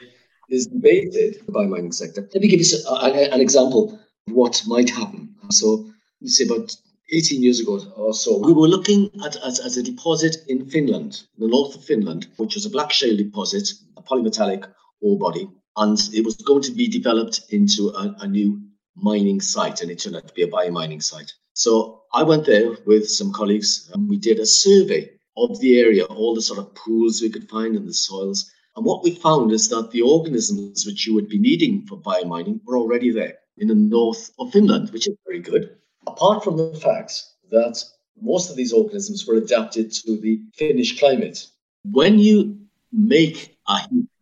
is 0.50 0.66
debated 0.66 1.40
by 1.48 1.64
mining 1.64 1.92
sector. 1.92 2.28
Let 2.32 2.42
me 2.42 2.48
give 2.48 2.60
you 2.60 2.66
uh, 2.88 3.10
an 3.32 3.40
example 3.40 3.98
of 4.28 4.34
what 4.34 4.62
might 4.66 4.90
happen. 4.90 5.34
So, 5.50 5.90
let's 6.20 6.36
say 6.36 6.44
about 6.44 6.76
18 7.12 7.42
years 7.42 7.60
ago 7.60 7.80
or 7.96 8.12
so, 8.12 8.38
we 8.38 8.52
were 8.52 8.68
looking 8.68 9.10
at, 9.24 9.36
as, 9.44 9.60
at, 9.60 9.76
a 9.76 9.82
deposit 9.82 10.36
in 10.48 10.68
Finland, 10.68 11.22
the 11.38 11.48
north 11.48 11.76
of 11.76 11.84
Finland, 11.84 12.26
which 12.36 12.54
was 12.54 12.66
a 12.66 12.70
black 12.70 12.92
shale 12.92 13.16
deposit, 13.16 13.68
a 13.96 14.02
polymetallic 14.02 14.68
ore 15.00 15.18
body, 15.18 15.48
and 15.76 15.98
it 16.12 16.24
was 16.24 16.36
going 16.36 16.62
to 16.62 16.72
be 16.72 16.88
developed 16.88 17.40
into 17.50 17.90
a, 17.90 18.16
a 18.20 18.26
new 18.26 18.60
mining 18.94 19.40
site, 19.40 19.80
and 19.82 19.90
it 19.90 20.00
turned 20.00 20.16
out 20.16 20.28
to 20.28 20.34
be 20.34 20.42
a 20.42 20.48
biomining 20.48 21.02
site. 21.02 21.32
So 21.54 22.02
I 22.12 22.22
went 22.22 22.46
there 22.46 22.76
with 22.86 23.08
some 23.08 23.32
colleagues, 23.32 23.90
and 23.92 24.08
we 24.08 24.16
did 24.16 24.38
a 24.38 24.46
survey 24.46 25.10
of 25.36 25.60
the 25.60 25.78
area, 25.78 26.04
all 26.04 26.34
the 26.34 26.42
sort 26.42 26.58
of 26.58 26.74
pools 26.74 27.20
we 27.20 27.30
could 27.30 27.48
find 27.48 27.76
in 27.76 27.86
the 27.86 27.94
soils. 27.94 28.50
And 28.74 28.84
what 28.84 29.02
we 29.02 29.14
found 29.14 29.52
is 29.52 29.68
that 29.68 29.90
the 29.90 30.02
organisms 30.02 30.84
which 30.86 31.06
you 31.06 31.14
would 31.14 31.28
be 31.28 31.38
needing 31.38 31.86
for 31.86 31.98
biomining 31.98 32.60
were 32.64 32.78
already 32.78 33.10
there 33.10 33.34
in 33.58 33.68
the 33.68 33.74
north 33.74 34.30
of 34.38 34.52
Finland, 34.52 34.90
which 34.90 35.08
is 35.08 35.16
very 35.26 35.40
good. 35.40 35.76
Apart 36.06 36.44
from 36.44 36.56
the 36.56 36.78
fact 36.78 37.22
that 37.50 37.82
most 38.20 38.50
of 38.50 38.56
these 38.56 38.72
organisms 38.72 39.26
were 39.26 39.36
adapted 39.36 39.92
to 39.92 40.18
the 40.18 40.40
Finnish 40.54 40.98
climate. 40.98 41.46
When 41.84 42.18
you 42.18 42.58
make 42.92 43.58
a 43.68 43.78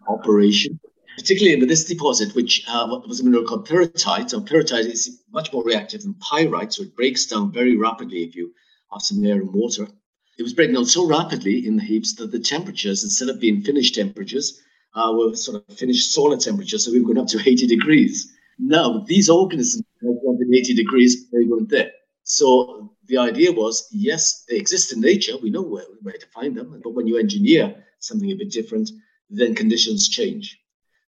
operation, 0.09 0.81
particularly 1.17 1.61
in 1.61 1.69
this 1.69 1.85
deposit, 1.85 2.35
which 2.35 2.65
uh, 2.69 2.87
was 3.07 3.21
a 3.21 3.25
mineral 3.25 3.45
called 3.45 3.69
pyrrhotite, 3.69 4.33
and 4.33 4.49
pyrrhotite 4.49 4.87
is 4.87 5.23
much 5.33 5.53
more 5.53 5.65
reactive 5.65 6.03
than 6.03 6.15
pyrite, 6.15 6.73
so 6.73 6.83
it 6.83 6.97
breaks 6.97 7.27
down 7.27 7.53
very 7.53 7.77
rapidly 7.77 8.25
if 8.25 8.35
you 8.35 8.53
have 8.93 9.03
some 9.03 9.25
air 9.25 9.41
and 9.41 9.53
water. 9.53 9.89
It 10.39 10.43
was 10.43 10.53
breaking 10.53 10.75
down 10.75 10.87
so 10.87 11.07
rapidly 11.07 11.67
in 11.67 11.77
the 11.77 11.83
heaps 11.83 12.15
that 12.17 12.33
the 12.33 12.41
temperatures, 12.41 13.05
instead 13.05 13.29
of 13.29 13.41
being 13.41 13.63
Finnish 13.63 13.93
temperatures, 13.93 14.61
uh, 14.95 15.13
were 15.15 15.35
sort 15.37 15.63
of 15.69 15.77
Finnish 15.77 16.15
sauna 16.15 16.43
temperatures. 16.43 16.85
So 16.85 16.93
we 16.93 17.01
were 17.01 17.07
going 17.07 17.19
up 17.19 17.29
to 17.29 17.41
80 17.49 17.67
degrees. 17.67 18.33
Now, 18.59 19.05
these 19.07 19.29
organisms 19.29 19.85
wanted 20.01 20.49
80 20.53 20.75
degrees, 20.75 21.31
they 21.31 21.45
weren't 21.45 21.69
there. 21.69 21.91
So 22.25 22.95
the 23.07 23.19
idea 23.19 23.53
was 23.53 23.89
yes, 23.91 24.45
they 24.49 24.57
exist 24.57 24.93
in 24.93 25.01
nature. 25.01 25.37
We 25.37 25.51
know 25.51 25.63
where, 25.63 25.85
where 26.03 26.15
to 26.15 26.27
find 26.29 26.57
them. 26.57 26.81
But 26.83 26.95
when 26.95 27.07
you 27.07 27.19
engineer 27.19 27.85
something 28.01 28.31
a 28.31 28.35
bit 28.35 28.51
different, 28.51 28.91
then 29.29 29.55
conditions 29.55 30.09
change. 30.09 30.59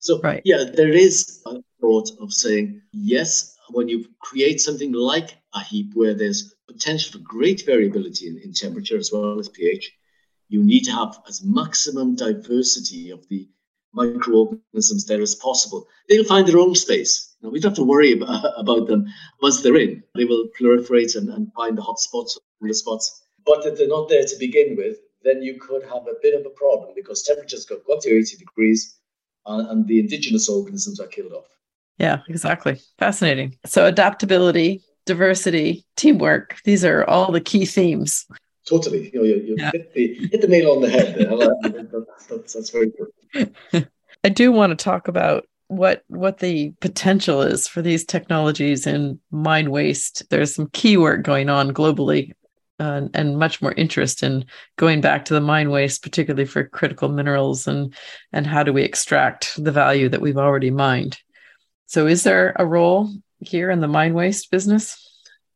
So, 0.07 0.21
right. 0.21 0.41
yeah, 0.45 0.63
there 0.73 0.93
is 0.93 1.43
a 1.47 1.57
thought 1.81 2.13
of 2.21 2.33
saying 2.33 2.81
yes, 2.93 3.57
when 3.71 3.89
you 3.89 4.07
create 4.21 4.61
something 4.61 4.93
like 4.93 5.37
a 5.53 5.59
heap 5.59 5.95
where 5.95 6.15
there's 6.15 6.55
potential 6.69 7.11
for 7.11 7.19
great 7.25 7.67
variability 7.67 8.29
in, 8.29 8.39
in 8.39 8.53
temperature 8.53 8.97
as 8.97 9.11
well 9.13 9.37
as 9.41 9.49
pH, 9.49 9.91
you 10.49 10.63
need 10.63 10.85
to 10.85 10.93
have 10.93 11.19
as 11.27 11.43
maximum 11.43 12.15
diversity 12.15 13.11
of 13.11 13.27
the 13.29 13.49
microorganisms 13.95 15.07
there 15.07 15.21
as 15.21 15.35
possible. 15.35 15.89
They'll 16.09 16.23
find 16.23 16.47
their 16.47 16.61
own 16.61 16.77
space. 16.77 17.35
You 17.41 17.49
know, 17.49 17.53
we 17.53 17.59
don't 17.59 17.73
have 17.73 17.77
to 17.79 17.83
worry 17.83 18.13
about, 18.13 18.45
about 18.57 18.87
them 18.87 19.07
once 19.43 19.61
they're 19.61 19.75
in. 19.75 20.05
They 20.15 20.25
will 20.25 20.47
proliferate 20.57 21.17
and, 21.17 21.31
and 21.31 21.53
find 21.55 21.77
the 21.77 21.83
hot 21.83 21.99
spots, 21.99 22.39
the 22.61 22.75
spots. 22.75 23.25
But 23.45 23.67
if 23.67 23.77
they're 23.77 23.89
not 23.89 24.09
there 24.09 24.25
to 24.25 24.37
begin 24.39 24.77
with, 24.77 24.99
then 25.25 25.43
you 25.43 25.59
could 25.59 25.83
have 25.83 26.07
a 26.07 26.15
bit 26.23 26.39
of 26.39 26.47
a 26.47 26.51
problem 26.51 26.93
because 26.95 27.25
temperatures 27.25 27.67
could 27.67 27.81
go 27.89 27.95
up 27.95 28.03
to 28.03 28.17
80 28.17 28.37
degrees 28.37 29.01
and, 29.47 29.69
and 29.69 29.87
the 29.87 30.01
indigenous 30.01 30.49
organisms 30.49 31.01
are 31.01 31.07
killed 31.07 31.33
off. 31.33 31.47
Yeah, 31.99 32.21
exactly. 32.29 32.81
Fascinating. 32.99 33.57
So 33.65 33.87
adaptability, 33.87 34.83
diversity, 35.07 35.85
teamwork, 35.97 36.59
these 36.65 36.85
are 36.85 37.05
all 37.05 37.33
the 37.33 37.41
key 37.41 37.65
themes. 37.65 38.27
Totally. 38.69 39.11
You 39.13 39.21
know, 39.21 39.25
you, 39.25 39.37
you 39.37 39.55
yeah. 39.59 39.71
hit, 39.73 39.95
the, 39.95 40.15
hit 40.31 40.41
the 40.41 40.49
nail 40.49 40.73
on 40.73 40.83
the 40.83 40.91
head 40.91 41.15
there. 41.17 41.87
that's, 42.29 42.53
that's 42.53 42.71
very 42.71 42.93
good. 43.33 43.89
I 44.25 44.29
do 44.29 44.51
want 44.51 44.77
to 44.77 44.85
talk 44.85 45.09
about 45.09 45.47
what 45.69 46.05
what 46.09 46.39
the 46.39 46.73
potential 46.81 47.43
is 47.43 47.67
for 47.67 47.83
these 47.83 48.05
technologies 48.05 48.87
in 48.87 49.21
mine 49.31 49.71
waste. 49.71 50.29
There's 50.31 50.55
some 50.55 50.69
key 50.73 50.97
work 50.97 51.23
going 51.23 51.49
on 51.49 51.73
globally 51.73 52.33
uh, 52.79 53.03
and 53.15 53.39
much 53.39 53.63
more 53.63 53.73
interest 53.73 54.23
in 54.23 54.45
going 54.77 55.01
back 55.01 55.25
to 55.25 55.35
the 55.35 55.41
mine 55.41 55.71
waste, 55.71 56.03
particularly 56.03 56.45
for 56.45 56.65
critical 56.65 57.09
minerals 57.09 57.67
and 57.67 57.95
and 58.33 58.47
how 58.47 58.63
do 58.63 58.73
we 58.73 58.83
extract 58.83 59.63
the 59.63 59.73
value 59.73 60.09
that 60.09 60.21
we've 60.21 60.37
already 60.37 60.71
mined. 60.71 61.19
So, 61.87 62.07
is 62.07 62.23
there 62.23 62.55
a 62.59 62.67
role 62.67 63.11
here 63.41 63.71
in 63.71 63.81
the 63.81 63.89
mine 63.89 64.15
waste 64.15 64.51
business? 64.51 65.03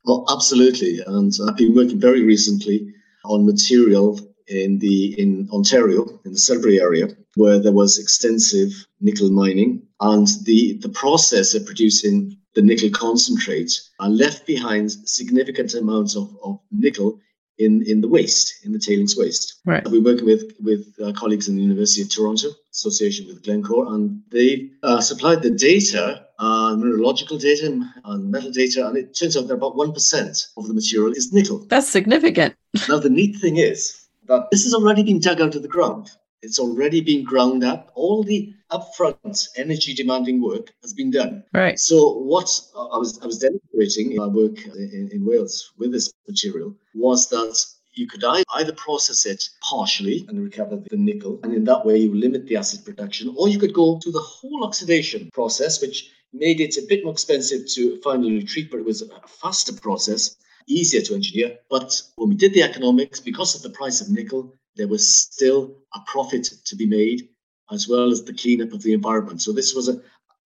Well, 0.05 0.25
absolutely, 0.31 1.01
and 1.07 1.33
I've 1.47 1.57
been 1.57 1.75
working 1.75 2.01
very 2.01 2.23
recently 2.23 2.93
on 3.25 3.45
material 3.45 4.19
in 4.47 4.79
the 4.79 5.21
in 5.21 5.49
Ontario, 5.53 6.21
in 6.25 6.33
the 6.33 6.39
Sudbury 6.39 6.81
area, 6.81 7.09
where 7.37 7.59
there 7.59 7.73
was 7.73 7.99
extensive 7.99 8.71
nickel 9.01 9.31
mining, 9.31 9.83
and 10.01 10.29
the 10.45 10.79
the 10.79 10.89
process 10.89 11.55
of 11.55 11.67
producing 11.67 12.37
the 12.55 12.63
nickel 12.63 12.91
concentrate 12.91 13.73
uh, 14.01 14.09
left 14.09 14.47
behind 14.47 14.91
significant 14.91 15.75
amounts 15.75 16.17
of, 16.17 16.37
of 16.43 16.59
nickel 16.73 17.21
in, 17.61 17.85
in 17.87 18.01
the 18.01 18.09
waste, 18.09 18.65
in 18.65 18.73
the 18.73 18.79
tailings 18.79 19.17
waste. 19.17 19.61
Right. 19.67 19.87
We're 19.87 20.03
working 20.03 20.25
with, 20.25 20.55
with 20.61 20.95
uh, 21.05 21.13
colleagues 21.13 21.49
in 21.49 21.57
the 21.57 21.63
University 21.63 22.03
of 22.03 22.13
Toronto, 22.13 22.49
association 22.73 23.27
with 23.27 23.45
Glencore, 23.45 23.95
and 23.95 24.23
they 24.33 24.71
uh, 24.83 25.01
supplied 25.01 25.43
the 25.43 25.51
data, 25.51 26.27
uh, 26.39 26.75
mineralogical 26.77 27.39
data 27.39 27.67
and 28.05 28.31
metal 28.31 28.51
data, 28.51 28.87
and 28.87 28.97
it 28.97 29.17
turns 29.17 29.37
out 29.37 29.47
that 29.47 29.55
about 29.55 29.77
1% 29.77 30.47
of 30.57 30.67
the 30.67 30.75
material 30.75 31.13
is 31.13 31.33
nickel. 31.33 31.67
That's 31.69 31.89
significant. 31.89 32.57
now, 32.89 32.99
the 32.99 33.11
neat 33.11 33.37
thing 33.37 33.59
is 33.59 34.07
that 34.27 34.49
this 34.51 34.65
has 34.65 34.75
already 34.75 35.03
been 35.03 35.21
dug 35.21 35.41
out 35.41 35.55
of 35.55 35.63
the 35.63 35.69
ground. 35.69 36.11
It's 36.43 36.59
already 36.59 37.01
been 37.01 37.25
ground 37.25 37.65
up. 37.65 37.91
All 37.95 38.23
the 38.23 38.55
upfront 38.71 39.49
energy 39.57 39.95
demanding 39.95 40.41
work 40.41 40.73
has 40.83 40.93
been 40.95 41.11
done. 41.11 41.45
Right. 41.53 41.79
So 41.79 42.19
what 42.19 42.49
I 42.75 42.99
was 42.99 43.19
I 43.23 43.27
was 43.27 43.39
demonstrating 43.39 44.13
in 44.13 44.19
my 44.19 44.27
work 44.27 44.65
in, 44.67 45.11
in 45.13 45.25
Wales 45.25 45.73
with 45.77 45.93
this 45.93 46.13
material 46.29 46.75
was 46.95 47.29
that 47.29 47.57
you 47.93 48.07
could 48.07 48.25
either 48.25 48.73
process 48.73 49.27
it 49.27 49.43
partially 49.69 50.25
and 50.29 50.43
recover 50.43 50.77
the 50.77 50.97
nickel, 50.97 51.41
and 51.43 51.53
in 51.53 51.65
that 51.65 51.85
way 51.85 51.97
you 51.99 52.15
limit 52.15 52.47
the 52.47 52.57
acid 52.57 52.85
production, 52.85 53.35
or 53.37 53.49
you 53.49 53.59
could 53.59 53.75
go 53.75 53.99
to 53.99 54.11
the 54.13 54.21
whole 54.21 54.65
oxidation 54.65 55.29
process, 55.33 55.83
which 55.83 56.11
made 56.33 56.61
it 56.61 56.77
a 56.77 56.87
bit 56.89 57.03
more 57.05 57.13
expensive 57.13 57.67
to 57.69 58.01
finally 58.03 58.43
treat, 58.45 58.71
but 58.71 58.79
it 58.79 58.87
was 58.87 59.03
a 59.03 59.09
faster 59.27 59.73
process, 59.73 60.37
easier 60.67 61.03
to 61.03 61.15
engineer. 61.15 61.59
But 61.69 62.01
when 62.17 62.29
we 62.29 62.37
did 62.37 62.55
the 62.55 62.63
economics, 62.63 63.19
because 63.19 63.55
of 63.57 63.63
the 63.63 63.71
price 63.71 64.01
of 64.01 64.09
nickel, 64.09 64.55
there 64.77 64.89
was 64.89 65.15
still 65.15 65.77
a 65.95 66.01
profit 66.07 66.45
to 66.65 66.77
be 66.77 66.87
made 66.87 67.29
as 67.71 67.89
well 67.89 68.11
as 68.11 68.25
the 68.25 68.33
cleanup 68.33 68.73
of 68.73 68.83
the 68.83 68.93
environment. 68.93 69.43
So 69.43 69.53
this 69.53 69.75
was 69.75 69.89
a, 69.89 70.01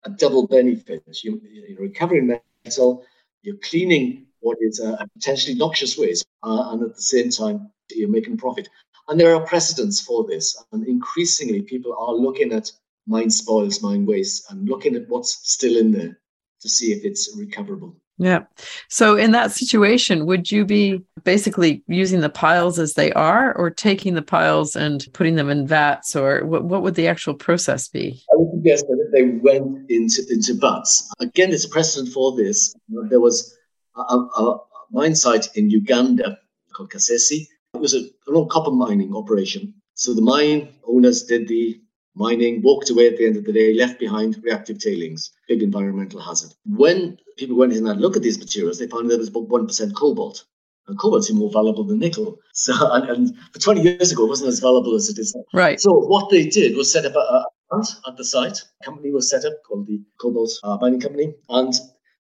a 0.05 0.11
double 0.11 0.47
benefit. 0.47 1.03
You, 1.23 1.41
are 1.79 1.83
recovering 1.83 2.39
metal, 2.65 3.05
you're 3.43 3.57
cleaning 3.57 4.27
what 4.41 4.59
is 4.61 4.81
a, 4.81 4.93
a 4.93 5.09
potentially 5.15 5.55
noxious 5.55 5.97
waste, 5.97 6.27
uh, 6.43 6.71
and 6.71 6.83
at 6.83 6.95
the 6.95 7.03
same 7.03 7.31
time, 7.31 7.71
you're 7.91 8.09
making 8.09 8.37
profit. 8.37 8.69
And 9.09 9.19
there 9.19 9.35
are 9.35 9.47
precedents 9.47 10.01
for 10.01 10.27
this. 10.27 10.63
And 10.73 10.87
increasingly, 10.87 11.63
people 11.63 11.95
are 11.99 12.15
looking 12.15 12.53
at 12.53 12.71
mine 13.07 13.31
spoils, 13.31 13.83
mine 13.83 14.07
waste, 14.07 14.51
and 14.51 14.69
looking 14.69 14.97
at 14.97 15.09
what's 15.09 15.51
still 15.51 15.77
in 15.77 15.93
there 15.93 16.19
to 16.61 16.69
see 16.69 16.93
if 16.93 17.05
it's 17.05 17.35
recoverable. 17.37 17.97
Yeah. 18.19 18.45
So 18.89 19.17
in 19.17 19.33
that 19.33 19.51
situation, 19.51 20.27
would 20.27 20.51
you 20.51 20.65
be 20.65 21.03
basically 21.25 21.83
using 21.89 22.21
the 22.21 22.29
piles 22.29 22.79
as 22.79 22.95
they 22.95 23.13
are 23.13 23.53
or 23.57 23.71
taking 23.71 24.15
the 24.15 24.23
piles 24.23 24.77
and 24.77 25.05
putting 25.13 25.35
them 25.35 25.51
in 25.51 25.67
vats 25.67 26.15
or 26.15 26.45
what, 26.45 26.65
what 26.65 26.83
would 26.83 26.95
the 26.95 27.09
actual 27.09 27.35
process 27.35 27.89
be? 27.89 28.23
I 28.33 28.37
would 28.37 28.63
suggest 28.63 28.87
that 28.87 29.11
they 29.13 29.25
went 29.25 29.91
into, 29.91 30.23
into 30.31 30.55
vats. 30.55 31.11
Again, 31.19 31.51
there's 31.51 31.65
a 31.65 31.69
precedent 31.69 32.13
for 32.13 32.37
this. 32.37 32.75
There 32.89 33.21
was 33.21 33.57
a, 33.97 34.01
a 34.01 34.59
mine 34.93 35.17
site 35.17 35.49
in 35.57 35.71
Uganda 35.71 36.39
called 36.73 36.91
Kasese. 36.91 37.49
It 37.75 37.81
was 37.81 37.95
a, 37.95 38.05
old 38.29 38.51
copper 38.51 38.71
mining 38.71 39.15
operation. 39.17 39.75
So 39.95 40.15
the 40.15 40.23
mine 40.23 40.69
owners 40.87 41.25
did 41.25 41.49
the 41.49 41.81
mining, 42.15 42.63
walked 42.63 42.91
away 42.91 43.09
at 43.09 43.17
the 43.17 43.27
end 43.27 43.37
of 43.37 43.45
the 43.45 43.53
day, 43.53 43.75
left 43.75 43.99
behind 43.99 44.41
reactive 44.45 44.79
tailings, 44.79 45.33
big 45.49 45.63
environmental 45.63 46.21
hazard. 46.21 46.53
When 46.65 47.19
people 47.37 47.57
went 47.57 47.73
in 47.73 47.87
and 47.87 48.03
a 48.03 48.07
at 48.07 48.23
these 48.23 48.39
materials, 48.39 48.79
they 48.79 48.87
found 48.87 49.11
there 49.11 49.19
was 49.19 49.29
about 49.29 49.49
1% 49.49 49.95
cobalt. 49.95 50.45
And 50.87 50.99
cobalt 50.99 51.25
seemed 51.25 51.39
more 51.39 51.51
valuable 51.51 51.85
than 51.85 51.99
nickel. 51.99 52.39
So, 52.57 52.73
and, 52.93 53.09
and 53.11 53.37
for 53.53 53.59
20 53.59 53.81
years 53.81 54.13
ago, 54.13 54.25
it 54.25 54.29
wasn't 54.29 54.51
as 54.51 54.61
valuable 54.61 54.95
as 54.95 55.09
it 55.09 55.19
is 55.19 55.35
now. 55.35 55.43
Right. 55.53 55.81
So, 55.81 55.93
what 55.93 56.31
they 56.31 56.47
did 56.47 56.77
was 56.77 56.93
set 56.93 57.05
up 57.05 57.17
a, 57.17 57.19
a 57.19 57.47
plant 57.69 57.89
at 58.07 58.17
the 58.17 58.25
site. 58.25 58.59
A 58.81 58.85
company 58.85 59.11
was 59.11 59.29
set 59.29 59.45
up 59.45 59.55
called 59.67 59.89
the 59.89 60.01
Cobalt 60.21 60.53
uh, 60.63 60.79
Mining 60.81 61.01
Company. 61.01 61.35
And 61.49 61.75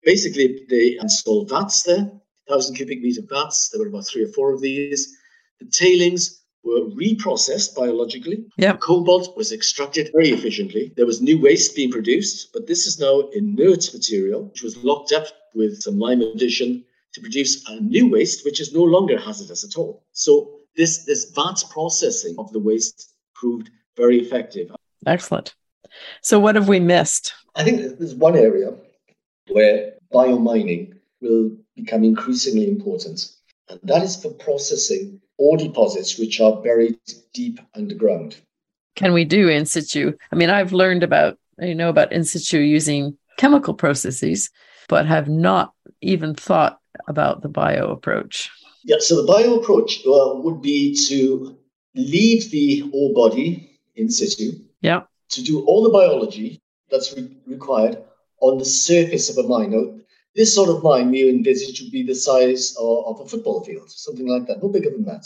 basically, 0.05 0.65
they 0.69 0.97
installed 1.01 1.49
vats 1.49 1.83
there, 1.83 2.03
1,000 2.47 2.75
cubic 2.75 3.01
meter 3.01 3.23
vats. 3.27 3.69
There 3.69 3.81
were 3.81 3.89
about 3.89 4.07
three 4.07 4.23
or 4.23 4.29
four 4.29 4.53
of 4.53 4.61
these. 4.61 5.17
The 5.59 5.65
tailings 5.65 6.40
were 6.63 6.81
reprocessed 6.91 7.75
biologically. 7.75 8.45
Yep. 8.57 8.79
Cobalt 8.79 9.35
was 9.35 9.51
extracted 9.51 10.09
very 10.13 10.29
efficiently. 10.29 10.93
There 10.95 11.05
was 11.05 11.21
new 11.21 11.41
waste 11.41 11.75
being 11.75 11.91
produced, 11.91 12.53
but 12.53 12.67
this 12.67 12.85
is 12.85 12.99
now 12.99 13.21
inert 13.33 13.89
material, 13.93 14.43
which 14.45 14.61
was 14.61 14.77
locked 14.77 15.11
up 15.11 15.25
with 15.55 15.81
some 15.81 15.99
lime 15.99 16.21
addition 16.21 16.83
to 17.13 17.21
produce 17.21 17.67
a 17.67 17.79
new 17.81 18.09
waste, 18.09 18.45
which 18.45 18.61
is 18.61 18.73
no 18.73 18.83
longer 18.83 19.19
hazardous 19.19 19.63
at 19.63 19.77
all. 19.77 20.03
So 20.11 20.59
this, 20.75 21.05
this 21.05 21.31
VAT 21.31 21.63
processing 21.69 22.35
of 22.37 22.51
the 22.53 22.59
waste 22.59 23.13
proved 23.35 23.69
very 23.97 24.19
effective. 24.19 24.71
Excellent. 25.05 25.55
So 26.21 26.39
what 26.39 26.55
have 26.55 26.67
we 26.67 26.79
missed? 26.79 27.33
I 27.55 27.63
think 27.63 27.99
there's 27.99 28.15
one 28.15 28.37
area 28.37 28.73
where 29.49 29.93
biomining 30.13 30.93
will 31.21 31.57
become 31.75 32.03
increasingly 32.03 32.69
important, 32.69 33.29
and 33.69 33.79
that 33.83 34.03
is 34.03 34.21
for 34.21 34.31
processing 34.31 35.19
ore 35.41 35.57
deposits 35.57 36.19
which 36.19 36.39
are 36.39 36.61
buried 36.61 36.97
deep 37.33 37.59
underground. 37.75 38.37
Can 38.95 39.13
we 39.13 39.25
do 39.25 39.49
in 39.49 39.65
situ? 39.65 40.13
I 40.31 40.35
mean, 40.35 40.49
I've 40.49 40.73
learned 40.73 41.03
about, 41.03 41.37
you 41.59 41.73
know, 41.73 41.89
about 41.89 42.11
in 42.11 42.23
situ 42.23 42.59
using 42.59 43.17
chemical 43.37 43.73
processes, 43.73 44.49
but 44.87 45.05
have 45.07 45.27
not 45.27 45.73
even 46.01 46.35
thought 46.35 46.79
about 47.07 47.41
the 47.41 47.49
bio 47.49 47.91
approach. 47.91 48.51
Yeah, 48.83 48.97
so 48.99 49.15
the 49.15 49.27
bio 49.27 49.59
approach 49.59 49.99
uh, 50.05 50.35
would 50.43 50.61
be 50.61 50.95
to 51.07 51.57
leave 51.95 52.51
the 52.51 52.89
ore 52.93 53.13
body 53.13 53.79
in 53.95 54.09
situ. 54.09 54.59
Yeah. 54.81 55.01
To 55.29 55.43
do 55.43 55.63
all 55.65 55.83
the 55.83 55.89
biology 55.89 56.61
that's 56.89 57.13
re- 57.15 57.37
required 57.47 57.97
on 58.41 58.57
the 58.57 58.65
surface 58.65 59.29
of 59.29 59.43
a 59.43 59.47
mine. 59.47 59.71
Now, 59.71 60.00
this 60.35 60.55
sort 60.55 60.69
of 60.69 60.83
mine 60.83 61.11
we 61.11 61.29
envisage 61.29 61.81
would 61.81 61.91
be 61.91 62.03
the 62.03 62.15
size 62.15 62.75
of, 62.79 63.05
of, 63.05 63.19
a 63.21 63.29
football 63.29 63.63
field, 63.63 63.89
something 63.89 64.27
like 64.27 64.47
that, 64.47 64.61
no 64.61 64.69
bigger 64.69 64.89
than 64.89 65.05
that. 65.05 65.25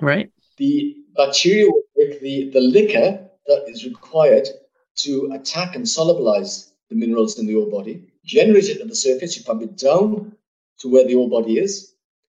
Right. 0.00 0.30
The 0.58 0.96
bacteria 1.16 1.66
will 1.66 1.82
make 1.96 2.20
the, 2.20 2.50
the 2.50 2.60
liquor 2.60 3.28
that 3.46 3.64
is 3.68 3.84
required 3.84 4.48
to 4.96 5.30
attack 5.32 5.74
and 5.74 5.84
solubilize 5.84 6.72
the 6.90 6.96
minerals 6.96 7.38
in 7.38 7.46
the 7.46 7.54
ore 7.54 7.70
body, 7.70 8.04
generate 8.24 8.68
it 8.68 8.80
at 8.80 8.88
the 8.88 8.94
surface, 8.94 9.36
you 9.36 9.44
pump 9.44 9.62
it 9.62 9.76
down 9.76 10.36
to 10.78 10.88
where 10.88 11.06
the 11.06 11.14
ore 11.14 11.30
body 11.30 11.58
is, 11.58 11.94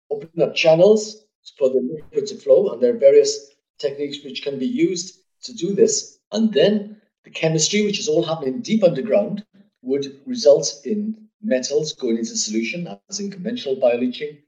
open 0.10 0.42
up 0.42 0.56
channels 0.56 1.26
for 1.58 1.70
the 1.70 1.82
liquid 1.82 2.28
to 2.28 2.36
flow, 2.36 2.72
and 2.72 2.82
there 2.82 2.94
are 2.96 2.98
various 2.98 3.52
techniques 3.78 4.24
which 4.24 4.44
can 4.44 4.58
be 4.58 4.66
used 4.66 5.20
to 5.44 5.54
do 5.54 5.74
this. 5.74 6.20
And 6.32 6.54
then 6.54 7.02
the 7.24 7.30
chemistry, 7.30 7.84
which 7.84 8.00
is 8.00 8.08
all 8.08 8.24
happening 8.24 8.62
deep 8.62 8.84
underground, 8.84 9.46
would 9.82 10.20
result 10.26 10.82
in 10.86 11.25
metals 11.42 11.94
going 11.94 12.18
into 12.18 12.36
solution, 12.36 12.88
as 13.10 13.20
in 13.20 13.32
conventional 13.32 13.76
bioleaching. 13.76 14.40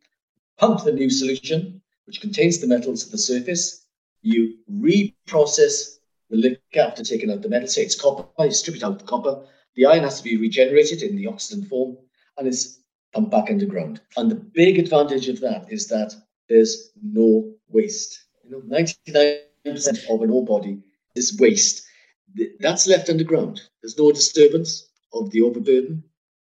Pump 0.57 0.83
the 0.83 0.91
new 0.91 1.09
solution, 1.09 1.81
which 2.05 2.21
contains 2.21 2.59
the 2.59 2.67
metals 2.67 3.03
to 3.03 3.11
the 3.11 3.17
surface. 3.17 3.85
You 4.21 4.57
reprocess 4.71 5.97
the 6.29 6.37
liquor 6.37 6.79
after 6.79 7.03
taking 7.03 7.31
out 7.31 7.41
the 7.41 7.49
metal. 7.49 7.67
Say 7.67 7.83
it's 7.83 7.99
copper, 7.99 8.27
you 8.43 8.51
strip 8.51 8.77
it 8.77 8.83
out 8.83 8.99
the 8.99 9.05
copper. 9.05 9.45
The 9.75 9.85
iron 9.85 10.03
has 10.03 10.17
to 10.17 10.23
be 10.23 10.37
regenerated 10.37 11.03
in 11.03 11.15
the 11.15 11.27
oxygen 11.27 11.65
form 11.65 11.97
and 12.37 12.47
it's 12.47 12.79
pumped 13.13 13.31
back 13.31 13.49
underground. 13.49 14.01
And 14.15 14.29
the 14.29 14.35
big 14.35 14.79
advantage 14.79 15.29
of 15.29 15.39
that 15.41 15.71
is 15.71 15.87
that 15.87 16.13
there's 16.49 16.91
no 17.01 17.53
waste. 17.69 18.23
You 18.43 18.51
know, 18.51 18.61
99% 18.61 20.09
of 20.09 20.21
an 20.21 20.29
ore 20.29 20.45
body 20.45 20.79
is 21.15 21.37
waste. 21.39 21.85
That's 22.59 22.87
left 22.87 23.09
underground. 23.09 23.61
There's 23.81 23.97
no 23.97 24.11
disturbance 24.11 24.87
of 25.13 25.29
the 25.31 25.41
overburden. 25.41 26.03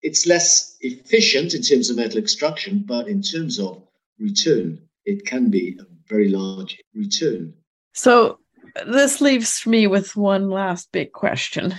It's 0.02 0.26
less 0.26 0.76
efficient 0.80 1.54
in 1.54 1.62
terms 1.62 1.90
of 1.90 1.96
metal 1.96 2.18
extraction, 2.18 2.84
but 2.86 3.08
in 3.08 3.22
terms 3.22 3.58
of 3.58 3.82
return, 4.18 4.80
it 5.04 5.26
can 5.26 5.50
be 5.50 5.76
a 5.80 5.84
very 6.08 6.28
large 6.28 6.78
return. 6.94 7.54
So 7.92 8.38
this 8.86 9.20
leaves 9.20 9.66
me 9.66 9.86
with 9.86 10.16
one 10.16 10.50
last 10.50 10.92
big 10.92 11.12
question, 11.12 11.74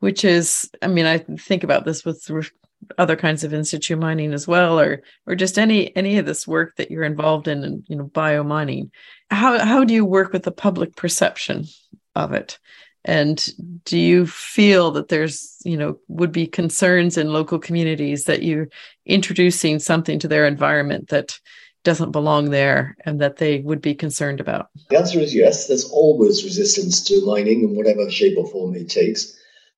which 0.00 0.24
is 0.24 0.70
I 0.82 0.86
mean, 0.86 1.06
I 1.06 1.18
think 1.18 1.64
about 1.64 1.84
this 1.84 2.04
with 2.04 2.28
other 2.98 3.16
kinds 3.16 3.42
of 3.42 3.52
in 3.52 3.64
situ 3.64 3.96
mining 3.96 4.32
as 4.32 4.46
well, 4.46 4.78
or 4.78 5.02
or 5.26 5.34
just 5.34 5.58
any 5.58 5.94
any 5.96 6.18
of 6.18 6.26
this 6.26 6.46
work 6.46 6.76
that 6.76 6.90
you're 6.90 7.04
involved 7.04 7.48
in, 7.48 7.64
and 7.64 7.84
you 7.88 7.96
know, 7.96 8.04
bio 8.04 8.44
mining. 8.44 8.92
How 9.30 9.58
how 9.58 9.84
do 9.84 9.94
you 9.94 10.04
work 10.04 10.32
with 10.32 10.44
the 10.44 10.52
public 10.52 10.94
perception 10.94 11.64
of 12.14 12.32
it? 12.32 12.58
And 13.06 13.84
do 13.84 13.96
you 13.96 14.26
feel 14.26 14.90
that 14.90 15.08
there's, 15.08 15.56
you 15.64 15.76
know, 15.76 15.96
would 16.08 16.32
be 16.32 16.46
concerns 16.46 17.16
in 17.16 17.32
local 17.32 17.60
communities 17.60 18.24
that 18.24 18.42
you're 18.42 18.68
introducing 19.06 19.78
something 19.78 20.18
to 20.18 20.28
their 20.28 20.44
environment 20.44 21.08
that 21.08 21.38
doesn't 21.84 22.10
belong 22.10 22.50
there 22.50 22.96
and 23.06 23.20
that 23.20 23.36
they 23.36 23.60
would 23.60 23.80
be 23.80 23.94
concerned 23.94 24.40
about? 24.40 24.70
The 24.90 24.98
answer 24.98 25.20
is 25.20 25.32
yes. 25.32 25.68
There's 25.68 25.88
always 25.88 26.42
resistance 26.42 27.00
to 27.04 27.24
mining 27.24 27.62
in 27.62 27.76
whatever 27.76 28.10
shape 28.10 28.36
or 28.36 28.50
form 28.50 28.74
it 28.74 28.90
takes. 28.90 29.32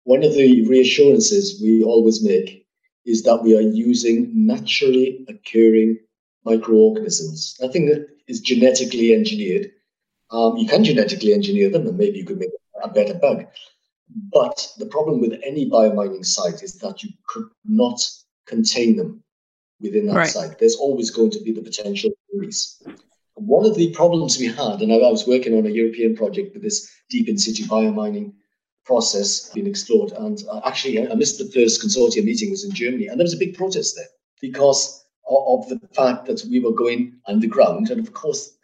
One 0.05 0.25
of 0.25 0.33
the 0.33 0.67
reassurances 0.67 1.61
we 1.63 1.85
always 1.85 2.25
make 2.25 2.67
is 3.05 3.25
that 3.25 3.43
we 3.43 3.55
are 3.55 3.61
using 3.61 4.33
naturally 4.35 5.27
occurring 5.29 5.99
microorganisms. 6.47 7.57
Nothing 7.61 7.87
that 7.87 8.09
is 8.27 8.41
genetically 8.41 9.13
engineered. 9.13 9.71
Um, 10.31 10.57
you 10.57 10.67
can 10.67 10.85
genetically 10.85 11.35
engineer 11.35 11.69
them, 11.71 11.87
and 11.87 11.99
maybe 11.99 12.19
you 12.19 12.25
could 12.25 12.39
make 12.39 12.48
a 12.91 12.93
better 12.93 13.15
bug. 13.15 13.47
But 14.33 14.67
the 14.79 14.87
problem 14.87 15.21
with 15.21 15.41
any 15.45 15.69
biomining 15.69 16.25
site 16.25 16.63
is 16.63 16.79
that 16.79 17.03
you 17.03 17.11
could 17.27 17.49
not 17.65 18.01
contain 18.47 18.97
them 18.97 19.23
within 19.81 20.07
that 20.07 20.17
right. 20.17 20.29
site. 20.29 20.59
There's 20.59 20.77
always 20.77 21.11
going 21.11 21.31
to 21.33 21.41
be 21.41 21.53
the 21.53 21.63
potential 21.63 22.11
release. 22.33 22.83
One 23.35 23.67
of 23.67 23.77
the 23.77 23.93
problems 23.93 24.39
we 24.39 24.47
had, 24.47 24.81
and 24.81 24.93
I 24.93 24.97
was 24.97 25.27
working 25.27 25.57
on 25.57 25.67
a 25.67 25.71
European 25.71 26.17
project 26.17 26.55
with 26.55 26.63
this 26.63 26.91
deep 27.09 27.29
in 27.29 27.39
situ 27.39 27.65
biomining 27.65 28.33
process 28.85 29.51
being 29.51 29.67
explored. 29.67 30.13
And 30.13 30.43
uh, 30.51 30.61
actually, 30.65 31.09
I 31.09 31.15
missed 31.15 31.39
the 31.39 31.53
first 31.53 31.83
consortium 31.83 32.25
meeting 32.25 32.51
was 32.51 32.65
in 32.65 32.73
Germany, 32.73 33.07
and 33.07 33.21
there 33.21 33.25
was 33.25 33.35
a 33.35 33.45
big 33.45 33.57
protest 33.57 33.95
there 33.95 34.09
because 34.41 35.05
of 35.29 35.69
the 35.69 35.79
fact 35.95 36.27
that 36.27 36.45
we 36.51 36.59
were 36.59 36.73
going 36.73 37.21
underground, 37.27 37.91
and 37.91 38.01
of 38.01 38.13
course, 38.15 38.57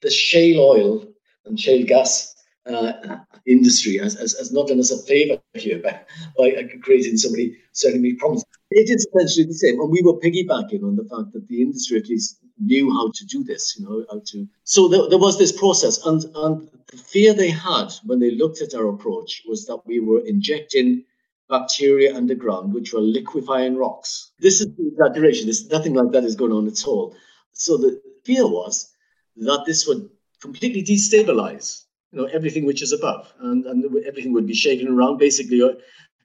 the 0.00 0.10
shale 0.10 0.60
oil 0.60 1.06
and 1.44 1.60
shale 1.60 1.84
gas 1.86 2.35
uh, 2.66 3.18
industry 3.46 3.96
has, 3.98 4.50
not 4.52 4.68
done 4.68 4.80
us 4.80 4.90
a 4.90 5.02
favor 5.06 5.40
here 5.54 5.78
by, 5.78 6.00
by 6.36 6.62
creating 6.82 7.16
so 7.16 7.30
many, 7.30 7.56
so 7.72 7.90
many 7.90 8.14
problems. 8.14 8.44
It 8.70 8.90
is 8.90 9.06
essentially 9.06 9.46
the 9.46 9.54
same. 9.54 9.80
And 9.80 9.90
we 9.90 10.02
were 10.02 10.14
piggybacking 10.14 10.82
on 10.82 10.96
the 10.96 11.04
fact 11.04 11.32
that 11.32 11.46
the 11.48 11.62
industry 11.62 11.98
at 11.98 12.08
least 12.08 12.38
knew 12.58 12.92
how 12.92 13.10
to 13.14 13.24
do 13.26 13.44
this, 13.44 13.78
you 13.78 13.84
know, 13.84 14.04
how 14.10 14.20
to. 14.26 14.48
So 14.64 14.88
there, 14.88 15.08
there 15.08 15.18
was 15.18 15.38
this 15.38 15.52
process. 15.52 16.04
And, 16.04 16.24
and 16.34 16.68
the 16.88 16.96
fear 16.96 17.34
they 17.34 17.50
had 17.50 17.92
when 18.04 18.18
they 18.18 18.32
looked 18.32 18.60
at 18.60 18.74
our 18.74 18.88
approach 18.88 19.42
was 19.46 19.66
that 19.66 19.80
we 19.86 20.00
were 20.00 20.20
injecting 20.26 21.04
bacteria 21.48 22.16
underground, 22.16 22.74
which 22.74 22.92
were 22.92 23.00
liquefying 23.00 23.76
rocks. 23.76 24.32
This 24.40 24.60
is 24.60 24.66
the 24.76 24.88
exaggeration. 24.88 25.46
There's 25.46 25.70
nothing 25.70 25.94
like 25.94 26.10
that 26.12 26.24
is 26.24 26.34
going 26.34 26.52
on 26.52 26.66
at 26.66 26.86
all. 26.86 27.14
So 27.52 27.76
the 27.76 28.00
fear 28.24 28.46
was 28.46 28.92
that 29.36 29.62
this 29.64 29.86
would 29.86 30.10
completely 30.40 30.82
destabilize 30.82 31.85
you 32.12 32.20
know 32.20 32.26
everything 32.26 32.64
which 32.64 32.82
is 32.82 32.92
above, 32.92 33.32
and, 33.40 33.66
and 33.66 33.84
everything 34.06 34.32
would 34.32 34.46
be 34.46 34.54
shaken 34.54 34.88
around. 34.88 35.18
Basically, 35.18 35.62
uh, 35.62 35.66
you're, 35.66 35.76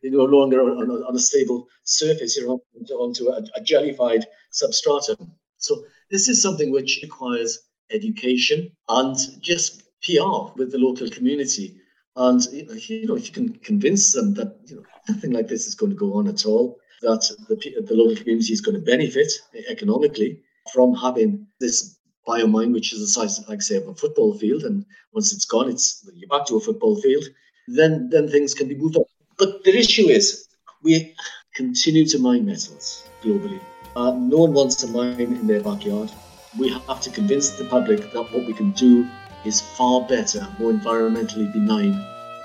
you're 0.01 0.29
no 0.29 0.37
longer 0.37 0.61
on 0.61 0.89
a, 0.89 0.93
on 0.93 1.15
a, 1.15 1.19
stable 1.19 1.67
surface. 1.83 2.37
You're 2.37 2.49
onto, 2.49 2.93
onto 2.93 3.27
a, 3.29 3.43
a 3.55 3.61
jellified 3.61 4.25
substratum. 4.51 5.33
So 5.57 5.83
this 6.09 6.27
is 6.27 6.41
something 6.41 6.71
which 6.71 6.99
requires 7.03 7.59
education 7.91 8.71
and 8.89 9.15
just 9.41 9.83
PR 10.03 10.53
with 10.55 10.71
the 10.71 10.79
local 10.79 11.09
community. 11.09 11.77
And 12.15 12.41
you 12.51 12.65
know, 13.07 13.15
if 13.15 13.27
you 13.27 13.33
can 13.33 13.53
convince 13.59 14.13
them 14.13 14.33
that 14.35 14.57
you 14.65 14.77
know 14.77 14.83
nothing 15.07 15.31
like 15.31 15.47
this 15.47 15.67
is 15.67 15.75
going 15.75 15.91
to 15.91 15.97
go 15.97 16.13
on 16.13 16.27
at 16.27 16.45
all, 16.45 16.77
that 17.01 17.21
the, 17.47 17.55
the 17.81 17.95
local 17.95 18.15
community 18.15 18.53
is 18.53 18.61
going 18.61 18.75
to 18.75 18.85
benefit 18.85 19.31
economically 19.69 20.41
from 20.73 20.93
having 20.93 21.47
this 21.59 21.97
biomine, 22.27 22.73
which 22.73 22.93
is 22.93 22.99
the 22.99 23.07
size, 23.07 23.43
like 23.47 23.61
say, 23.61 23.77
of 23.77 23.87
a 23.87 23.95
football 23.95 24.37
field, 24.37 24.63
and 24.63 24.85
once 25.13 25.33
it's 25.33 25.45
gone, 25.45 25.69
it's 25.69 26.07
you're 26.13 26.29
back 26.29 26.45
to 26.47 26.55
a 26.55 26.59
football 26.59 26.99
field. 27.01 27.23
Then, 27.67 28.09
then 28.09 28.29
things 28.29 28.53
can 28.53 28.67
be 28.67 28.75
moved 28.75 28.97
on. 28.97 29.05
But 29.37 29.63
the 29.63 29.77
issue 29.77 30.07
is, 30.07 30.47
we 30.83 31.15
continue 31.55 32.05
to 32.07 32.19
mine 32.19 32.45
metals 32.45 33.07
globally. 33.23 33.59
Uh, 33.95 34.11
no 34.11 34.37
one 34.37 34.53
wants 34.53 34.75
to 34.77 34.87
mine 34.87 35.19
in 35.19 35.47
their 35.47 35.61
backyard. 35.61 36.11
We 36.57 36.69
have 36.69 37.01
to 37.01 37.09
convince 37.09 37.51
the 37.51 37.65
public 37.65 38.11
that 38.13 38.33
what 38.33 38.45
we 38.45 38.53
can 38.53 38.71
do 38.71 39.07
is 39.45 39.61
far 39.61 40.01
better, 40.07 40.47
more 40.59 40.71
environmentally 40.71 41.51
benign 41.51 41.93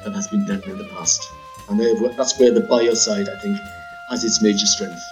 than 0.05 0.13
has 0.15 0.29
been 0.29 0.47
done 0.47 0.63
in 0.65 0.79
the 0.79 0.85
past. 0.85 1.23
And 1.69 1.81
that's 2.17 2.39
where 2.39 2.53
the 2.53 2.61
bio 2.61 2.95
side, 2.95 3.29
I 3.29 3.39
think, 3.41 3.59
has 4.11 4.25
its 4.25 4.41
major 4.41 4.67
strength. 4.67 5.03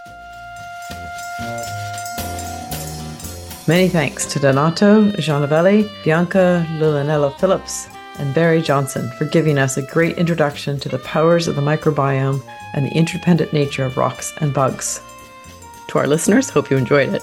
Many 3.67 3.89
thanks 3.89 4.27
to 4.27 4.39
Donato 4.39 5.11
Giovannelli, 5.13 5.89
Bianca 6.05 6.67
Iulianella 6.73 7.35
Phillips, 7.39 7.89
and 8.19 8.35
Barrie 8.35 8.61
Johnson 8.61 9.11
for 9.17 9.25
giving 9.25 9.57
us 9.57 9.79
a 9.79 9.87
great 9.87 10.19
introduction 10.19 10.79
to 10.81 10.91
the 10.91 10.99
powers 10.99 11.49
of 11.49 11.57
the 11.57 11.63
microbiome 11.63 12.43
and 12.75 12.85
the 12.85 12.95
interdependent 12.95 13.55
nature 13.55 13.87
of 13.87 13.97
rocks 13.97 14.35
and 14.43 14.53
bugs. 14.53 15.01
To 15.89 15.99
our 15.99 16.07
listeners, 16.07 16.51
hope 16.51 16.71
you 16.71 16.77
enjoyed 16.77 17.15
it. 17.15 17.23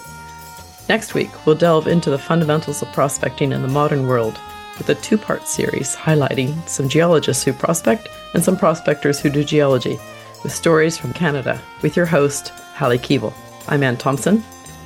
Next 0.90 1.14
week, 1.14 1.30
we'll 1.46 1.56
delve 1.56 1.88
into 1.88 2.10
the 2.10 2.18
fundamentals 2.18 2.82
of 2.82 2.92
prospecting 2.92 3.52
in 3.52 3.62
the 3.62 3.68
modern 3.68 4.08
world 4.08 4.40
with 4.80 4.90
a 4.90 4.96
two 4.96 5.20
part 5.20 5.48
series 5.48 5.96
highlighting 5.96 6.68
some 6.68 6.90
geologists 6.90 7.44
who 7.44 7.54
prospect 7.54 8.10
and 8.34 8.44
some 8.44 8.58
prospectors 8.58 9.20
who 9.20 9.30
do 9.30 9.44
geology, 9.44 10.00
with 10.42 10.52
stories 10.52 10.98
from 10.98 11.14
Canada, 11.14 11.62
with 11.84 11.96
your 11.96 12.08
host, 12.08 12.48
Halley 12.74 12.98
Keevil. 12.98 13.32
I'm 13.68 13.84
Ann 13.84 13.98
Thompson. 13.98 14.40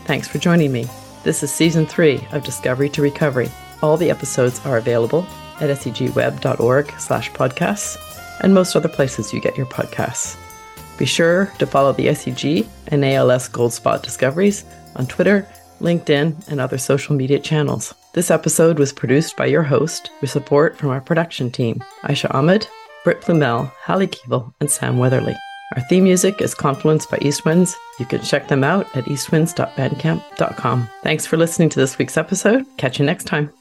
Thanks 0.03 0.27
for 0.27 0.37
joining 0.37 0.73
me. 0.73 0.89
This 1.25 1.41
is 1.41 1.51
season 1.51 1.87
three 1.87 2.21
of 2.33 2.43
Discovery 2.43 2.87
to 2.89 3.01
Recovery. 3.01 3.49
All 3.81 3.97
the 3.97 4.11
episodes 4.11 4.63
are 4.63 4.77
available 4.77 5.25
at 5.59 5.71
segweb.org 5.71 6.91
slash 6.99 7.31
podcasts 7.31 7.97
and 8.41 8.53
most 8.53 8.75
other 8.75 8.87
places 8.87 9.33
you 9.33 9.41
get 9.41 9.57
your 9.57 9.65
podcasts. 9.65 10.37
Be 10.99 11.05
sure 11.07 11.51
to 11.57 11.65
follow 11.65 11.93
the 11.93 12.09
SEG 12.09 12.67
and 12.89 13.03
ALS 13.03 13.47
Gold 13.47 13.73
Spot 13.73 14.03
Discoveries 14.03 14.65
on 14.97 15.07
Twitter, 15.07 15.47
LinkedIn, 15.81 16.47
and 16.47 16.59
other 16.59 16.77
social 16.77 17.15
media 17.15 17.39
channels. 17.39 17.95
This 18.13 18.29
episode 18.29 18.77
was 18.77 18.93
produced 18.93 19.35
by 19.35 19.47
your 19.47 19.63
host 19.63 20.11
with 20.21 20.29
support 20.29 20.77
from 20.77 20.89
our 20.91 21.01
production 21.01 21.49
team, 21.49 21.83
Aisha 22.03 22.31
Ahmed, 22.35 22.67
Britt 23.03 23.21
Plumel, 23.21 23.71
Halley 23.81 24.07
Keevil, 24.07 24.53
and 24.61 24.69
Sam 24.69 24.99
Weatherly. 24.99 25.35
Our 25.73 25.81
theme 25.81 26.03
music 26.03 26.41
is 26.41 26.53
Confluence 26.53 27.05
by 27.05 27.17
Eastwinds. 27.17 27.73
You 27.99 28.05
can 28.05 28.21
check 28.21 28.47
them 28.47 28.63
out 28.63 28.85
at 28.95 29.05
eastwinds.bandcamp.com. 29.05 30.89
Thanks 31.01 31.25
for 31.25 31.37
listening 31.37 31.69
to 31.69 31.79
this 31.79 31.97
week's 31.97 32.17
episode. 32.17 32.65
Catch 32.77 32.99
you 32.99 33.05
next 33.05 33.25
time. 33.25 33.51